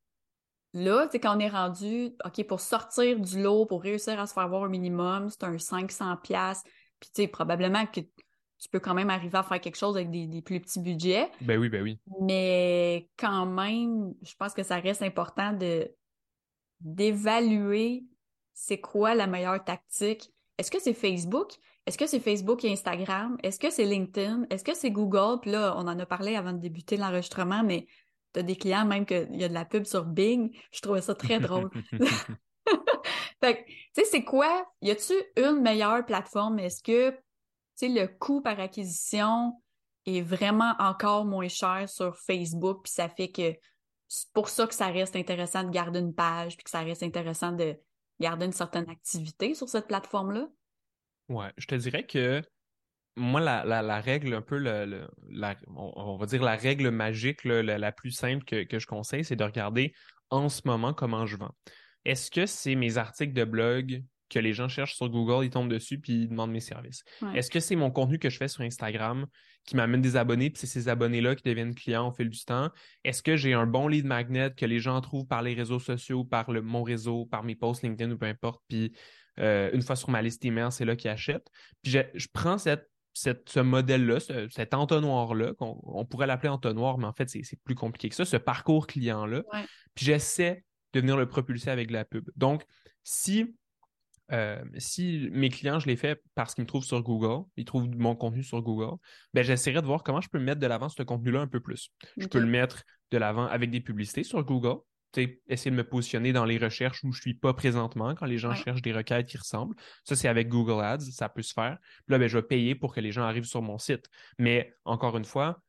là, 0.74 1.06
tu 1.06 1.12
sais, 1.12 1.20
quand 1.20 1.36
on 1.36 1.40
est 1.40 1.50
rendu, 1.50 2.12
OK, 2.26 2.46
pour 2.48 2.60
sortir 2.60 3.20
du 3.20 3.42
lot, 3.42 3.66
pour 3.66 3.82
réussir 3.82 4.20
à 4.20 4.28
se 4.28 4.34
faire 4.34 4.48
voir 4.48 4.64
un 4.64 4.70
minimum, 4.70 5.30
c'est 5.30 5.44
un 5.44 5.58
500 5.58 6.18
piastres. 6.18 6.70
Puis, 7.00 7.10
tu 7.14 7.22
sais, 7.24 7.28
probablement 7.28 7.86
que 7.86 8.02
tu 8.62 8.70
peux 8.70 8.80
quand 8.80 8.94
même 8.94 9.10
arriver 9.10 9.38
à 9.38 9.44
faire 9.44 9.60
quelque 9.60 9.78
chose 9.78 9.96
avec 9.98 10.12
des, 10.12 10.42
plus 10.42 10.60
petits 10.60 10.80
budgets. 10.80 11.30
Ben 11.42 11.60
oui, 11.60 11.68
ben 11.68 11.82
oui. 11.82 12.00
Mais 12.22 13.10
quand 13.18 13.48
même, 13.48 14.14
je 14.22 14.36
pense 14.36 14.54
que 14.54 14.64
ça 14.64 14.80
reste 14.80 15.02
important 15.02 15.54
de 15.54 15.92
d'évaluer 16.80 18.06
c'est 18.54 18.80
quoi 18.80 19.16
la 19.16 19.28
meilleure 19.28 19.64
tactique. 19.64 20.32
Est-ce 20.58 20.70
que 20.70 20.80
c'est 20.80 20.94
Facebook? 20.94 21.54
Est-ce 21.92 21.98
que 21.98 22.08
c'est 22.08 22.22
Facebook 22.22 22.64
et 22.64 22.72
Instagram? 22.72 23.36
Est-ce 23.44 23.60
que 23.60 23.70
c'est 23.70 23.84
LinkedIn? 23.84 24.46
Est-ce 24.50 24.64
que 24.64 24.74
c'est 24.74 24.92
Google? 24.92 25.42
Puis 25.42 25.52
là, 25.52 25.74
on 25.76 25.82
en 25.82 26.00
a 26.00 26.06
parlé 26.06 26.38
avant 26.38 26.54
de 26.54 26.58
débuter 26.58 26.96
l'enregistrement, 26.96 27.64
mais 27.66 27.86
tu 28.34 28.40
as 28.40 28.44
des 28.44 28.56
clients 28.56 28.86
même 28.86 29.06
qu'il 29.06 29.36
y 29.36 29.44
a 29.44 29.50
de 29.50 29.54
la 29.54 29.66
pub 29.66 29.84
sur 29.84 30.06
Bing. 30.06 30.58
Je 30.72 30.80
trouvais 30.80 31.02
ça 31.02 31.16
très 31.16 31.42
drôle. 31.42 31.70
fait 33.42 33.66
tu 33.66 33.74
sais, 33.92 34.06
c'est 34.06 34.24
quoi? 34.24 34.66
Y 34.82 34.92
a-tu 34.92 35.14
une 35.36 35.62
meilleure 35.62 36.06
plateforme? 36.06 36.60
Est-ce 36.60 36.82
que, 36.82 37.12
tu 37.12 37.18
sais, 37.76 37.90
le 37.90 38.08
coût 38.08 38.40
par 38.40 38.58
acquisition 38.62 39.62
est 40.06 40.22
vraiment 40.22 40.76
encore 40.80 41.26
moins 41.26 41.50
cher 41.50 41.90
sur 41.90 42.16
Facebook, 42.16 42.84
puis 42.86 42.94
ça 42.94 43.10
fait 43.10 43.32
que 43.32 43.54
c'est 44.08 44.32
pour 44.32 44.48
ça 44.48 44.66
que 44.66 44.76
ça 44.76 44.88
reste 44.88 45.18
intéressant 45.18 45.66
de 45.66 45.72
garder 45.72 46.00
une 46.00 46.16
page, 46.16 46.56
puis 46.56 46.64
que 46.64 46.70
ça 46.70 46.84
reste 46.84 47.04
intéressant 47.04 47.52
de 47.52 47.76
garder 48.22 48.46
une 48.46 48.54
certaine 48.54 48.90
activité 48.90 49.56
sur 49.56 49.68
cette 49.68 49.88
plateforme-là? 49.88 50.48
Ouais, 51.32 51.48
je 51.58 51.66
te 51.66 51.76
dirais 51.76 52.06
que 52.06 52.42
moi, 53.16 53.40
la, 53.40 54.02
règle, 54.02 54.34
un 54.34 54.42
peu, 54.42 54.58
le, 54.58 55.08
la, 55.30 55.56
on, 55.76 56.18
va 56.18 56.26
dire 56.26 56.44
la 56.44 56.56
règle 56.56 56.90
magique, 56.90 57.44
la, 57.44 57.92
plus 57.92 58.12
simple 58.12 58.44
que, 58.44 58.64
que 58.64 58.80
je 58.80 58.88
conseille, 58.88 59.24
c'est 59.24 59.36
de 59.36 59.44
regarder 59.44 59.94
en 60.30 60.50
ce 60.50 60.62
moment 60.66 60.94
comment 60.94 61.26
je 61.26 61.38
vends. 61.38 61.56
Est-ce 62.04 62.32
que 62.32 62.46
c'est 62.46 62.76
mes 62.76 62.98
articles 62.98 63.34
de 63.34 63.44
blog 63.44 64.04
que 64.30 64.40
les 64.40 64.54
gens 64.54 64.70
cherchent 64.70 64.96
sur 64.96 65.10
Google, 65.10 65.46
ils 65.46 65.50
tombent 65.50 65.72
dessus 65.72 66.00
puis 66.00 66.24
ils 66.24 66.30
demandent 66.30 66.52
mes 66.52 66.62
services? 66.62 67.04
Est-ce 67.34 67.52
que 67.52 67.60
c'est 67.60 67.76
mon 67.76 67.92
contenu 67.92 68.18
que 68.18 68.30
je 68.30 68.38
fais 68.38 68.48
sur 68.48 68.62
Instagram 68.62 69.26
qui 69.66 69.76
m'amène 69.76 70.02
des 70.02 70.16
abonnés 70.16 70.50
puis 70.50 70.60
c'est 70.60 70.68
ces 70.68 70.90
abonnés-là 70.90 71.36
qui 71.36 71.44
deviennent 71.44 71.76
clients 71.76 72.08
au 72.08 72.12
fil 72.12 72.30
du 72.30 72.44
temps? 72.44 72.70
Est-ce 73.04 73.22
que 73.22 73.36
j'ai 73.36 73.54
un 73.54 73.68
bon 73.68 73.88
lead 73.88 74.06
magnet 74.06 74.52
que 74.56 74.66
les 74.66 74.80
gens 74.80 75.00
trouvent 75.02 75.28
par 75.28 75.42
les 75.42 75.54
réseaux 75.54 75.80
sociaux, 75.80 76.24
par 76.24 76.50
le, 76.52 76.62
mon 76.62 76.82
réseau, 76.82 77.26
par 77.26 77.44
mes 77.44 77.56
posts 77.56 77.84
LinkedIn 77.84 78.12
ou 78.12 78.18
peu 78.18 78.26
importe, 78.26 78.62
puis 78.68 78.94
euh, 79.42 79.70
une 79.74 79.82
fois 79.82 79.96
sur 79.96 80.10
ma 80.10 80.22
liste 80.22 80.46
email, 80.46 80.72
c'est 80.72 80.86
là 80.86 80.96
qu'ils 80.96 81.10
achètent. 81.10 81.48
Puis 81.82 81.92
je, 81.92 82.28
prends 82.32 82.58
cette 82.58 82.88
ce 83.14 83.60
modèle-là, 83.60 84.20
cet 84.50 84.74
entonnoir-là, 84.74 85.54
qu'on 85.56 86.06
pourrait 86.06 86.28
l'appeler 86.28 86.50
entonnoir, 86.50 86.98
mais 86.98 87.06
en 87.08 87.14
fait, 87.14 87.30
c'est 87.30 87.60
plus 87.64 87.76
compliqué 87.76 88.08
que 88.08 88.16
ça, 88.16 88.24
ce 88.24 88.38
parcours 88.38 88.88
client-là. 88.88 89.44
Puis 89.96 90.06
j'essaie 90.06 90.64
de 90.94 91.00
venir 91.02 91.18
le 91.18 91.28
propulser 91.28 91.70
avec 91.70 91.92
la 91.92 92.06
pub. 92.06 92.30
Donc, 92.38 92.64
si, 93.04 93.54
euh, 94.32 94.64
si 94.78 95.30
mes 95.32 95.50
clients, 95.50 95.80
je 95.80 95.88
les 95.88 95.98
fais 95.98 96.22
parce 96.36 96.56
qu'ils 96.56 96.64
me 96.64 96.68
trouvent 96.68 96.86
sur 96.86 97.02
Google, 97.02 97.46
ils 97.58 97.66
trouvent 97.66 97.90
mon 97.90 98.16
contenu 98.16 98.44
sur 98.44 98.62
Google, 98.62 98.98
ben 99.34 99.44
j'essaierai 99.44 99.82
de 99.82 99.88
voir 99.88 100.04
comment 100.04 100.22
je 100.22 100.30
peux 100.30 100.40
mettre 100.40 100.62
de 100.62 100.68
l'avant 100.68 100.88
ce 100.88 101.04
contenu-là 101.04 101.42
un 101.42 101.48
peu 101.48 101.60
plus. 101.60 101.92
Je 102.18 102.28
peux 102.28 102.40
le 102.40 102.48
mettre 102.48 102.84
de 103.12 103.18
l'avant 103.18 103.46
avec 103.46 103.72
des 103.72 103.82
publicités 103.82 104.24
sur 104.24 104.42
Google 104.44 104.80
essayer 105.18 105.72
de 105.72 105.76
me 105.76 105.84
positionner 105.84 106.34
dans 106.34 106.46
les 106.46 106.58
recherches 106.58 107.04
où 107.04 107.12
je 107.12 107.22
suis 107.22 107.34
pas 107.34 107.54
présentement 107.54 108.16
quand 108.16 108.26
les 108.26 108.38
gens 108.38 108.54
cherchent 108.56 108.82
des 108.82 108.94
requêtes 108.94 109.28
qui 109.28 109.38
ressemblent. 109.38 109.76
Ça, 110.04 110.16
c'est 110.16 110.28
avec 110.28 110.48
Google 110.48 110.84
Ads, 110.84 111.00
ça 111.12 111.30
peut 111.30 111.42
se 111.42 111.54
faire. 111.54 111.78
Puis 112.06 112.14
là, 112.14 112.20
ben, 112.20 112.28
je 112.28 112.38
vais 112.38 112.44
payer 112.44 112.76
pour 112.76 112.94
que 112.94 113.00
les 113.00 113.12
gens 113.12 113.24
arrivent 113.24 113.46
sur 113.46 113.62
mon 113.62 113.78
site. 113.78 114.06
Mais 114.38 114.74
encore 114.86 115.18
une 115.18 115.26
fois, 115.26 115.62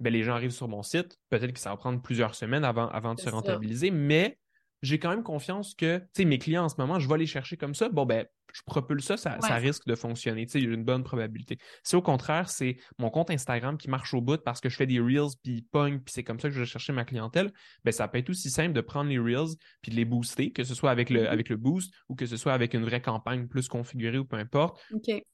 ben, 0.00 0.12
les 0.12 0.22
gens 0.22 0.34
arrivent 0.34 0.50
sur 0.50 0.68
mon 0.68 0.82
site. 0.82 1.18
Peut-être 1.30 1.52
que 1.52 1.60
ça 1.60 1.70
va 1.70 1.76
prendre 1.76 2.02
plusieurs 2.02 2.34
semaines 2.34 2.64
avant, 2.64 2.88
avant 2.88 3.14
de 3.14 3.20
se 3.20 3.28
rentabiliser, 3.28 3.90
mais 3.90 4.38
j'ai 4.82 4.98
quand 4.98 5.10
même 5.10 5.22
confiance 5.22 5.74
que, 5.74 5.98
tu 5.98 6.04
sais, 6.16 6.24
mes 6.24 6.38
clients 6.38 6.64
en 6.64 6.68
ce 6.68 6.76
moment, 6.78 6.98
je 6.98 7.08
vais 7.08 7.18
les 7.18 7.26
chercher 7.26 7.56
comme 7.56 7.74
ça. 7.74 7.88
Bon, 7.88 8.04
ben, 8.04 8.26
je 8.52 8.62
propulse 8.66 9.04
ça, 9.04 9.16
ça, 9.16 9.54
risque 9.56 9.86
de 9.86 9.94
fonctionner. 9.94 10.46
Tu 10.46 10.52
sais, 10.52 10.58
il 10.60 10.68
y 10.68 10.70
a 10.70 10.74
une 10.74 10.84
bonne 10.84 11.02
probabilité. 11.02 11.58
Si 11.82 11.96
au 11.96 12.02
contraire, 12.02 12.48
c'est 12.48 12.76
mon 12.98 13.10
compte 13.10 13.30
Instagram 13.30 13.76
qui 13.76 13.90
marche 13.90 14.14
au 14.14 14.20
bout 14.20 14.42
parce 14.42 14.60
que 14.60 14.68
je 14.68 14.76
fais 14.76 14.86
des 14.86 15.00
Reels, 15.00 15.32
puis 15.42 15.62
pogne, 15.62 15.98
puis 15.98 16.12
c'est 16.12 16.22
comme 16.22 16.38
ça 16.38 16.48
que 16.48 16.54
je 16.54 16.60
vais 16.60 16.66
chercher 16.66 16.92
ma 16.92 17.04
clientèle, 17.04 17.52
ben, 17.84 17.92
ça 17.92 18.06
peut 18.06 18.18
être 18.18 18.30
aussi 18.30 18.50
simple 18.50 18.72
de 18.72 18.80
prendre 18.80 19.10
les 19.10 19.18
Reels 19.18 19.56
puis 19.82 19.90
de 19.90 19.96
les 19.96 20.04
booster, 20.04 20.52
que 20.52 20.62
ce 20.62 20.74
soit 20.74 20.90
avec 20.90 21.10
le, 21.10 21.22
mm-hmm. 21.22 21.28
avec 21.28 21.48
le 21.48 21.56
boost 21.56 21.92
ou 22.08 22.14
que 22.14 22.26
ce 22.26 22.36
soit 22.36 22.52
avec 22.52 22.74
une 22.74 22.84
vraie 22.84 23.02
campagne 23.02 23.48
plus 23.48 23.68
configurée 23.68 24.18
ou 24.18 24.24
peu 24.24 24.36
importe. 24.36 24.80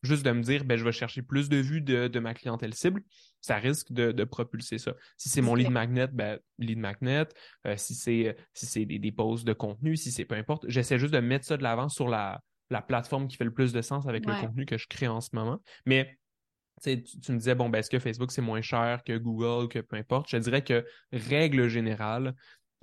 Juste 0.02 0.24
de 0.24 0.30
me 0.30 0.42
dire, 0.42 0.64
ben, 0.64 0.76
je 0.76 0.84
vais 0.84 0.92
chercher 0.92 1.22
plus 1.22 1.48
de 1.48 1.58
vues 1.58 1.82
de, 1.82 2.18
ma 2.20 2.34
clientèle 2.34 2.74
cible 2.74 3.02
ça 3.42 3.56
risque 3.56 3.90
de, 3.90 4.24
propulser 4.24 4.76
ça. 4.76 4.94
Si 5.16 5.30
c'est 5.30 5.40
mon 5.40 5.54
lead 5.54 5.70
magnet, 5.70 6.08
ben, 6.08 6.38
lead 6.58 6.78
magnet. 6.78 7.26
Euh, 7.66 7.74
si 7.76 7.94
c'est 7.94 8.36
si 8.52 8.66
c'est 8.66 8.84
des, 8.84 8.98
des 8.98 9.12
posts 9.12 9.46
de 9.46 9.54
contenu, 9.54 9.96
si 9.96 10.10
c'est 10.12 10.26
peu 10.26 10.34
importe, 10.34 10.66
j'essaie 10.68 10.98
juste 10.98 11.14
de 11.14 11.20
mettre 11.20 11.46
ça 11.46 11.56
de 11.56 11.62
l'avant 11.62 11.88
sur 11.88 12.06
la, 12.06 12.42
la 12.70 12.82
plateforme 12.82 13.28
qui 13.28 13.36
fait 13.36 13.44
le 13.44 13.52
plus 13.52 13.72
de 13.72 13.82
sens 13.82 14.06
avec 14.06 14.24
le 14.26 14.40
contenu 14.40 14.64
que 14.64 14.78
je 14.78 14.86
crée 14.86 15.08
en 15.08 15.20
ce 15.20 15.30
moment. 15.32 15.60
Mais 15.86 16.18
tu, 16.82 17.02
tu, 17.02 17.32
me 17.32 17.38
disais, 17.38 17.54
bon, 17.54 17.68
ben, 17.68 17.80
est-ce 17.80 17.90
que 17.90 17.98
Facebook, 17.98 18.30
c'est 18.30 18.42
moins 18.42 18.62
cher 18.62 19.02
que 19.04 19.16
Google, 19.18 19.68
que 19.68 19.80
peu 19.80 19.96
importe? 19.96 20.30
Je 20.30 20.36
dirais 20.38 20.62
que, 20.62 20.84
règle 21.12 21.68
générale, 21.68 22.34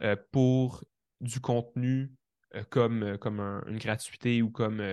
euh, 0.02 0.15
pour 0.32 0.84
du 1.21 1.39
contenu 1.39 2.12
euh, 2.56 2.63
comme, 2.69 3.04
euh, 3.04 3.17
comme 3.17 3.39
une 3.39 3.80
gratuité 3.80 4.41
ou 4.41 4.52
comme 4.52 4.84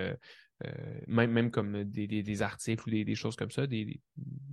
euh, 0.65 0.71
même, 1.09 1.33
même 1.33 1.51
comme 1.51 1.85
des, 1.85 2.43
articles 2.43 2.89
ou 2.89 2.91
des, 2.91 3.15
choses 3.15 3.35
comme 3.37 3.51
ça, 3.51 3.67
du 3.67 4.01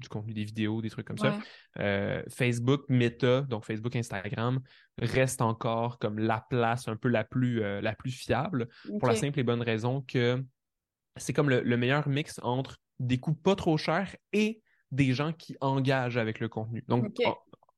contenu, 0.10 0.34
des 0.34 0.44
vidéos, 0.44 0.82
des 0.82 0.90
trucs 0.90 1.06
comme 1.06 1.18
ça. 1.18 1.40
Euh, 1.80 2.24
Facebook, 2.30 2.84
Meta, 2.90 3.42
donc 3.42 3.66
Facebook, 3.66 3.96
Instagram, 3.96 4.60
reste 4.98 5.42
encore 5.42 6.00
comme 6.00 6.18
la 6.18 6.46
place 6.50 6.88
un 6.88 6.96
peu 6.96 7.08
la 7.08 7.24
plus, 7.24 7.62
euh, 7.62 7.82
la 7.82 7.94
plus 7.94 8.12
fiable 8.12 8.68
pour 9.00 9.08
la 9.08 9.16
simple 9.16 9.40
et 9.40 9.44
bonne 9.44 9.62
raison 9.62 10.02
que 10.02 10.44
c'est 11.18 11.34
comme 11.34 11.50
le, 11.50 11.78
meilleur 11.78 12.08
mix 12.08 12.40
entre 12.42 12.78
des 13.00 13.20
coûts 13.20 13.36
pas 13.36 13.56
trop 13.56 13.78
chers 13.78 14.16
et 14.34 14.62
des 14.92 15.14
gens 15.14 15.34
qui 15.34 15.56
engagent 15.62 16.18
avec 16.18 16.40
le 16.40 16.50
contenu. 16.50 16.84
Donc, 16.88 17.16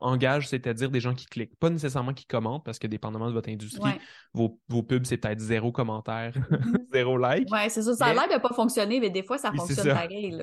engage, 0.04 0.48
c'est-à-dire 0.48 0.92
des 0.92 1.00
gens 1.00 1.13
qui 1.13 1.26
cliquent, 1.26 1.58
pas 1.60 1.70
nécessairement 1.70 2.13
qui 2.13 2.26
commentent, 2.26 2.63
parce 2.63 2.78
que 2.78 2.88
dépendamment 2.88 3.28
de 3.28 3.34
votre 3.34 3.50
industrie, 3.50 4.00
vos, 4.34 4.84
pubs, 4.84 5.06
c'est 5.06 5.18
peut-être 5.18 5.39
zéro 5.39 5.72
commentaire, 5.72 6.34
mhm. 6.36 6.78
zéro 6.94 7.18
like. 7.18 7.48
Oui, 7.52 7.60
c'est 7.70 7.82
ça. 7.82 7.96
Ça 7.96 8.06
a 8.08 8.13
l'air 8.13 8.28
de 8.28 8.42
pas 8.42 8.54
fonctionner, 8.54 9.00
mais 9.00 9.10
des 9.10 9.24
fois, 9.24 9.38
ça 9.38 9.52
fonctionne 9.52 9.88
pareil. 9.88 10.38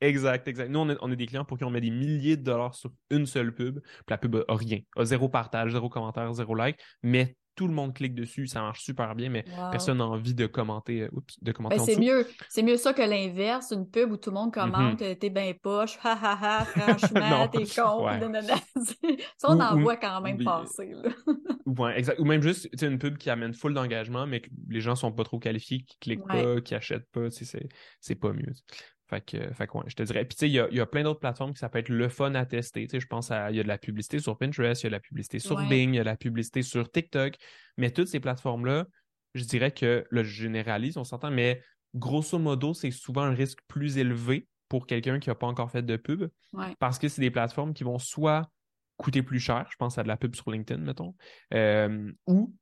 Exact, 0.00 0.46
exact. 0.48 0.68
Nous, 0.68 0.78
on 0.78 0.90
a, 0.90 0.96
on 1.00 1.10
a, 1.10 1.16
des 1.16 1.26
clients 1.26 1.44
pour 1.44 1.56
qui 1.56 1.64
on 1.64 1.70
met 1.70 1.80
des 1.80 1.90
milliers 1.90 2.36
de 2.36 2.42
dollars 2.42 2.74
sur 2.74 2.90
une 3.10 3.26
seule 3.26 3.54
pub, 3.54 3.80
puis 3.80 4.04
la 4.10 4.18
pub 4.18 4.44
a 4.46 4.54
rien, 4.54 4.80
a 4.96 5.04
zéro 5.04 5.28
partage, 5.28 5.72
zéro 5.72 5.88
commentaire, 5.88 6.32
zéro 6.34 6.54
like, 6.54 6.78
mais 7.02 7.36
tout 7.54 7.68
le 7.68 7.74
monde 7.74 7.94
clique 7.94 8.14
dessus, 8.14 8.46
ça 8.46 8.60
marche 8.60 8.82
super 8.82 9.14
bien, 9.14 9.28
mais 9.28 9.44
personne 9.70 9.98
n'a 9.98 10.06
envie 10.06 10.34
de 10.34 10.46
commenter. 10.46 11.02
Euh, 11.02 11.10
de 11.42 11.52
commenter 11.52 11.76
ben, 11.76 11.84
c'est 11.84 11.98
mieux, 11.98 12.26
c'est 12.48 12.62
mieux 12.62 12.76
ça 12.76 12.92
que 12.92 13.02
l'inverse, 13.02 13.72
une 13.72 13.88
pub 13.88 14.12
où 14.12 14.16
tout 14.16 14.30
le 14.30 14.34
monde 14.34 14.50
mm-hmm. 14.50 14.72
commente, 14.72 15.02
euh, 15.02 15.14
t'es 15.14 15.30
bien 15.30 15.52
poche, 15.60 15.98
ha 16.02 16.12
ha 16.12 16.38
ha, 16.40 16.64
franchement, 16.64 17.48
t'es 17.48 17.64
con, 17.76 18.06
ça 19.36 19.48
on 19.48 19.60
en 19.60 19.80
voit 19.80 19.96
quand 19.96 20.20
même 20.20 20.42
passer. 20.42 20.94
ouais, 21.66 21.98
exact. 21.98 22.18
Ou 22.18 22.24
même 22.24 22.42
juste 22.42 22.68
une 22.82 22.98
pub 22.98 23.16
qui 23.18 23.30
amène 23.30 23.54
full 23.54 23.74
d'engagement, 23.74 24.26
mais 24.26 24.40
que 24.40 24.50
les 24.68 24.80
gens 24.80 24.94
sont 24.94 25.12
pas 25.12 25.24
trop 25.24 25.38
qualifiés, 25.38 25.82
qui 25.82 25.98
cliquent 25.98 26.26
pas, 26.26 26.60
qui 26.60 26.74
achètent 26.74 27.10
pas, 27.10 27.28
c'est 27.30 28.14
pas 28.14 28.32
mieux. 28.32 28.52
Fait 29.08 29.20
que, 29.20 29.52
fait 29.52 29.68
je 29.86 29.94
te 29.94 30.02
dirais. 30.02 30.24
Puis, 30.24 30.36
tu 30.36 30.40
sais, 30.40 30.48
il 30.48 30.54
y 30.54 30.80
a, 30.80 30.86
plein 30.86 31.02
d'autres 31.02 31.20
plateformes 31.20 31.52
qui 31.52 31.58
ça 31.58 31.68
peut 31.68 31.78
être 31.78 31.90
le 31.90 32.08
fun 32.08 32.34
à 32.34 32.46
tester. 32.46 32.86
Tu 32.86 32.92
sais, 32.92 33.00
je 33.00 33.06
pense 33.06 33.30
à, 33.30 33.50
il 33.50 33.56
y 33.56 33.60
a 33.60 33.62
de 33.62 33.68
la 33.68 33.78
publicité 33.78 34.18
sur 34.18 34.38
Pinterest, 34.38 34.82
il 34.82 34.84
y 34.84 34.88
a 34.88 34.90
de 34.90 34.94
la 34.94 35.00
publicité 35.00 35.38
sur 35.38 35.56
Bing, 35.68 35.90
il 35.92 35.96
y 35.96 35.98
a 35.98 36.04
de 36.04 36.08
la 36.08 36.16
publicité 36.16 36.62
sur 36.62 36.90
TikTok. 36.90 37.34
Mais 37.76 37.90
toutes 37.90 38.08
ces 38.08 38.20
plateformes-là, 38.20 38.86
je 39.34 39.44
dirais 39.44 39.72
que, 39.72 40.06
le 40.08 40.22
généralise, 40.22 40.96
on 40.96 41.04
s'entend, 41.04 41.30
mais 41.30 41.60
grosso 41.94 42.38
modo, 42.38 42.72
c'est 42.72 42.90
souvent 42.90 43.22
un 43.22 43.34
risque 43.34 43.58
plus 43.68 43.98
élevé 43.98 44.48
pour 44.68 44.86
quelqu'un 44.86 45.18
qui 45.18 45.28
n'a 45.28 45.34
pas 45.34 45.46
encore 45.46 45.70
fait 45.70 45.82
de 45.82 45.96
pub. 45.96 46.28
Parce 46.78 46.98
que 46.98 47.08
c'est 47.08 47.20
des 47.20 47.30
plateformes 47.30 47.74
qui 47.74 47.84
vont 47.84 47.98
soit 47.98 48.48
coûter 48.96 49.22
plus 49.22 49.40
cher, 49.40 49.66
je 49.70 49.76
pense 49.76 49.98
à 49.98 50.02
de 50.02 50.08
la 50.08 50.16
pub 50.16 50.34
sur 50.34 50.50
LinkedIn, 50.50 50.80
mettons, 50.80 51.14
euh, 51.52 52.12
ou 52.26 52.54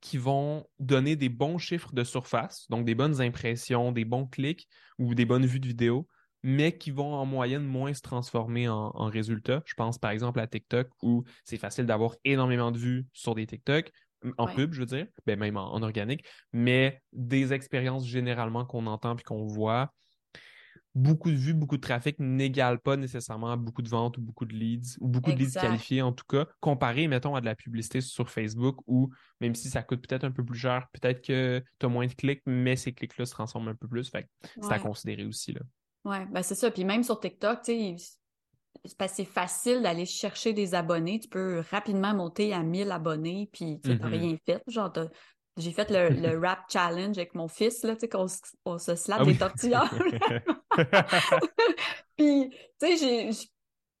qui 0.00 0.18
vont 0.18 0.66
donner 0.78 1.16
des 1.16 1.28
bons 1.28 1.58
chiffres 1.58 1.92
de 1.92 2.04
surface, 2.04 2.66
donc 2.70 2.84
des 2.84 2.94
bonnes 2.94 3.20
impressions, 3.20 3.92
des 3.92 4.04
bons 4.04 4.26
clics 4.26 4.68
ou 4.98 5.14
des 5.14 5.24
bonnes 5.24 5.46
vues 5.46 5.60
de 5.60 5.66
vidéo, 5.66 6.06
mais 6.42 6.76
qui 6.76 6.90
vont 6.90 7.14
en 7.14 7.24
moyenne 7.24 7.64
moins 7.64 7.94
se 7.94 8.02
transformer 8.02 8.68
en, 8.68 8.90
résultats. 9.08 9.62
Je 9.64 9.74
pense 9.74 9.98
par 9.98 10.10
exemple 10.10 10.40
à 10.40 10.46
TikTok 10.46 10.88
où 11.02 11.24
c'est 11.44 11.56
facile 11.56 11.86
d'avoir 11.86 12.16
énormément 12.24 12.70
de 12.70 12.78
vues 12.78 13.06
sur 13.12 13.34
des 13.34 13.46
TikTok, 13.46 13.90
en 14.38 14.46
pub, 14.46 14.72
je 14.72 14.80
veux 14.80 14.86
dire, 14.86 15.06
ben 15.26 15.38
même 15.38 15.56
en, 15.56 15.82
organique, 15.82 16.24
mais 16.52 17.02
des 17.12 17.52
expériences 17.52 18.06
généralement 18.06 18.64
qu'on 18.64 18.86
entend 18.86 19.16
puis 19.16 19.24
qu'on 19.24 19.46
voit, 19.46 19.92
beaucoup 20.94 21.30
de 21.30 21.36
vues, 21.36 21.54
beaucoup 21.54 21.76
de 21.76 21.82
trafic 21.82 22.16
n'égale 22.18 22.78
pas 22.78 22.96
nécessairement 22.96 23.56
beaucoup 23.56 23.82
de 23.82 23.88
ventes 23.88 24.18
ou 24.18 24.20
beaucoup 24.20 24.44
de 24.44 24.54
leads, 24.54 24.96
ou 25.00 25.08
beaucoup 25.08 25.32
de 25.32 25.36
leads 25.36 25.60
qualifiés 25.60 26.02
en 26.02 26.12
tout 26.12 26.24
cas, 26.28 26.46
comparé, 26.60 27.08
mettons, 27.08 27.34
à 27.34 27.40
de 27.40 27.46
la 27.46 27.56
publicité 27.56 28.00
sur 28.00 28.30
Facebook 28.30 28.78
où, 28.86 29.10
même 29.40 29.54
si 29.54 29.68
ça 29.68 29.82
coûte 29.82 30.06
peut-être 30.06 30.24
un 30.24 30.30
peu 30.30 30.44
plus 30.44 30.58
cher, 30.58 30.86
peut-être 30.92 31.22
que 31.22 31.62
tu 31.78 31.86
as 31.86 31.88
moins 31.88 32.06
de 32.06 32.12
clics, 32.12 32.42
mais 32.46 32.76
ces 32.76 32.92
clics-là 32.92 33.26
se 33.26 33.32
transforment 33.32 33.68
un 33.68 33.74
peu 33.74 33.88
plus. 33.88 34.08
Fait 34.08 34.28
c'est 34.60 34.72
à 34.72 34.78
considérer 34.78 35.24
aussi. 35.24 35.52
Là. 35.52 35.60
Ouais, 36.04 36.26
ben 36.26 36.42
c'est 36.42 36.54
ça. 36.54 36.70
Puis 36.70 36.84
même 36.84 37.02
sur 37.02 37.18
TikTok, 37.18 37.62
tu 37.62 37.96
sais, 37.96 37.96
c'est 39.08 39.24
facile 39.24 39.82
d'aller 39.82 40.06
chercher 40.06 40.52
des 40.52 40.74
abonnés. 40.74 41.18
Tu 41.18 41.28
peux 41.28 41.62
rapidement 41.70 42.14
monter 42.14 42.52
à 42.52 42.62
1000 42.62 42.90
abonnés, 42.90 43.48
puis 43.52 43.80
tu 43.82 43.90
n'as 43.90 43.96
mm-hmm. 43.96 44.06
rien 44.06 44.36
fait. 44.44 44.62
Genre, 44.68 44.92
j'ai 45.56 45.72
fait 45.72 45.90
le, 45.90 46.38
rap 46.40 46.60
challenge 46.70 47.16
avec 47.16 47.34
mon 47.34 47.48
fils, 47.48 47.82
là, 47.82 47.94
tu 47.94 48.00
sais, 48.00 48.08
qu'on 48.08 48.28
se 48.28 48.94
slappe 48.96 49.20
ah 49.22 49.24
des 49.24 49.38
tortillas. 49.38 49.90
Puis, 52.16 52.50
tu 52.80 52.96
sais, 52.96 53.30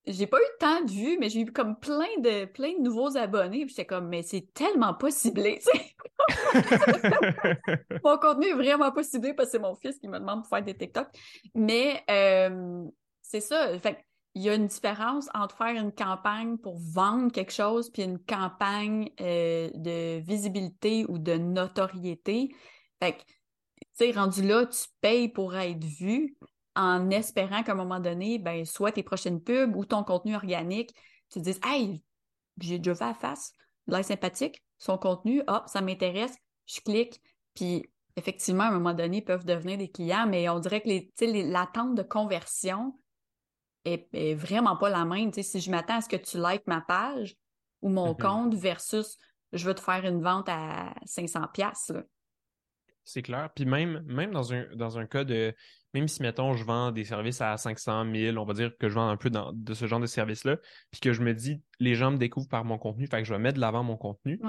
j'ai 0.06 0.26
pas 0.26 0.38
eu 0.38 0.58
tant 0.60 0.82
de 0.82 0.90
vues, 0.90 1.16
mais 1.18 1.28
j'ai 1.28 1.40
eu 1.40 1.52
comme 1.52 1.78
plein 1.78 2.18
de, 2.18 2.44
plein 2.46 2.74
de 2.74 2.82
nouveaux 2.82 3.16
abonnés. 3.16 3.64
Puis 3.64 3.70
j'étais 3.70 3.86
comme, 3.86 4.08
mais 4.08 4.22
c'est 4.22 4.52
tellement 4.52 4.94
pas 4.94 5.10
ciblé, 5.10 5.60
tu 5.60 5.78
sais. 5.78 5.96
mon 8.04 8.18
contenu 8.18 8.46
est 8.48 8.54
vraiment 8.54 8.92
pas 8.92 9.02
ciblé 9.02 9.34
parce 9.34 9.48
que 9.48 9.52
c'est 9.52 9.58
mon 9.62 9.74
fils 9.74 9.98
qui 9.98 10.08
me 10.08 10.18
demande 10.18 10.42
pour 10.42 10.48
faire 10.48 10.62
des 10.62 10.76
TikTok. 10.76 11.08
Mais 11.54 12.02
euh, 12.10 12.84
c'est 13.22 13.40
ça. 13.40 13.78
Fait 13.78 14.04
il 14.34 14.42
y 14.42 14.50
a 14.50 14.54
une 14.54 14.66
différence 14.66 15.28
entre 15.32 15.56
faire 15.56 15.80
une 15.80 15.92
campagne 15.92 16.58
pour 16.58 16.76
vendre 16.78 17.30
quelque 17.30 17.52
chose 17.52 17.90
puis 17.90 18.02
une 18.02 18.18
campagne 18.18 19.08
euh, 19.20 19.70
de 19.74 20.18
visibilité 20.18 21.06
ou 21.08 21.18
de 21.18 21.34
notoriété. 21.34 22.52
Fait 23.00 23.12
que, 23.12 23.20
tu 23.20 23.86
sais, 23.92 24.10
rendu 24.10 24.42
là, 24.42 24.66
tu 24.66 24.88
payes 25.00 25.28
pour 25.28 25.54
être 25.54 25.84
vu 25.84 26.36
en 26.76 27.10
espérant 27.10 27.62
qu'à 27.62 27.72
un 27.72 27.76
moment 27.76 28.00
donné, 28.00 28.38
ben, 28.38 28.64
soit 28.64 28.92
tes 28.92 29.02
prochaines 29.02 29.40
pubs 29.40 29.76
ou 29.76 29.84
ton 29.84 30.04
contenu 30.04 30.34
organique, 30.34 30.94
tu 31.30 31.38
te 31.38 31.44
dises, 31.44 31.60
hey, 31.64 32.02
j'ai 32.60 32.78
déjà 32.78 32.94
fait 32.94 33.04
la 33.04 33.14
face. 33.14 33.52
l'air 33.86 34.04
sympathique, 34.04 34.62
son 34.78 34.98
contenu, 34.98 35.42
ah, 35.46 35.64
ça 35.66 35.80
m'intéresse, 35.80 36.36
je 36.66 36.80
clique, 36.80 37.20
puis 37.54 37.84
effectivement, 38.16 38.64
à 38.64 38.68
un 38.68 38.72
moment 38.72 38.94
donné, 38.94 39.18
ils 39.18 39.24
peuvent 39.24 39.44
devenir 39.44 39.78
des 39.78 39.90
clients, 39.90 40.26
mais 40.26 40.48
on 40.48 40.58
dirait 40.58 40.80
que 40.80 41.50
l'attente 41.50 41.94
de 41.94 42.02
conversion 42.02 42.98
est, 43.84 44.34
vraiment 44.34 44.76
pas 44.76 44.88
la 44.88 45.04
même. 45.04 45.32
si 45.32 45.60
je 45.60 45.70
m'attends 45.70 45.96
à 45.96 46.00
ce 46.00 46.08
que 46.08 46.16
tu 46.16 46.38
likes 46.38 46.66
ma 46.66 46.80
page 46.80 47.36
ou 47.82 47.88
mon 47.88 48.12
mm-hmm. 48.12 48.22
compte 48.22 48.54
versus 48.54 49.18
je 49.52 49.64
veux 49.66 49.74
te 49.74 49.80
faire 49.80 50.04
une 50.04 50.22
vente 50.22 50.48
à 50.48 50.94
500$. 51.06 52.04
C'est 53.04 53.22
clair. 53.22 53.50
Puis 53.54 53.64
même, 53.64 54.02
même 54.06 54.32
dans, 54.32 54.52
un, 54.52 54.66
dans 54.74 54.98
un 54.98 55.06
cas 55.06 55.24
de. 55.24 55.54
Même 55.94 56.08
si, 56.08 56.22
mettons, 56.22 56.54
je 56.54 56.64
vends 56.64 56.90
des 56.90 57.04
services 57.04 57.40
à 57.40 57.56
500 57.56 58.04
000, 58.12 58.36
on 58.36 58.44
va 58.44 58.52
dire 58.52 58.72
que 58.78 58.88
je 58.88 58.94
vends 58.94 59.08
un 59.08 59.16
peu 59.16 59.30
de 59.30 59.74
ce 59.74 59.86
genre 59.86 60.00
de 60.00 60.06
service-là, 60.06 60.56
puis 60.90 61.00
que 61.00 61.12
je 61.12 61.22
me 61.22 61.32
dis, 61.32 61.62
les 61.78 61.94
gens 61.94 62.10
me 62.10 62.18
découvrent 62.18 62.48
par 62.48 62.64
mon 62.64 62.78
contenu, 62.78 63.06
fait 63.06 63.18
que 63.18 63.24
je 63.24 63.32
vais 63.32 63.38
mettre 63.38 63.56
de 63.56 63.60
l'avant 63.60 63.84
mon 63.84 63.96
contenu. 63.96 64.40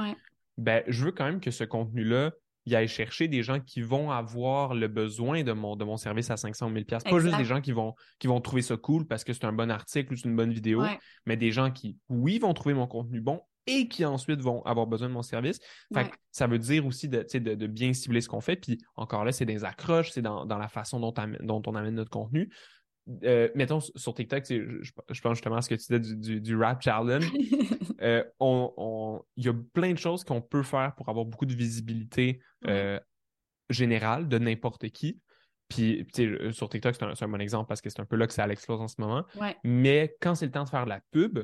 Ben, 0.58 0.84
je 0.88 1.06
veux 1.06 1.12
quand 1.12 1.26
même 1.26 1.40
que 1.40 1.52
ce 1.52 1.64
contenu-là, 1.64 2.32
il 2.66 2.76
aille 2.76 2.88
chercher 2.88 3.28
des 3.28 3.44
gens 3.44 3.60
qui 3.60 3.82
vont 3.82 4.10
avoir 4.10 4.74
le 4.74 4.88
besoin 4.88 5.44
de 5.44 5.52
mon, 5.52 5.76
de 5.76 5.86
mon 5.86 5.98
service 5.98 6.32
à 6.32 6.38
500 6.38 6.72
000 6.74 6.84
Pas 6.86 7.20
juste 7.20 7.38
des 7.38 7.46
gens 7.46 7.62
qui 7.62 7.74
vont, 7.74 7.94
qui 8.18 8.26
vont 8.26 8.42
trouver 8.42 8.64
ça 8.64 8.76
cool 8.76 9.06
parce 9.06 9.24
que 9.24 9.34
c'est 9.34 9.46
un 9.46 9.54
bon 9.54 9.70
article 9.70 10.14
ou 10.14 10.16
c'est 10.16 10.28
une 10.28 10.36
bonne 10.36 10.52
vidéo, 10.52 10.84
mais 11.28 11.38
des 11.38 11.52
gens 11.52 11.70
qui, 11.70 11.98
oui, 12.10 12.40
vont 12.40 12.56
trouver 12.56 12.74
mon 12.74 12.88
contenu 12.88 13.22
bon 13.22 13.42
et 13.68 13.88
qui 13.88 14.06
ensuite 14.06 14.42
vont 14.42 14.62
avoir 14.64 14.88
besoin 14.88 15.08
de 15.08 15.14
mon 15.14 15.22
service. 15.22 15.60
Fait 15.94 16.12
ça 16.32 16.48
veut 16.48 16.60
dire 16.60 16.86
aussi 16.86 17.10
de, 17.10 17.26
de, 17.34 17.56
de 17.56 17.68
bien 17.68 17.94
cibler 17.94 18.22
ce 18.22 18.30
qu'on 18.30 18.42
fait. 18.42 18.56
Puis 18.56 18.78
encore 18.96 19.26
là, 19.26 19.32
c'est 19.32 19.46
des 19.46 19.64
accroches, 19.64 20.12
c'est 20.12 20.22
dans, 20.22 20.46
la 20.46 20.68
façon 20.68 21.00
dont, 21.00 21.14
dont 21.42 21.62
on 21.66 21.76
amène 21.76 21.96
notre 21.96 22.12
contenu. 22.12 22.52
Euh, 23.24 23.50
mettons 23.54 23.80
sur 23.80 24.14
TikTok, 24.16 24.46
je, 24.50 24.82
je, 24.82 25.22
pense 25.22 25.36
justement 25.36 25.58
à 25.58 25.62
ce 25.62 25.70
que 25.70 25.76
tu 25.76 26.00
disais 26.00 26.40
du, 26.40 26.56
rap 26.58 26.82
challenge. 26.82 27.32
euh, 28.02 28.24
on, 28.40 29.22
il 29.36 29.46
y 29.46 29.50
a 29.50 29.54
plein 29.74 29.94
de 29.94 29.98
choses 29.98 30.24
qu'on 30.24 30.42
peut 30.42 30.64
faire 30.64 30.94
pour 30.96 31.10
avoir 31.10 31.26
beaucoup 31.26 31.46
de 31.46 31.54
visibilité 31.54 32.42
euh, 32.68 33.00
générale 33.70 34.28
de 34.28 34.40
n'importe 34.40 34.90
qui. 34.90 35.20
Puis, 35.68 36.06
sur 36.52 36.70
TikTok, 36.70 36.96
c'est 36.96 37.04
un, 37.04 37.14
un, 37.20 37.28
bon 37.28 37.42
exemple 37.42 37.68
parce 37.68 37.82
que 37.82 37.90
c'est 37.90 38.00
un 38.00 38.06
peu 38.06 38.16
là 38.16 38.28
que 38.28 38.34
ça 38.34 38.46
l'explose 38.46 38.82
en 38.82 38.88
ce 38.88 38.96
moment. 39.00 39.26
Mais 39.64 40.16
quand 40.20 40.36
c'est 40.36 40.46
le 40.46 40.52
temps 40.52 40.64
de 40.64 40.70
faire 40.70 40.86
la 40.86 41.02
pub, 41.12 41.40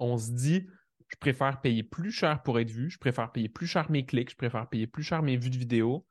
on 0.00 0.16
se 0.16 0.30
dit, 0.30 0.66
je 1.08 1.16
préfère 1.16 1.60
payer 1.60 1.82
plus 1.82 2.12
cher 2.12 2.42
pour 2.42 2.58
être 2.60 2.70
vu, 2.70 2.90
je 2.90 2.98
préfère 2.98 3.32
payer 3.32 3.48
plus 3.48 3.66
cher 3.66 3.90
mes 3.90 4.04
clics, 4.04 4.30
je 4.30 4.36
préfère 4.36 4.68
payer 4.68 4.86
plus 4.86 5.02
cher 5.02 5.22
mes 5.22 5.36
vues 5.36 5.50
de 5.50 5.56
vidéo, 5.56 6.06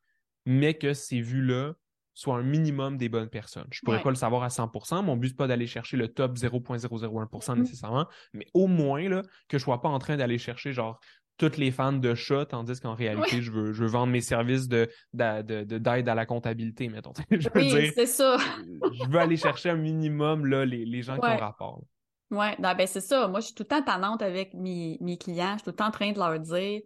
mais 0.46 0.74
que 0.74 0.94
ces 0.94 1.22
vues-là 1.22 1.74
soit 2.14 2.38
un 2.38 2.44
minimum 2.44 2.98
des 2.98 3.10
bonnes 3.10 3.30
personnes. 3.30 3.68
Je 3.70 3.82
pourrais 3.86 4.02
pas 4.02 4.10
le 4.10 4.16
savoir 4.16 4.42
à 4.42 4.48
100%. 4.48 5.04
Mon 5.04 5.16
but, 5.16 5.30
n'est 5.30 5.36
pas 5.36 5.48
d'aller 5.48 5.68
chercher 5.68 5.98
le 5.98 6.08
top 6.08 6.36
0.001% 6.36 6.88
mm-hmm. 6.90 7.60
nécessairement, 7.60 8.08
mais 8.34 8.48
au 8.56 8.66
moins 8.66 9.08
là, 9.08 9.22
que 9.48 9.60
je 9.60 9.64
sois 9.64 9.82
pas 9.82 9.90
en 9.90 10.00
train 10.00 10.18
d'aller 10.18 10.40
chercher 10.40 10.74
genre 10.74 11.00
toutes 11.38 11.58
les 11.58 11.70
fans 11.70 11.94
de 11.94 12.16
chats, 12.16 12.48
tandis 12.48 12.80
qu'en 12.80 12.96
réalité, 12.96 13.44
je, 13.44 13.52
veux, 13.52 13.72
je 13.72 13.84
veux 13.84 13.90
vendre 13.90 14.12
mes 14.12 14.22
services 14.22 14.68
de, 14.68 14.90
d'aide 15.14 16.10
à 16.10 16.16
la 16.16 16.26
comptabilité, 16.26 16.90
mettons. 16.90 17.14
je 17.32 17.50
veux 17.54 17.62
oui, 17.62 17.92
c'est 17.94 18.08
ça. 18.08 18.38
je 18.38 19.08
veux 19.08 19.20
aller 19.20 19.38
chercher 19.38 19.70
un 19.70 19.76
minimum 19.76 20.48
là, 20.48 20.66
les, 20.66 20.86
les 20.86 21.04
gens 21.04 21.20
qui 21.20 21.28
ont 21.28 21.38
rapport. 21.38 21.84
Oui, 22.32 22.48
ben 22.60 22.88
c'est 22.88 23.02
ça. 23.02 23.28
Moi, 23.28 23.40
je 23.40 23.48
suis 23.48 23.56
tout 23.56 23.64
le 23.64 23.68
temps 23.68 23.84
tannante 23.84 24.22
avec 24.22 24.54
mes, 24.54 24.98
mes 25.02 25.18
clients. 25.18 25.54
Je 25.54 25.58
suis 25.58 25.64
tout 25.64 25.70
le 25.70 25.76
temps 25.76 25.88
en 25.88 25.92
train 25.92 26.12
de 26.12 26.20
leur 26.20 26.40
dire, 26.40 26.82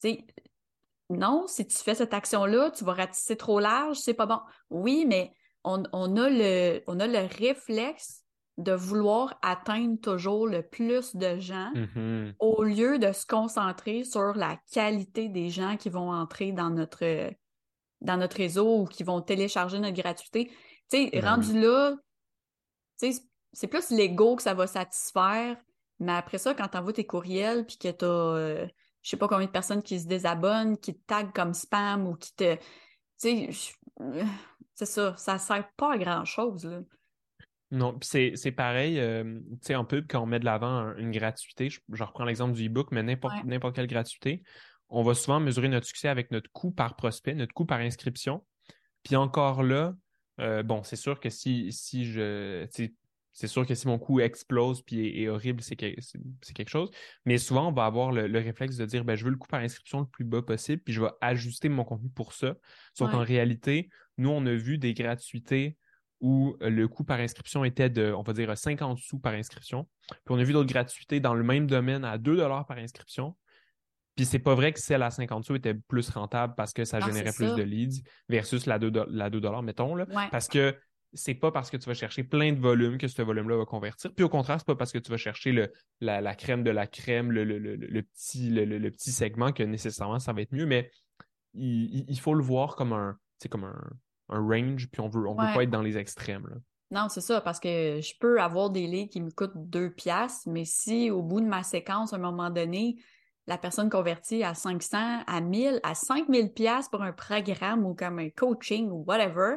tu 0.00 0.10
sais, 0.10 0.26
non, 1.10 1.46
si 1.46 1.66
tu 1.66 1.76
fais 1.76 1.94
cette 1.94 2.14
action-là, 2.14 2.70
tu 2.70 2.84
vas 2.84 2.94
ratisser 2.94 3.36
trop 3.36 3.60
large, 3.60 3.96
c'est 3.96 4.14
pas 4.14 4.26
bon. 4.26 4.40
Oui, 4.70 5.04
mais 5.06 5.32
on, 5.64 5.82
a 5.84 6.28
le, 6.30 6.82
on 6.86 7.00
a 7.00 7.06
le 7.06 7.26
réflexe 7.38 8.22
de 8.56 8.72
vouloir 8.72 9.38
atteindre 9.42 10.00
toujours 10.00 10.46
le 10.46 10.62
plus 10.62 11.14
de 11.14 11.38
gens 11.38 11.72
mm-hmm. 11.74 12.34
au 12.38 12.62
lieu 12.62 12.98
de 12.98 13.12
se 13.12 13.26
concentrer 13.26 14.04
sur 14.04 14.34
la 14.34 14.58
qualité 14.72 15.28
des 15.28 15.50
gens 15.50 15.76
qui 15.76 15.90
vont 15.90 16.10
entrer 16.10 16.52
dans 16.52 16.70
notre, 16.70 17.30
dans 18.00 18.16
notre 18.16 18.36
réseau 18.36 18.82
ou 18.82 18.84
qui 18.86 19.02
vont 19.02 19.20
télécharger 19.20 19.78
notre 19.78 20.00
gratuité. 20.00 20.46
Tu 20.90 20.96
sais, 20.96 21.10
ben 21.12 21.24
rendu 21.28 21.60
là, 21.60 21.96
c'est 23.56 23.68
plus 23.68 23.90
l'ego 23.90 24.36
que 24.36 24.42
ça 24.42 24.52
va 24.52 24.66
satisfaire, 24.66 25.56
mais 25.98 26.12
après 26.12 26.36
ça, 26.36 26.52
quand 26.52 26.68
tu 26.68 26.76
envoies 26.76 26.92
tes 26.92 27.06
courriels 27.06 27.64
puis 27.64 27.78
que 27.78 27.90
tu 27.90 28.04
as 28.04 28.08
euh, 28.08 28.66
je 29.02 29.10
sais 29.10 29.16
pas 29.16 29.28
combien 29.28 29.46
de 29.46 29.50
personnes 29.50 29.82
qui 29.82 29.98
se 29.98 30.06
désabonnent, 30.06 30.76
qui 30.76 30.94
te 30.94 31.06
taguent 31.06 31.32
comme 31.32 31.54
spam 31.54 32.06
ou 32.06 32.16
qui 32.16 32.34
te. 32.34 32.56
Tu 33.18 33.50
sais, 33.50 33.50
c'est 34.74 34.84
ça, 34.84 35.16
ça 35.16 35.38
sert 35.38 35.70
pas 35.78 35.94
à 35.94 35.98
grand-chose, 35.98 36.66
là. 36.66 36.80
Non, 37.70 37.98
c'est 38.02 38.52
pareil, 38.52 39.00
euh, 39.00 39.40
tu 39.52 39.58
sais, 39.62 39.74
en 39.74 39.84
pub, 39.84 40.06
quand 40.06 40.22
on 40.22 40.26
met 40.26 40.38
de 40.38 40.44
l'avant 40.44 40.94
une 40.98 41.10
gratuité, 41.10 41.68
je, 41.70 41.80
reprends 42.04 42.24
l'exemple 42.24 42.52
du 42.52 42.66
e-book, 42.66 42.88
mais 42.92 43.02
n'importe 43.02 43.74
quelle 43.74 43.86
gratuité, 43.86 44.42
on 44.88 45.02
va 45.02 45.14
souvent 45.14 45.40
mesurer 45.40 45.68
notre 45.68 45.86
succès 45.86 46.08
avec 46.08 46.30
notre 46.30 46.50
coût 46.52 46.70
par 46.70 46.94
prospect, 46.94 47.34
notre 47.34 47.54
coût 47.54 47.64
par 47.64 47.80
inscription. 47.80 48.44
Puis 49.02 49.16
encore 49.16 49.62
là, 49.62 49.94
euh, 50.40 50.62
bon, 50.62 50.82
c'est 50.84 50.96
sûr 50.96 51.18
que 51.18 51.30
si, 51.30 51.72
si 51.72 52.04
je, 52.04 52.66
c'est 53.36 53.48
sûr 53.48 53.66
que 53.66 53.74
si 53.74 53.86
mon 53.86 53.98
coût 53.98 54.20
explose 54.20 54.80
puis 54.80 55.22
est, 55.22 55.28
horrible, 55.28 55.62
c'est 55.62 55.76
quelque 55.76 56.68
chose. 56.68 56.90
Mais 57.26 57.36
souvent, 57.36 57.68
on 57.68 57.72
va 57.72 57.84
avoir 57.84 58.10
le, 58.10 58.38
réflexe 58.38 58.78
de 58.78 58.86
dire 58.86 59.04
ben, 59.04 59.14
je 59.14 59.24
veux 59.24 59.30
le 59.30 59.36
coût 59.36 59.46
par 59.46 59.60
inscription 59.60 60.00
le 60.00 60.06
plus 60.06 60.24
bas 60.24 60.40
possible, 60.40 60.80
puis 60.82 60.94
je 60.94 61.02
vais 61.02 61.10
ajuster 61.20 61.68
mon 61.68 61.84
contenu 61.84 62.08
pour 62.08 62.32
ça. 62.32 62.54
Sauf 62.94 63.10
qu'en 63.10 63.22
réalité, 63.22 63.90
nous, 64.16 64.30
on 64.30 64.46
a 64.46 64.54
vu 64.54 64.78
des 64.78 64.94
gratuités 64.94 65.76
où 66.22 66.56
le 66.62 66.88
coût 66.88 67.04
par 67.04 67.20
inscription 67.20 67.62
était 67.66 67.90
de, 67.90 68.10
on 68.10 68.22
va 68.22 68.32
dire, 68.32 68.56
50 68.56 68.96
sous 68.96 69.18
par 69.18 69.34
inscription. 69.34 69.86
Puis 70.08 70.18
on 70.30 70.38
a 70.38 70.42
vu 70.42 70.54
d'autres 70.54 70.72
gratuités 70.72 71.20
dans 71.20 71.34
le 71.34 71.44
même 71.44 71.66
domaine 71.66 72.06
à 72.06 72.16
2 72.16 72.38
par 72.38 72.78
inscription. 72.78 73.36
Puis 74.14 74.24
c'est 74.24 74.38
pas 74.38 74.54
vrai 74.54 74.72
que 74.72 74.80
celle 74.80 75.02
à 75.02 75.10
50 75.10 75.44
sous 75.44 75.56
était 75.56 75.74
plus 75.74 76.08
rentable 76.08 76.54
parce 76.56 76.72
que 76.72 76.86
ça 76.86 77.00
générait 77.00 77.34
plus 77.34 77.54
de 77.54 77.62
leads 77.62 78.02
versus 78.30 78.64
la 78.64 78.78
2, 78.78 78.90
la 79.10 79.28
2 79.28 79.42
mettons. 79.60 79.94
Là. 79.94 80.06
Parce 80.30 80.48
que 80.48 80.74
c'est 81.16 81.34
pas 81.34 81.50
parce 81.50 81.70
que 81.70 81.76
tu 81.76 81.88
vas 81.88 81.94
chercher 81.94 82.22
plein 82.22 82.52
de 82.52 82.60
volumes 82.60 82.98
que 82.98 83.08
ce 83.08 83.22
volume-là 83.22 83.56
va 83.56 83.64
convertir. 83.64 84.12
Puis 84.14 84.24
au 84.24 84.28
contraire, 84.28 84.58
c'est 84.58 84.66
pas 84.66 84.76
parce 84.76 84.92
que 84.92 84.98
tu 84.98 85.10
vas 85.10 85.16
chercher 85.16 85.52
le, 85.52 85.72
la, 86.00 86.34
crème 86.34 86.62
de 86.62 86.70
la 86.70 86.86
crème, 86.86 87.32
le, 87.32 87.44
petit, 88.02 88.50
le, 88.50 88.90
petit 88.90 89.10
segment 89.10 89.52
que 89.52 89.62
nécessairement 89.62 90.18
ça 90.18 90.32
va 90.32 90.42
être 90.42 90.52
mieux. 90.52 90.66
Mais 90.66 90.90
il, 91.54 92.20
faut 92.20 92.34
le 92.34 92.42
voir 92.42 92.76
comme 92.76 92.92
un, 92.92 93.18
comme 93.50 93.64
un, 93.64 93.80
range, 94.28 94.88
puis 94.90 95.00
on 95.00 95.08
veut, 95.08 95.26
on 95.26 95.32
veut 95.32 95.54
pas 95.54 95.62
être 95.62 95.70
dans 95.70 95.82
les 95.82 95.96
extrêmes. 95.96 96.46
Non, 96.90 97.08
c'est 97.08 97.20
ça, 97.20 97.40
parce 97.40 97.58
que 97.58 98.00
je 98.00 98.14
peux 98.20 98.40
avoir 98.40 98.70
des 98.70 98.86
lits 98.86 99.08
qui 99.08 99.20
me 99.20 99.30
coûtent 99.30 99.56
deux 99.56 99.90
piastres, 99.90 100.48
mais 100.48 100.64
si 100.64 101.10
au 101.10 101.22
bout 101.22 101.40
de 101.40 101.46
ma 101.46 101.64
séquence, 101.64 102.12
à 102.12 102.16
un 102.16 102.20
moment 102.20 102.50
donné, 102.50 102.96
la 103.48 103.58
personne 103.58 103.90
convertit 103.90 104.44
à 104.44 104.54
500, 104.54 105.24
à 105.26 105.40
1000, 105.40 105.80
à 105.82 105.94
5000 105.94 106.52
piastres 106.52 106.90
pour 106.90 107.02
un 107.02 107.12
programme 107.12 107.84
ou 107.84 107.94
comme 107.94 108.18
un 108.18 108.30
coaching 108.30 108.90
ou 108.90 109.04
whatever, 109.06 109.56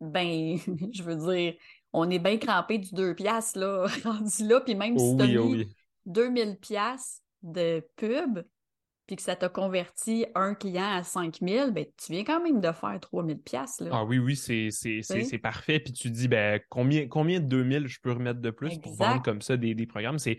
ben, 0.00 0.56
je 0.92 1.02
veux 1.02 1.16
dire, 1.16 1.54
on 1.92 2.08
est 2.10 2.18
bien 2.18 2.38
crampé 2.38 2.78
du 2.78 2.94
2 2.94 3.14
piastres, 3.14 3.58
là, 3.58 3.86
rendu 4.04 4.46
là, 4.46 4.60
puis 4.60 4.74
même 4.74 4.98
si 4.98 5.16
tu 5.16 5.22
as 5.22 5.26
mis 5.26 5.74
2000 6.06 6.58
piastres 6.58 7.22
de 7.42 7.84
pub, 7.96 8.42
puis 9.10 9.16
que 9.16 9.22
ça 9.22 9.34
t'a 9.34 9.48
converti 9.48 10.24
un 10.36 10.54
client 10.54 10.88
à 10.88 11.02
5000, 11.02 11.72
ben, 11.72 11.84
tu 11.96 12.12
viens 12.12 12.22
quand 12.22 12.40
même 12.40 12.60
de 12.60 12.70
faire 12.70 12.96
3000 13.00 13.40
piastres, 13.40 13.88
Ah 13.90 14.04
oui, 14.04 14.18
oui, 14.18 14.36
c'est 14.36 15.38
parfait. 15.42 15.80
Puis 15.80 15.92
tu 15.92 16.10
dis, 16.10 16.28
ben, 16.28 16.60
combien, 16.68 17.08
combien 17.08 17.40
de 17.40 17.46
2000 17.46 17.88
je 17.88 17.98
peux 18.00 18.12
remettre 18.12 18.40
de 18.40 18.50
plus 18.50 18.78
pour 18.78 18.94
vendre 18.94 19.20
comme 19.22 19.42
ça 19.42 19.56
des, 19.56 19.74
des 19.74 19.86
programmes? 19.86 20.18
C'est 20.20 20.38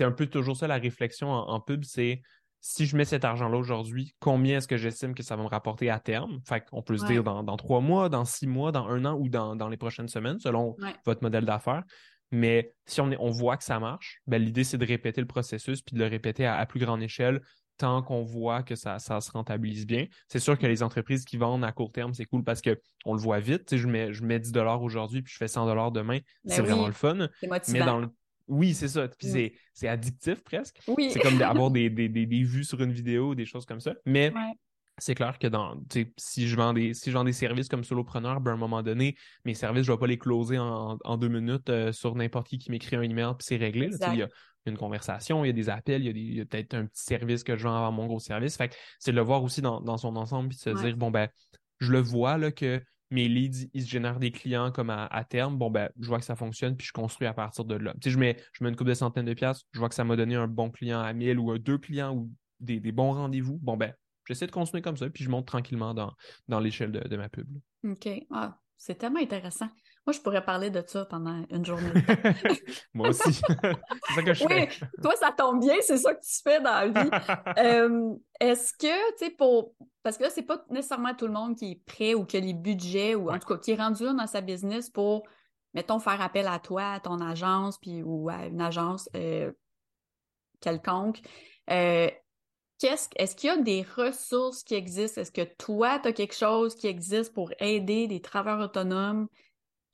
un 0.00 0.10
peu 0.10 0.26
toujours 0.26 0.56
ça 0.56 0.66
la 0.66 0.78
réflexion 0.78 1.28
en 1.28 1.60
pub, 1.60 1.84
c'est 1.84 2.22
si 2.66 2.86
je 2.86 2.96
mets 2.96 3.04
cet 3.04 3.26
argent-là 3.26 3.58
aujourd'hui, 3.58 4.14
combien 4.20 4.56
est-ce 4.56 4.66
que 4.66 4.78
j'estime 4.78 5.14
que 5.14 5.22
ça 5.22 5.36
va 5.36 5.42
me 5.42 5.48
rapporter 5.48 5.90
à 5.90 6.00
terme? 6.00 6.40
Fait 6.48 6.64
qu'on 6.64 6.80
peut 6.80 6.96
se 6.96 7.04
dire 7.04 7.22
dans, 7.22 7.56
trois 7.58 7.82
mois, 7.82 8.08
dans 8.08 8.24
six 8.24 8.46
mois, 8.46 8.72
dans 8.72 8.86
un 8.88 9.04
an 9.04 9.18
ou 9.20 9.28
dans, 9.28 9.68
les 9.68 9.76
prochaines 9.76 10.08
semaines, 10.08 10.40
selon 10.40 10.74
votre 11.04 11.22
modèle 11.22 11.44
d'affaires. 11.44 11.84
Mais 12.30 12.72
si 12.86 13.02
on, 13.02 13.10
est, 13.10 13.18
on 13.20 13.28
voit 13.28 13.58
que 13.58 13.64
ça 13.64 13.78
marche, 13.78 14.22
ben, 14.26 14.42
l'idée, 14.42 14.64
c'est 14.64 14.78
de 14.78 14.86
répéter 14.86 15.20
le 15.20 15.26
processus 15.26 15.82
puis 15.82 15.94
de 15.94 16.00
le 16.00 16.08
répéter 16.08 16.46
à, 16.46 16.64
plus 16.64 16.80
grande 16.80 17.02
échelle 17.02 17.42
tant 17.76 18.02
qu'on 18.02 18.22
voit 18.22 18.62
que 18.62 18.76
ça, 18.76 18.98
ça 18.98 19.20
se 19.20 19.30
rentabilise 19.30 19.86
bien. 19.86 20.06
C'est 20.28 20.38
sûr 20.38 20.58
que 20.58 20.66
les 20.66 20.82
entreprises 20.82 21.26
qui 21.26 21.36
vendent 21.36 21.64
à 21.64 21.72
court 21.72 21.92
terme, 21.92 22.14
c'est 22.14 22.24
cool 22.24 22.44
parce 22.44 22.62
qu'on 22.62 23.12
le 23.12 23.20
voit 23.20 23.40
vite. 23.40 23.76
je 23.76 23.86
mets, 23.86 24.14
je 24.14 24.24
mets 24.24 24.40
10 24.40 24.52
aujourd'hui 24.80 25.20
puis 25.20 25.32
je 25.34 25.36
fais 25.36 25.48
100 25.48 25.90
demain. 25.90 26.18
Ben 26.44 26.54
c'est 26.54 26.62
vraiment 26.62 26.86
le 26.86 26.94
fun. 26.94 27.28
Mais 27.68 27.80
dans 27.80 27.98
le 27.98 28.08
oui, 28.48 28.74
c'est 28.74 28.88
ça. 28.88 29.08
Puis 29.08 29.52
c'est 29.72 29.88
addictif 29.88 30.42
presque. 30.42 30.80
Oui. 30.88 31.10
C'est 31.12 31.20
comme 31.20 31.38
d'avoir 31.38 31.70
des, 31.70 31.90
des, 31.90 32.08
des, 32.08 32.26
des, 32.26 32.42
vues 32.42 32.64
sur 32.64 32.80
une 32.82 32.92
vidéo, 32.92 33.34
des 33.34 33.46
choses 33.46 33.64
comme 33.64 33.80
ça. 33.80 33.94
Mais 34.04 34.32
c'est 34.98 35.14
clair 35.14 35.38
que 35.38 35.48
dans, 35.48 35.76
si 36.16 36.46
je 36.46 36.56
vends 36.56 36.72
des 36.72 36.94
si 36.94 37.10
je 37.10 37.16
vends 37.16 37.24
des 37.24 37.32
services 37.32 37.68
comme 37.68 37.82
solopreneur, 37.82 38.40
ben 38.40 38.52
à 38.52 38.54
un 38.54 38.58
moment 38.58 38.82
donné, 38.82 39.16
mes 39.44 39.54
services, 39.54 39.84
je 39.84 39.90
ne 39.90 39.96
vais 39.96 40.00
pas 40.00 40.06
les 40.06 40.18
closer 40.18 40.58
en, 40.58 40.98
en 41.02 41.16
deux 41.16 41.28
minutes 41.28 41.68
euh, 41.68 41.92
sur 41.92 42.14
n'importe 42.14 42.46
qui 42.46 42.58
qui 42.58 42.70
m'écrit 42.70 42.96
un 42.96 43.02
email 43.02 43.32
puis 43.36 43.46
c'est 43.46 43.56
réglé. 43.56 43.90
Il 44.12 44.18
y 44.18 44.22
a 44.22 44.28
une 44.66 44.78
conversation, 44.78 45.44
il 45.44 45.48
y 45.48 45.50
a 45.50 45.52
des 45.52 45.68
appels, 45.68 46.06
il 46.06 46.34
y 46.34 46.40
a, 46.40 46.44
peut-être 46.44 46.74
un 46.74 46.86
petit 46.86 47.02
service 47.02 47.42
que 47.42 47.56
je 47.56 47.64
vends 47.64 47.76
avant 47.76 47.92
mon 47.92 48.06
gros 48.06 48.20
service. 48.20 48.56
Fait 48.56 48.74
c'est 48.98 49.10
de 49.10 49.16
le 49.16 49.22
voir 49.22 49.42
aussi 49.42 49.62
dans, 49.62 49.80
dans 49.80 49.98
son 49.98 50.16
ensemble 50.16 50.50
puis 50.50 50.58
de 50.58 50.62
se 50.62 50.82
dire 50.82 50.96
bon 50.96 51.10
ben 51.10 51.28
je 51.80 51.90
le 51.90 52.00
vois 52.00 52.38
là 52.38 52.52
que 52.52 52.80
mes 53.14 53.28
leads, 53.28 53.68
ils 53.72 53.82
se 53.82 53.88
génèrent 53.88 54.18
des 54.18 54.32
clients 54.32 54.70
comme 54.72 54.90
à, 54.90 55.24
terme, 55.28 55.56
bon, 55.56 55.70
ben, 55.70 55.88
je 55.98 56.08
vois 56.08 56.18
que 56.18 56.24
ça 56.24 56.36
fonctionne, 56.36 56.76
puis 56.76 56.86
je 56.86 56.92
construis 56.92 57.26
à 57.26 57.32
partir 57.32 57.64
de 57.64 57.76
là. 57.76 57.92
Tu 57.94 58.00
sais, 58.04 58.10
je 58.10 58.18
mets, 58.18 58.36
je 58.52 58.62
mets 58.62 58.70
une 58.70 58.76
coupe 58.76 58.88
de 58.88 58.94
centaines 58.94 59.24
de 59.24 59.34
piastres, 59.34 59.64
je 59.72 59.78
vois 59.78 59.88
que 59.88 59.94
ça 59.94 60.04
m'a 60.04 60.16
donné 60.16 60.34
un 60.34 60.48
bon 60.48 60.70
client 60.70 61.00
à 61.00 61.12
1000 61.12 61.38
ou 61.38 61.56
deux 61.58 61.78
clients 61.78 62.14
ou 62.14 62.30
des, 62.60 62.80
bons 62.92 63.12
rendez-vous. 63.12 63.58
Bon, 63.62 63.76
ben, 63.76 63.94
j'essaie 64.26 64.46
de 64.46 64.52
continuer 64.52 64.82
comme 64.82 64.96
ça, 64.96 65.08
puis 65.08 65.24
je 65.24 65.30
monte 65.30 65.46
tranquillement 65.46 65.94
dans, 65.94 66.12
dans 66.48 66.60
l'échelle 66.60 66.92
de, 66.92 67.16
ma 67.16 67.28
pub. 67.28 67.46
OK. 67.84 68.08
Ah, 68.30 68.58
c'est 68.76 68.96
tellement 68.96 69.20
intéressant. 69.20 69.68
Moi, 70.06 70.12
je 70.12 70.20
pourrais 70.20 70.44
parler 70.44 70.68
de 70.68 70.82
ça 70.86 71.06
pendant 71.06 71.44
une 71.48 71.64
journée. 71.64 71.90
Moi 72.94 73.08
aussi. 73.08 73.32
c'est 73.32 74.14
ça 74.14 74.22
que 74.22 74.34
je 74.34 74.44
oui, 74.44 74.68
Toi, 75.02 75.14
ça 75.16 75.32
tombe 75.32 75.60
bien, 75.60 75.76
c'est 75.80 75.96
ça 75.96 76.14
que 76.14 76.20
tu 76.20 76.42
fais 76.42 76.60
dans 76.60 76.72
la 76.72 76.88
vie. 76.88 77.10
Euh, 77.58 78.14
est-ce 78.40 78.72
que, 78.74 79.12
tu 79.12 79.26
sais, 79.26 79.30
pour. 79.30 79.74
Parce 80.02 80.18
que 80.18 80.24
là, 80.24 80.30
c'est 80.30 80.42
pas 80.42 80.62
nécessairement 80.70 81.14
tout 81.14 81.26
le 81.26 81.32
monde 81.32 81.56
qui 81.56 81.72
est 81.72 81.82
prêt 81.86 82.14
ou 82.14 82.24
qui 82.24 82.36
a 82.36 82.40
les 82.40 82.52
budgets 82.52 83.14
ou 83.14 83.30
en 83.30 83.38
tout 83.38 83.46
cas 83.46 83.56
qui 83.56 83.70
est 83.70 83.76
rendu 83.76 84.04
là 84.04 84.12
dans 84.12 84.26
sa 84.26 84.40
business 84.40 84.90
pour, 84.90 85.22
mettons, 85.72 85.98
faire 85.98 86.20
appel 86.20 86.46
à 86.48 86.58
toi, 86.58 86.92
à 86.92 87.00
ton 87.00 87.20
agence, 87.20 87.78
puis 87.78 88.02
ou 88.02 88.28
à 88.28 88.46
une 88.46 88.60
agence 88.60 89.08
euh, 89.16 89.52
quelconque. 90.60 91.20
Euh, 91.70 92.10
est-ce 92.82 93.36
qu'il 93.36 93.48
y 93.48 93.52
a 93.52 93.56
des 93.56 93.82
ressources 93.96 94.62
qui 94.62 94.74
existent? 94.74 95.20
Est-ce 95.20 95.32
que 95.32 95.48
toi, 95.56 95.98
tu 95.98 96.08
as 96.08 96.12
quelque 96.12 96.34
chose 96.34 96.74
qui 96.74 96.86
existe 96.86 97.32
pour 97.32 97.50
aider 97.58 98.06
des 98.06 98.20
travailleurs 98.20 98.60
autonomes 98.60 99.28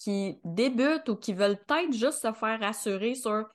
qui 0.00 0.38
débutent 0.44 1.10
ou 1.10 1.16
qui 1.16 1.34
veulent 1.34 1.58
peut-être 1.66 1.92
juste 1.92 2.22
se 2.22 2.32
faire 2.32 2.62
assurer 2.62 3.14
sur 3.14 3.46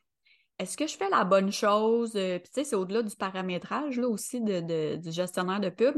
est-ce 0.59 0.77
que 0.77 0.85
je 0.85 0.95
fais 0.95 1.09
la 1.09 1.25
bonne 1.25 1.51
chose? 1.51 2.15
Euh, 2.15 2.37
puis 2.37 2.49
tu 2.53 2.61
sais, 2.61 2.63
c'est 2.63 2.75
au-delà 2.75 3.01
du 3.01 3.15
paramétrage 3.15 3.97
là, 3.97 4.07
aussi 4.07 4.41
de, 4.41 4.95
du 4.95 5.11
gestionnaire 5.11 5.59
de 5.59 5.69
pub. 5.69 5.95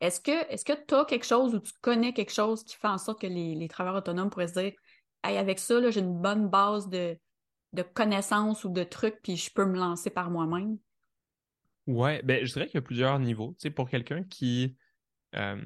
Est-ce 0.00 0.20
que 0.20 0.52
est-ce 0.52 0.64
que 0.64 0.72
tu 0.86 0.94
as 0.94 1.04
quelque 1.04 1.26
chose 1.26 1.54
ou 1.54 1.58
tu 1.58 1.72
connais 1.82 2.12
quelque 2.12 2.32
chose 2.32 2.62
qui 2.62 2.76
fait 2.76 2.86
en 2.86 2.96
sorte 2.96 3.20
que 3.20 3.26
les, 3.26 3.66
travailleurs 3.68 3.98
autonomes 3.98 4.30
pourraient 4.30 4.46
se 4.46 4.60
dire 4.60 4.72
Hey, 5.24 5.36
avec 5.36 5.58
ça, 5.58 5.90
j'ai 5.90 6.00
une 6.00 6.16
bonne 6.16 6.48
base 6.48 6.88
de, 6.88 7.18
de 7.72 7.82
connaissances 7.82 8.64
ou 8.64 8.68
de 8.68 8.84
trucs, 8.84 9.20
puis 9.20 9.36
je 9.36 9.52
peux 9.52 9.66
me 9.66 9.76
lancer 9.76 10.10
par 10.10 10.30
moi-même? 10.30 10.78
Ouais, 11.88 12.22
ben 12.22 12.46
je 12.46 12.52
dirais 12.52 12.66
qu'il 12.66 12.76
y 12.76 12.78
a 12.78 12.82
plusieurs 12.82 13.18
niveaux. 13.18 13.56
Tu 13.58 13.62
sais, 13.62 13.70
pour 13.70 13.90
quelqu'un 13.90 14.22
qui 14.22 14.76
euh, 15.36 15.60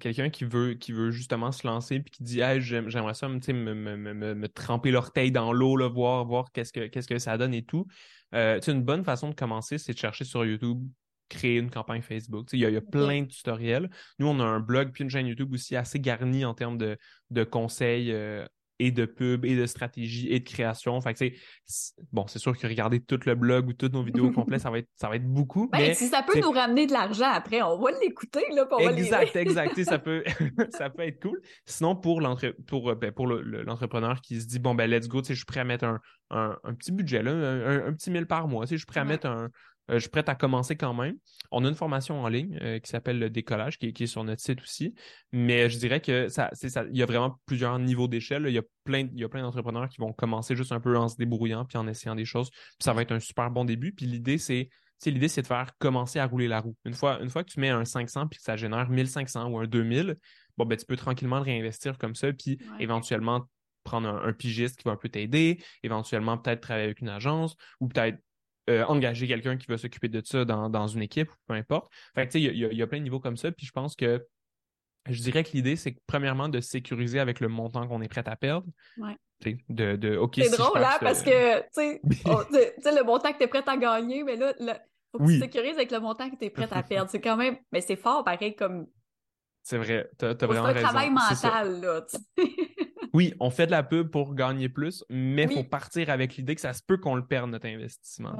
quelqu'un 0.00 0.30
qui 0.30 0.44
veut 0.44 0.74
qui 0.74 0.92
veut 0.92 1.10
justement 1.10 1.50
se 1.50 1.66
lancer 1.66 2.00
puis 2.00 2.10
qui 2.10 2.22
dit 2.22 2.40
hey, 2.40 2.60
j'aimerais 2.60 3.14
ça 3.14 3.28
me, 3.28 3.38
me, 3.52 3.96
me, 3.96 4.34
me, 4.34 4.48
tremper 4.48 4.90
l'orteil 4.90 5.32
dans 5.32 5.52
l'eau, 5.52 5.76
voir, 5.90 6.24
voir 6.24 6.52
qu'est-ce 6.52 6.72
que 6.72 6.86
qu'est-ce 6.86 7.08
que 7.08 7.18
ça 7.18 7.36
donne 7.36 7.54
et 7.54 7.64
tout. 7.64 7.86
Euh, 8.34 8.60
une 8.60 8.82
bonne 8.82 9.04
façon 9.04 9.30
de 9.30 9.34
commencer, 9.34 9.78
c'est 9.78 9.92
de 9.92 9.98
chercher 9.98 10.24
sur 10.24 10.44
YouTube 10.44 10.86
créer 11.28 11.58
une 11.58 11.70
campagne 11.70 12.02
Facebook. 12.02 12.48
Il 12.52 12.60
y, 12.60 12.64
a, 12.64 12.70
il 12.70 12.74
y 12.74 12.78
a 12.78 12.82
plein 12.82 13.22
de 13.22 13.26
tutoriels. 13.26 13.90
Nous, 14.18 14.26
on 14.26 14.40
a 14.40 14.44
un 14.44 14.60
blog 14.60 14.92
puis 14.92 15.04
une 15.04 15.10
chaîne 15.10 15.26
YouTube 15.26 15.52
aussi 15.52 15.76
assez 15.76 16.00
garnie 16.00 16.44
en 16.44 16.54
termes 16.54 16.78
de, 16.78 16.96
de 17.30 17.44
conseils 17.44 18.12
euh, 18.12 18.46
et 18.78 18.90
de 18.90 19.04
pub 19.04 19.44
et 19.44 19.56
de 19.56 19.66
stratégie 19.66 20.28
et 20.32 20.40
de 20.40 20.48
création. 20.48 21.00
Fait 21.00 21.14
que 21.14 21.24
bon, 22.12 22.26
c'est 22.26 22.38
sûr 22.38 22.56
que 22.56 22.66
regarder 22.66 23.00
tout 23.00 23.18
le 23.26 23.34
blog 23.34 23.68
ou 23.68 23.72
toutes 23.72 23.92
nos 23.92 24.02
vidéos 24.02 24.30
complètes, 24.32 24.60
ça 24.60 24.70
va 24.70 24.78
être, 24.78 24.88
ça 24.96 25.08
va 25.08 25.16
être 25.16 25.26
beaucoup. 25.26 25.68
Ben, 25.68 25.78
mais 25.78 25.94
si 25.94 26.08
ça 26.08 26.22
peut 26.22 26.38
nous 26.40 26.50
ramener 26.50 26.86
de 26.86 26.92
l'argent 26.92 27.30
après, 27.30 27.62
on 27.62 27.78
va 27.78 27.90
l'écouter, 28.02 28.44
là, 28.54 28.66
pour 28.66 28.80
Exact, 28.80 29.34
exact. 29.36 29.82
ça 29.82 29.98
peut, 29.98 30.22
ça 30.70 30.90
peut 30.90 31.02
être 31.02 31.20
cool. 31.20 31.40
Sinon, 31.64 31.96
pour 31.96 32.20
l'entre, 32.20 32.54
pour, 32.66 32.94
ben, 32.94 33.12
pour 33.12 33.26
l'entrepreneur 33.26 34.20
qui 34.20 34.40
se 34.40 34.46
dit, 34.46 34.58
bon, 34.58 34.74
ben, 34.74 34.88
let's 34.88 35.08
go, 35.08 35.22
je 35.26 35.34
suis 35.34 35.44
prêt 35.44 35.60
à 35.60 35.64
mettre 35.64 35.84
un, 35.84 36.00
un, 36.30 36.74
petit 36.74 36.92
budget, 36.92 37.22
là, 37.22 37.32
un, 37.32 37.92
petit 37.92 38.10
mille 38.10 38.26
par 38.26 38.48
mois, 38.48 38.66
je 38.66 38.76
suis 38.76 38.86
prêt 38.86 39.00
à 39.00 39.04
mettre 39.04 39.26
un, 39.26 39.48
euh, 39.90 39.94
je 39.94 40.00
suis 40.00 40.10
prêt 40.10 40.24
à 40.26 40.34
commencer 40.34 40.76
quand 40.76 40.94
même. 40.94 41.16
On 41.50 41.64
a 41.64 41.68
une 41.68 41.74
formation 41.74 42.22
en 42.22 42.28
ligne 42.28 42.58
euh, 42.62 42.78
qui 42.78 42.90
s'appelle 42.90 43.18
le 43.18 43.30
décollage, 43.30 43.78
qui, 43.78 43.86
est 43.86 44.06
sur 44.06 44.24
notre 44.24 44.42
site 44.42 44.60
aussi. 44.60 44.94
Mais 45.32 45.70
je 45.70 45.78
dirais 45.78 46.00
que 46.00 46.28
ça, 46.28 46.50
il 46.62 46.96
y 46.96 47.02
a 47.02 47.06
vraiment 47.06 47.38
plusieurs 47.46 47.78
niveaux 47.78 48.08
d'échelle. 48.08 48.44
Il 48.46 48.54
y 48.54 48.58
a 48.58 48.62
plein, 48.84 49.08
il 49.12 49.18
y 49.18 49.24
a 49.24 49.28
plein 49.28 49.42
d'entrepreneurs 49.42 49.88
qui 49.88 50.00
vont 50.00 50.12
commencer 50.12 50.56
juste 50.56 50.72
un 50.72 50.80
peu 50.80 50.96
en 50.96 51.08
se 51.08 51.16
débrouillant 51.16 51.64
puis 51.64 51.78
en 51.78 51.86
essayant 51.86 52.14
des 52.14 52.24
choses. 52.24 52.50
Puis 52.50 52.84
ça 52.84 52.92
va 52.92 53.02
être 53.02 53.12
un 53.12 53.20
super 53.20 53.50
bon 53.50 53.64
début. 53.64 53.92
Puis 53.92 54.06
l'idée, 54.06 54.38
c'est 54.38 54.68
l'idée, 55.06 55.28
c'est 55.28 55.42
de 55.42 55.46
faire 55.46 55.70
commencer 55.78 56.18
à 56.18 56.26
rouler 56.26 56.48
la 56.48 56.60
roue. 56.60 56.76
Une 56.84 56.94
fois, 56.94 57.20
une 57.22 57.30
fois 57.30 57.44
que 57.44 57.50
tu 57.50 57.60
mets 57.60 57.70
un 57.70 57.84
500 57.84 58.28
puis 58.28 58.38
que 58.38 58.44
ça 58.44 58.56
génère 58.56 58.90
1500 58.90 59.48
ou 59.48 59.58
un 59.58 59.66
2000, 59.66 60.16
bon, 60.56 60.66
ben, 60.66 60.76
tu 60.76 60.84
peux 60.84 60.96
tranquillement 60.96 61.36
le 61.36 61.42
réinvestir 61.42 61.98
comme 61.98 62.14
ça, 62.14 62.32
puis 62.32 62.58
éventuellement 62.80 63.46
prendre 63.84 64.08
un, 64.08 64.32
pigiste 64.32 64.76
qui 64.76 64.84
va 64.84 64.92
un 64.92 64.96
peu 64.96 65.08
t'aider, 65.08 65.62
éventuellement 65.82 66.36
peut-être 66.36 66.60
travailler 66.60 66.84
avec 66.84 67.00
une 67.00 67.08
agence 67.08 67.56
ou 67.80 67.88
peut-être 67.88 68.18
euh, 68.68 68.84
engager 68.86 69.26
quelqu'un 69.26 69.56
qui 69.56 69.66
va 69.66 69.78
s'occuper 69.78 70.08
de 70.08 70.22
ça 70.24 70.44
dans, 70.44 70.86
une 70.86 71.02
équipe, 71.02 71.30
peu 71.46 71.54
importe. 71.54 71.92
Fait 72.14 72.26
que, 72.26 72.32
tu 72.32 72.40
sais, 72.40 72.52
il 72.54 72.76
y, 72.76 72.82
a 72.82 72.86
plein 72.86 72.98
de 72.98 73.04
niveaux 73.04 73.20
comme 73.20 73.36
ça. 73.36 73.50
Puis 73.50 73.66
je 73.66 73.72
pense 73.72 73.96
que 73.96 74.24
je 75.08 75.22
dirais 75.22 75.44
que 75.44 75.50
l'idée, 75.52 75.76
c'est 75.76 75.96
premièrement 76.06 76.48
de 76.48 76.60
sécuriser 76.60 77.18
avec 77.18 77.40
le 77.40 77.48
montant 77.48 77.86
qu'on 77.86 78.02
est 78.02 78.08
prêt 78.08 78.24
à 78.26 78.36
perdre. 78.36 78.66
Ouais. 78.98 79.16
De, 79.68 79.94
de, 79.94 80.20
c'est 80.34 80.56
drôle, 80.56 80.82
hein, 80.82 80.98
parce 81.00 81.22
que, 81.22 81.60
oh, 82.26 82.42
tu 82.52 82.58
sais, 82.82 82.92
le 82.92 83.04
montant 83.04 83.32
que 83.32 83.38
tu 83.38 83.44
es 83.44 83.46
prêt 83.46 83.62
à 83.64 83.76
gagner, 83.76 84.24
mais 84.24 84.34
là, 84.34 84.52
il 84.58 84.74
faut 85.12 85.18
que 85.18 85.30
tu 85.30 85.38
sécurises 85.38 85.76
avec 85.76 85.92
le 85.92 86.00
montant 86.00 86.28
que 86.28 86.36
tu 86.36 86.46
es 86.46 86.50
prêt 86.50 86.68
à 86.70 86.82
perdre. 86.82 87.08
C'est 87.10 87.20
quand 87.20 87.36
même, 87.36 87.56
mais 87.70 87.80
c'est 87.80 87.96
fort, 87.96 88.24
pareil, 88.24 88.56
comme. 88.56 88.86
C'est 89.68 89.76
vrai, 89.76 90.08
t'as 90.16 90.30
as 90.30 90.46
vraiment 90.46 90.62
raison. 90.62 90.78
C'est 90.78 90.84
un 90.86 90.88
travail 90.88 91.10
mental, 91.10 91.80
là, 91.82 92.06
oui, 93.12 93.34
on 93.38 93.50
fait 93.50 93.66
de 93.66 93.70
la 93.70 93.82
pub 93.82 94.08
pour 94.08 94.34
gagner 94.34 94.70
plus, 94.70 95.04
mais 95.10 95.42
il 95.42 95.50
faut 95.50 95.62
partir 95.62 96.08
avec 96.08 96.36
l'idée 96.36 96.54
que 96.54 96.62
ça 96.62 96.72
se 96.72 96.82
peut 96.82 96.96
qu'on 96.96 97.14
le 97.14 97.26
perde, 97.26 97.50
notre 97.50 97.66
investissement. 97.66 98.34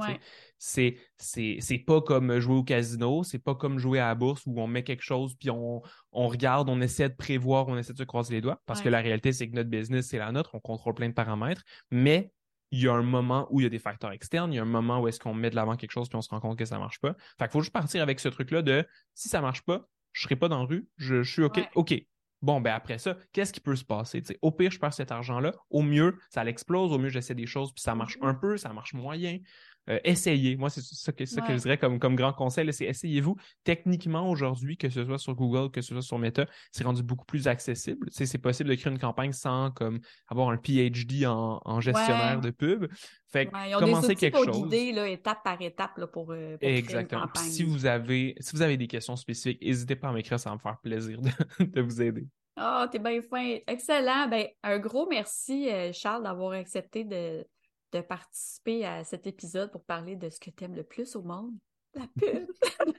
C'est, 0.56 0.96
c'est, 1.18 1.84
pas 1.86 2.00
comme 2.00 2.38
jouer 2.38 2.54
au 2.54 2.64
casino, 2.64 3.24
c'est 3.24 3.40
pas 3.40 3.54
comme 3.54 3.78
jouer 3.78 3.98
à 3.98 4.06
la 4.06 4.14
bourse 4.14 4.42
où 4.46 4.58
on 4.58 4.66
met 4.66 4.84
quelque 4.84 5.02
chose, 5.02 5.34
puis 5.38 5.50
on, 5.50 5.82
regarde, 6.12 6.70
on 6.70 6.80
essaie 6.80 7.10
de 7.10 7.14
prévoir, 7.14 7.68
on 7.68 7.76
essaie 7.76 7.92
de 7.92 7.98
se 7.98 8.04
croiser 8.04 8.36
les 8.36 8.40
doigts, 8.40 8.62
parce 8.64 8.80
que 8.80 8.88
la 8.88 9.00
réalité, 9.00 9.34
c'est 9.34 9.50
que 9.50 9.54
notre 9.54 9.68
business, 9.68 10.06
c'est 10.06 10.16
la 10.16 10.32
nôtre, 10.32 10.54
on 10.54 10.60
contrôle 10.60 10.94
plein 10.94 11.10
de 11.10 11.14
paramètres, 11.14 11.62
mais 11.90 12.32
il 12.70 12.80
y 12.80 12.88
a 12.88 12.94
un 12.94 13.02
moment 13.02 13.46
où 13.50 13.60
il 13.60 13.64
y 13.64 13.66
a 13.66 13.70
des 13.70 13.78
facteurs 13.78 14.12
externes, 14.12 14.50
il 14.54 14.56
y 14.56 14.58
a 14.58 14.62
un 14.62 14.64
moment 14.64 15.00
où 15.00 15.08
est-ce 15.08 15.20
qu'on 15.20 15.34
met 15.34 15.50
de 15.50 15.56
l'avant 15.56 15.76
quelque 15.76 15.92
chose 15.92 16.08
puis 16.08 16.16
on 16.16 16.22
se 16.22 16.30
rend 16.30 16.40
compte 16.40 16.58
que 16.58 16.64
ça 16.64 16.78
marche 16.78 17.00
pas. 17.00 17.14
Fait 17.38 17.44
qu'il 17.44 17.50
faut 17.50 17.60
juste 17.60 17.72
partir 17.74 18.02
avec 18.02 18.18
ce 18.18 18.30
truc-là 18.30 18.62
de 18.62 18.86
si 19.14 19.28
ça 19.28 19.42
marche 19.42 19.62
pas, 19.62 19.88
je 20.18 20.24
serai 20.24 20.34
pas 20.34 20.48
dans 20.48 20.58
la 20.58 20.66
rue, 20.66 20.88
je, 20.96 21.22
suis 21.22 21.44
OK. 21.44 21.60
OK, 21.76 21.94
Bon, 22.42 22.60
ben 22.60 22.72
après 22.72 22.98
ça, 22.98 23.16
qu'est-ce 23.32 23.52
qui 23.52 23.60
peut 23.60 23.74
se 23.74 23.84
passer? 23.84 24.22
au 24.42 24.52
pire, 24.52 24.70
je 24.70 24.78
perds 24.78 24.94
cet 24.94 25.10
argent-là. 25.10 25.52
Au 25.70 25.82
mieux, 25.82 26.16
ça 26.30 26.44
l'explose. 26.44 26.92
Au 26.92 26.98
mieux, 26.98 27.08
j'essaie 27.08 27.34
des 27.34 27.46
choses, 27.46 27.72
puis 27.72 27.82
ça 27.82 27.96
marche 27.96 28.16
mm-hmm. 28.18 28.28
un 28.28 28.34
peu, 28.34 28.56
ça 28.56 28.72
marche 28.72 28.94
moyen. 28.94 29.38
Euh, 29.88 29.98
essayez. 30.04 30.56
Moi, 30.56 30.70
c'est 30.70 30.82
ça 30.82 31.12
que, 31.12 31.24
ça 31.24 31.40
que 31.40 31.52
je 31.52 31.58
dirais 31.58 31.78
comme, 31.78 31.98
comme 31.98 32.16
grand 32.16 32.32
conseil, 32.32 32.72
c'est 32.72 32.84
essayez-vous. 32.84 33.36
Techniquement, 33.64 34.28
aujourd'hui, 34.28 34.76
que 34.76 34.88
ce 34.90 35.04
soit 35.04 35.18
sur 35.18 35.34
Google, 35.34 35.70
que 35.70 35.80
ce 35.80 35.94
soit 35.94 36.02
sur 36.02 36.18
Meta, 36.18 36.46
c'est 36.72 36.84
rendu 36.84 37.02
beaucoup 37.02 37.24
plus 37.24 37.48
accessible. 37.48 38.08
c'est 38.10 38.38
possible 38.38 38.70
de 38.70 38.74
créer 38.74 38.92
une 38.92 38.98
campagne 38.98 39.32
sans 39.32 39.70
comme 39.70 40.00
avoir 40.28 40.50
un 40.50 40.58
PhD 40.58 41.26
en, 41.26 41.80
gestionnaire 41.80 42.40
de 42.40 42.50
pub. 42.50 42.86
Fait 43.30 43.46
que 43.46 43.78
commencez 43.78 44.14
quelque 44.14 44.34
pour 44.34 44.44
chose. 44.44 44.94
là, 44.94 45.08
étape 45.08 45.42
par 45.44 45.60
étape 45.60 45.98
là, 45.98 46.06
pour, 46.06 46.32
euh, 46.32 46.56
Exactement. 46.60 47.26
Créer 47.26 47.46
une 47.46 47.52
si 47.52 47.62
vous 47.62 47.86
avez 47.86 48.34
si 48.40 48.56
vous 48.56 48.62
avez 48.62 48.76
des 48.76 48.86
questions 48.86 49.16
spécifiques, 49.16 49.60
n'hésitez 49.62 49.96
pas 49.96 50.08
à 50.08 50.12
m'écrire, 50.12 50.40
ça 50.40 50.50
va 50.50 50.56
me 50.56 50.60
faire 50.60 50.78
plaisir 50.78 51.20
de, 51.20 51.80
vous 51.80 52.02
aider. 52.02 52.26
Ah, 52.56 52.84
oh, 52.84 52.88
t'es 52.90 52.98
bien 52.98 53.20
fin. 53.22 53.58
Excellent. 53.66 54.28
Ben, 54.28 54.46
un 54.62 54.78
gros 54.78 55.06
merci, 55.08 55.70
euh, 55.70 55.92
Charles, 55.92 56.24
d'avoir 56.24 56.52
accepté 56.52 57.04
de, 57.04 57.46
de 57.92 58.00
participer 58.00 58.84
à 58.84 59.04
cet 59.04 59.26
épisode 59.26 59.70
pour 59.70 59.84
parler 59.84 60.16
de 60.16 60.28
ce 60.28 60.40
que 60.40 60.50
tu 60.50 60.64
aimes 60.64 60.74
le 60.74 60.84
plus 60.84 61.16
au 61.16 61.22
monde, 61.22 61.52
la 61.94 62.06
pub. 62.20 62.46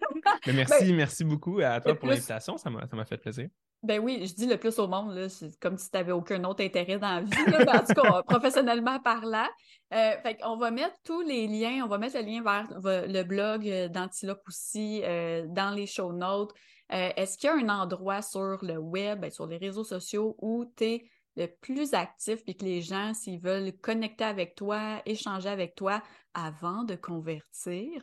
Ben, 0.46 0.56
merci, 0.56 0.86
ben, 0.86 0.96
merci 0.96 1.24
beaucoup 1.24 1.60
à 1.60 1.82
toi 1.82 1.96
pour 1.96 2.08
l'invitation, 2.08 2.58
ça 2.58 2.70
m'a 2.70 3.06
fait 3.06 3.18
plaisir. 3.18 3.50
Ben 3.82 4.00
oui, 4.00 4.26
je 4.28 4.34
dis 4.34 4.46
le 4.46 4.58
plus 4.58 4.78
au 4.78 4.88
monde, 4.88 5.16
là, 5.16 5.30
c'est 5.30 5.58
comme 5.60 5.78
si 5.78 5.90
tu 5.90 5.98
n'avais 5.98 6.12
aucun 6.12 6.44
autre 6.44 6.64
intérêt 6.64 7.00
dans 7.00 7.16
la 7.16 7.22
vie, 7.22 7.52
là, 7.52 7.82
en 7.82 7.86
tout 7.86 7.94
cas, 7.94 8.24
professionnellement 8.28 9.00
parlant. 9.00 9.48
Euh, 9.94 10.12
fait 10.22 10.38
on 10.44 10.58
va 10.58 10.70
mettre 10.70 10.96
tous 11.06 11.22
les 11.22 11.48
liens, 11.48 11.84
on 11.86 11.88
va 11.88 11.98
mettre 11.98 12.18
le 12.18 12.24
lien 12.24 12.44
vers 12.44 12.68
le 13.08 13.24
blog 13.24 13.68
euh, 13.68 13.88
d'Antilope 13.88 14.42
aussi, 14.48 15.02
euh, 15.04 15.46
dans 15.48 15.72
les 15.72 15.88
show 15.88 16.12
notes. 16.12 16.54
Euh, 16.92 17.10
est-ce 17.16 17.38
qu'il 17.38 17.50
y 17.50 17.54
a 17.54 17.56
un 17.56 17.70
endroit 17.70 18.22
sur 18.22 18.58
le 18.64 18.78
web, 18.78 19.22
ben, 19.22 19.32
sur 19.32 19.48
les 19.48 19.58
réseaux 19.58 19.84
sociaux 19.84 20.36
où 20.40 20.66
tu 20.76 20.84
es 20.86 21.10
le 21.36 21.48
plus 21.48 21.94
actif, 21.94 22.44
puis 22.44 22.56
que 22.56 22.66
les 22.66 22.82
gens, 22.82 23.14
s'ils 23.14 23.40
veulent 23.40 23.72
connecter 23.74 24.24
avec 24.24 24.56
toi, 24.56 25.02
échanger 25.06 25.50
avec 25.50 25.76
toi 25.76 26.02
avant 26.34 26.84
de 26.84 26.96
convertir, 26.96 28.02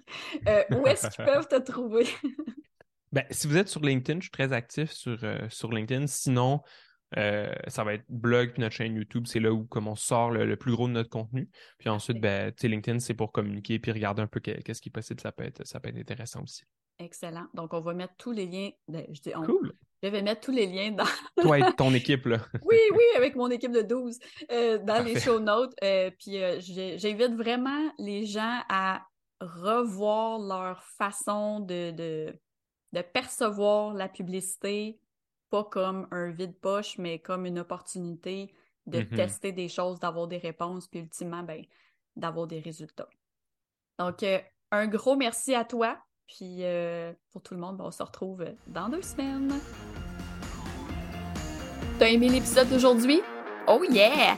euh, 0.49 0.65
où 0.71 0.87
est-ce 0.87 1.09
qu'ils 1.09 1.25
peuvent 1.25 1.49
te 1.49 1.61
trouver? 1.61 2.07
ben, 3.13 3.25
si 3.31 3.47
vous 3.47 3.57
êtes 3.57 3.69
sur 3.69 3.83
LinkedIn, 3.83 4.21
je 4.21 4.25
suis 4.25 4.31
très 4.31 4.53
actif 4.53 4.91
sur, 4.91 5.19
euh, 5.23 5.49
sur 5.49 5.71
LinkedIn. 5.71 6.07
Sinon, 6.07 6.63
euh, 7.17 7.53
ça 7.69 7.85
va 7.85 7.95
être 7.95 8.05
blog 8.09 8.53
puis 8.53 8.61
notre 8.61 8.75
chaîne 8.75 8.95
YouTube, 8.95 9.27
c'est 9.27 9.39
là 9.39 9.53
où 9.53 9.65
comme 9.65 9.87
on 9.87 9.95
sort 9.95 10.31
le, 10.31 10.57
plus 10.57 10.73
gros 10.73 10.89
de 10.89 10.93
notre 10.93 11.11
contenu. 11.11 11.49
Puis 11.79 11.89
ensuite, 11.89 12.21
ben, 12.21 12.53
LinkedIn, 12.63 12.99
c'est 12.99 13.15
pour 13.15 13.33
communiquer 13.33 13.79
puis 13.79 13.93
regarder 13.93 14.23
un 14.23 14.27
peu 14.27 14.41
qu'est-ce 14.41 14.81
qui 14.81 14.89
est 14.89 14.93
possible. 14.93 15.21
Ça 15.21 15.33
peut 15.33 15.45
être, 15.45 15.67
ça 15.67 15.81
peut 15.81 15.89
être 15.89 15.99
intéressant 15.99 16.43
aussi. 16.43 16.65
Excellent. 16.99 17.47
Donc, 17.55 17.75
on 17.75 17.81
va 17.81 17.95
mettre 17.95 18.15
tous 18.17 18.33
les 18.33 18.47
liens. 18.47 18.71
Ben, 18.89 19.07
je, 19.11 19.31
cool. 19.45 19.73
Je 20.03 20.09
vais 20.09 20.23
mettre 20.23 20.43
tous 20.43 20.53
les 20.53 20.67
liens 20.67 20.93
dans. 20.93 21.05
Toi 21.41 21.59
et 21.59 21.73
ton 21.77 21.93
équipe, 21.95 22.27
là. 22.27 22.39
oui, 22.65 22.77
oui, 22.93 23.05
avec 23.17 23.35
mon 23.37 23.51
équipe 23.51 23.73
de 23.73 23.83
12 23.83 24.19
euh, 24.53 24.79
dans 24.79 25.03
les 25.05 25.19
show 25.21 25.41
notes. 25.41 25.75
Euh, 25.83 26.11
puis, 26.19 26.43
euh, 26.43 26.59
j'invite 26.61 27.35
vraiment 27.35 27.93
les 27.99 28.27
gens 28.27 28.61
à 28.69 29.07
revoir 29.41 30.39
leur 30.39 30.83
façon 30.83 31.61
de, 31.61 31.91
de, 31.91 32.35
de 32.93 33.03
percevoir 33.03 33.95
la 33.95 34.09
publicité, 34.09 34.99
pas 35.51 35.65
comme 35.65 36.09
un 36.11 36.31
vide-poche, 36.31 36.99
mais 36.99 37.19
comme 37.19 37.47
une 37.47 37.59
opportunité 37.59 38.53
de 38.87 39.01
Mhm. 39.01 39.09
tester 39.17 39.53
des 39.53 39.69
choses, 39.69 39.99
d'avoir 39.99 40.29
des 40.29 40.39
réponses, 40.39 40.87
puis 40.89 41.01
ultimement, 41.01 41.43
ben, 41.43 41.65
d'avoir 42.15 42.47
des 42.47 42.61
résultats. 42.61 43.09
Donc, 43.99 44.25
un 44.71 44.87
gros 44.87 45.17
merci 45.17 45.55
à 45.55 45.65
toi. 45.65 45.99
Puis 46.27 46.59
euh, 46.63 47.13
pour 47.33 47.43
tout 47.43 47.55
le 47.55 47.61
monde, 47.61 47.77
ben, 47.77 47.85
on 47.87 47.91
se 47.91 48.03
retrouve 48.03 48.45
dans 48.67 48.89
deux 48.89 49.03
semaines. 49.03 49.53
T'as 51.99 52.09
aimé 52.09 52.29
l'épisode 52.29 52.69
d'aujourd'hui? 52.69 53.23
Oh 53.69 53.83
yeah! 53.91 54.37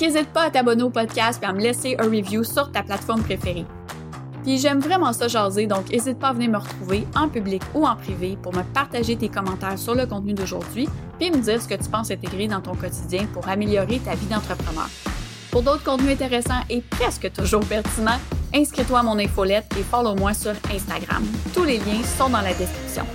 N'hésite 0.00 0.32
pas 0.32 0.42
à 0.42 0.50
t'abonner 0.50 0.82
au 0.82 0.90
podcast 0.90 1.40
et 1.42 1.46
à 1.46 1.52
me 1.52 1.60
laisser 1.60 1.96
un 1.98 2.04
review 2.04 2.42
sur 2.42 2.72
ta 2.72 2.82
plateforme 2.82 3.22
préférée. 3.22 3.64
Puis 4.42 4.58
j'aime 4.58 4.80
vraiment 4.80 5.12
ça 5.12 5.28
jaser, 5.28 5.66
donc 5.66 5.90
n'hésite 5.90 6.18
pas 6.18 6.28
à 6.28 6.32
venir 6.32 6.50
me 6.50 6.58
retrouver 6.58 7.06
en 7.16 7.28
public 7.28 7.62
ou 7.74 7.86
en 7.86 7.96
privé 7.96 8.36
pour 8.40 8.54
me 8.54 8.62
partager 8.62 9.16
tes 9.16 9.28
commentaires 9.28 9.78
sur 9.78 9.94
le 9.94 10.06
contenu 10.06 10.34
d'aujourd'hui, 10.34 10.88
puis 11.18 11.30
me 11.30 11.38
dire 11.38 11.60
ce 11.60 11.68
que 11.68 11.74
tu 11.74 11.88
penses 11.90 12.10
intégrer 12.10 12.48
dans 12.48 12.60
ton 12.60 12.74
quotidien 12.74 13.26
pour 13.26 13.48
améliorer 13.48 13.98
ta 13.98 14.14
vie 14.14 14.26
d'entrepreneur. 14.26 14.88
Pour 15.56 15.62
d'autres 15.62 15.84
contenus 15.84 16.12
intéressants 16.12 16.60
et 16.68 16.82
presque 16.82 17.32
toujours 17.32 17.64
pertinents, 17.64 18.20
inscris-toi 18.54 18.98
à 18.98 19.02
mon 19.02 19.18
infolette 19.18 19.64
et 19.80 19.82
follow-moi 19.82 20.34
sur 20.34 20.52
Instagram. 20.70 21.24
Tous 21.54 21.64
les 21.64 21.78
liens 21.78 22.02
sont 22.18 22.28
dans 22.28 22.42
la 22.42 22.52
description. 22.52 23.06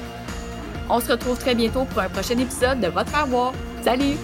On 0.90 1.00
se 1.00 1.12
retrouve 1.12 1.38
très 1.38 1.54
bientôt 1.54 1.86
pour 1.86 2.00
un 2.00 2.10
prochain 2.10 2.40
épisode 2.40 2.80
de 2.80 2.88
Votre 2.88 3.12
Faire 3.12 3.28
Voir. 3.28 3.54
Salut! 3.84 4.18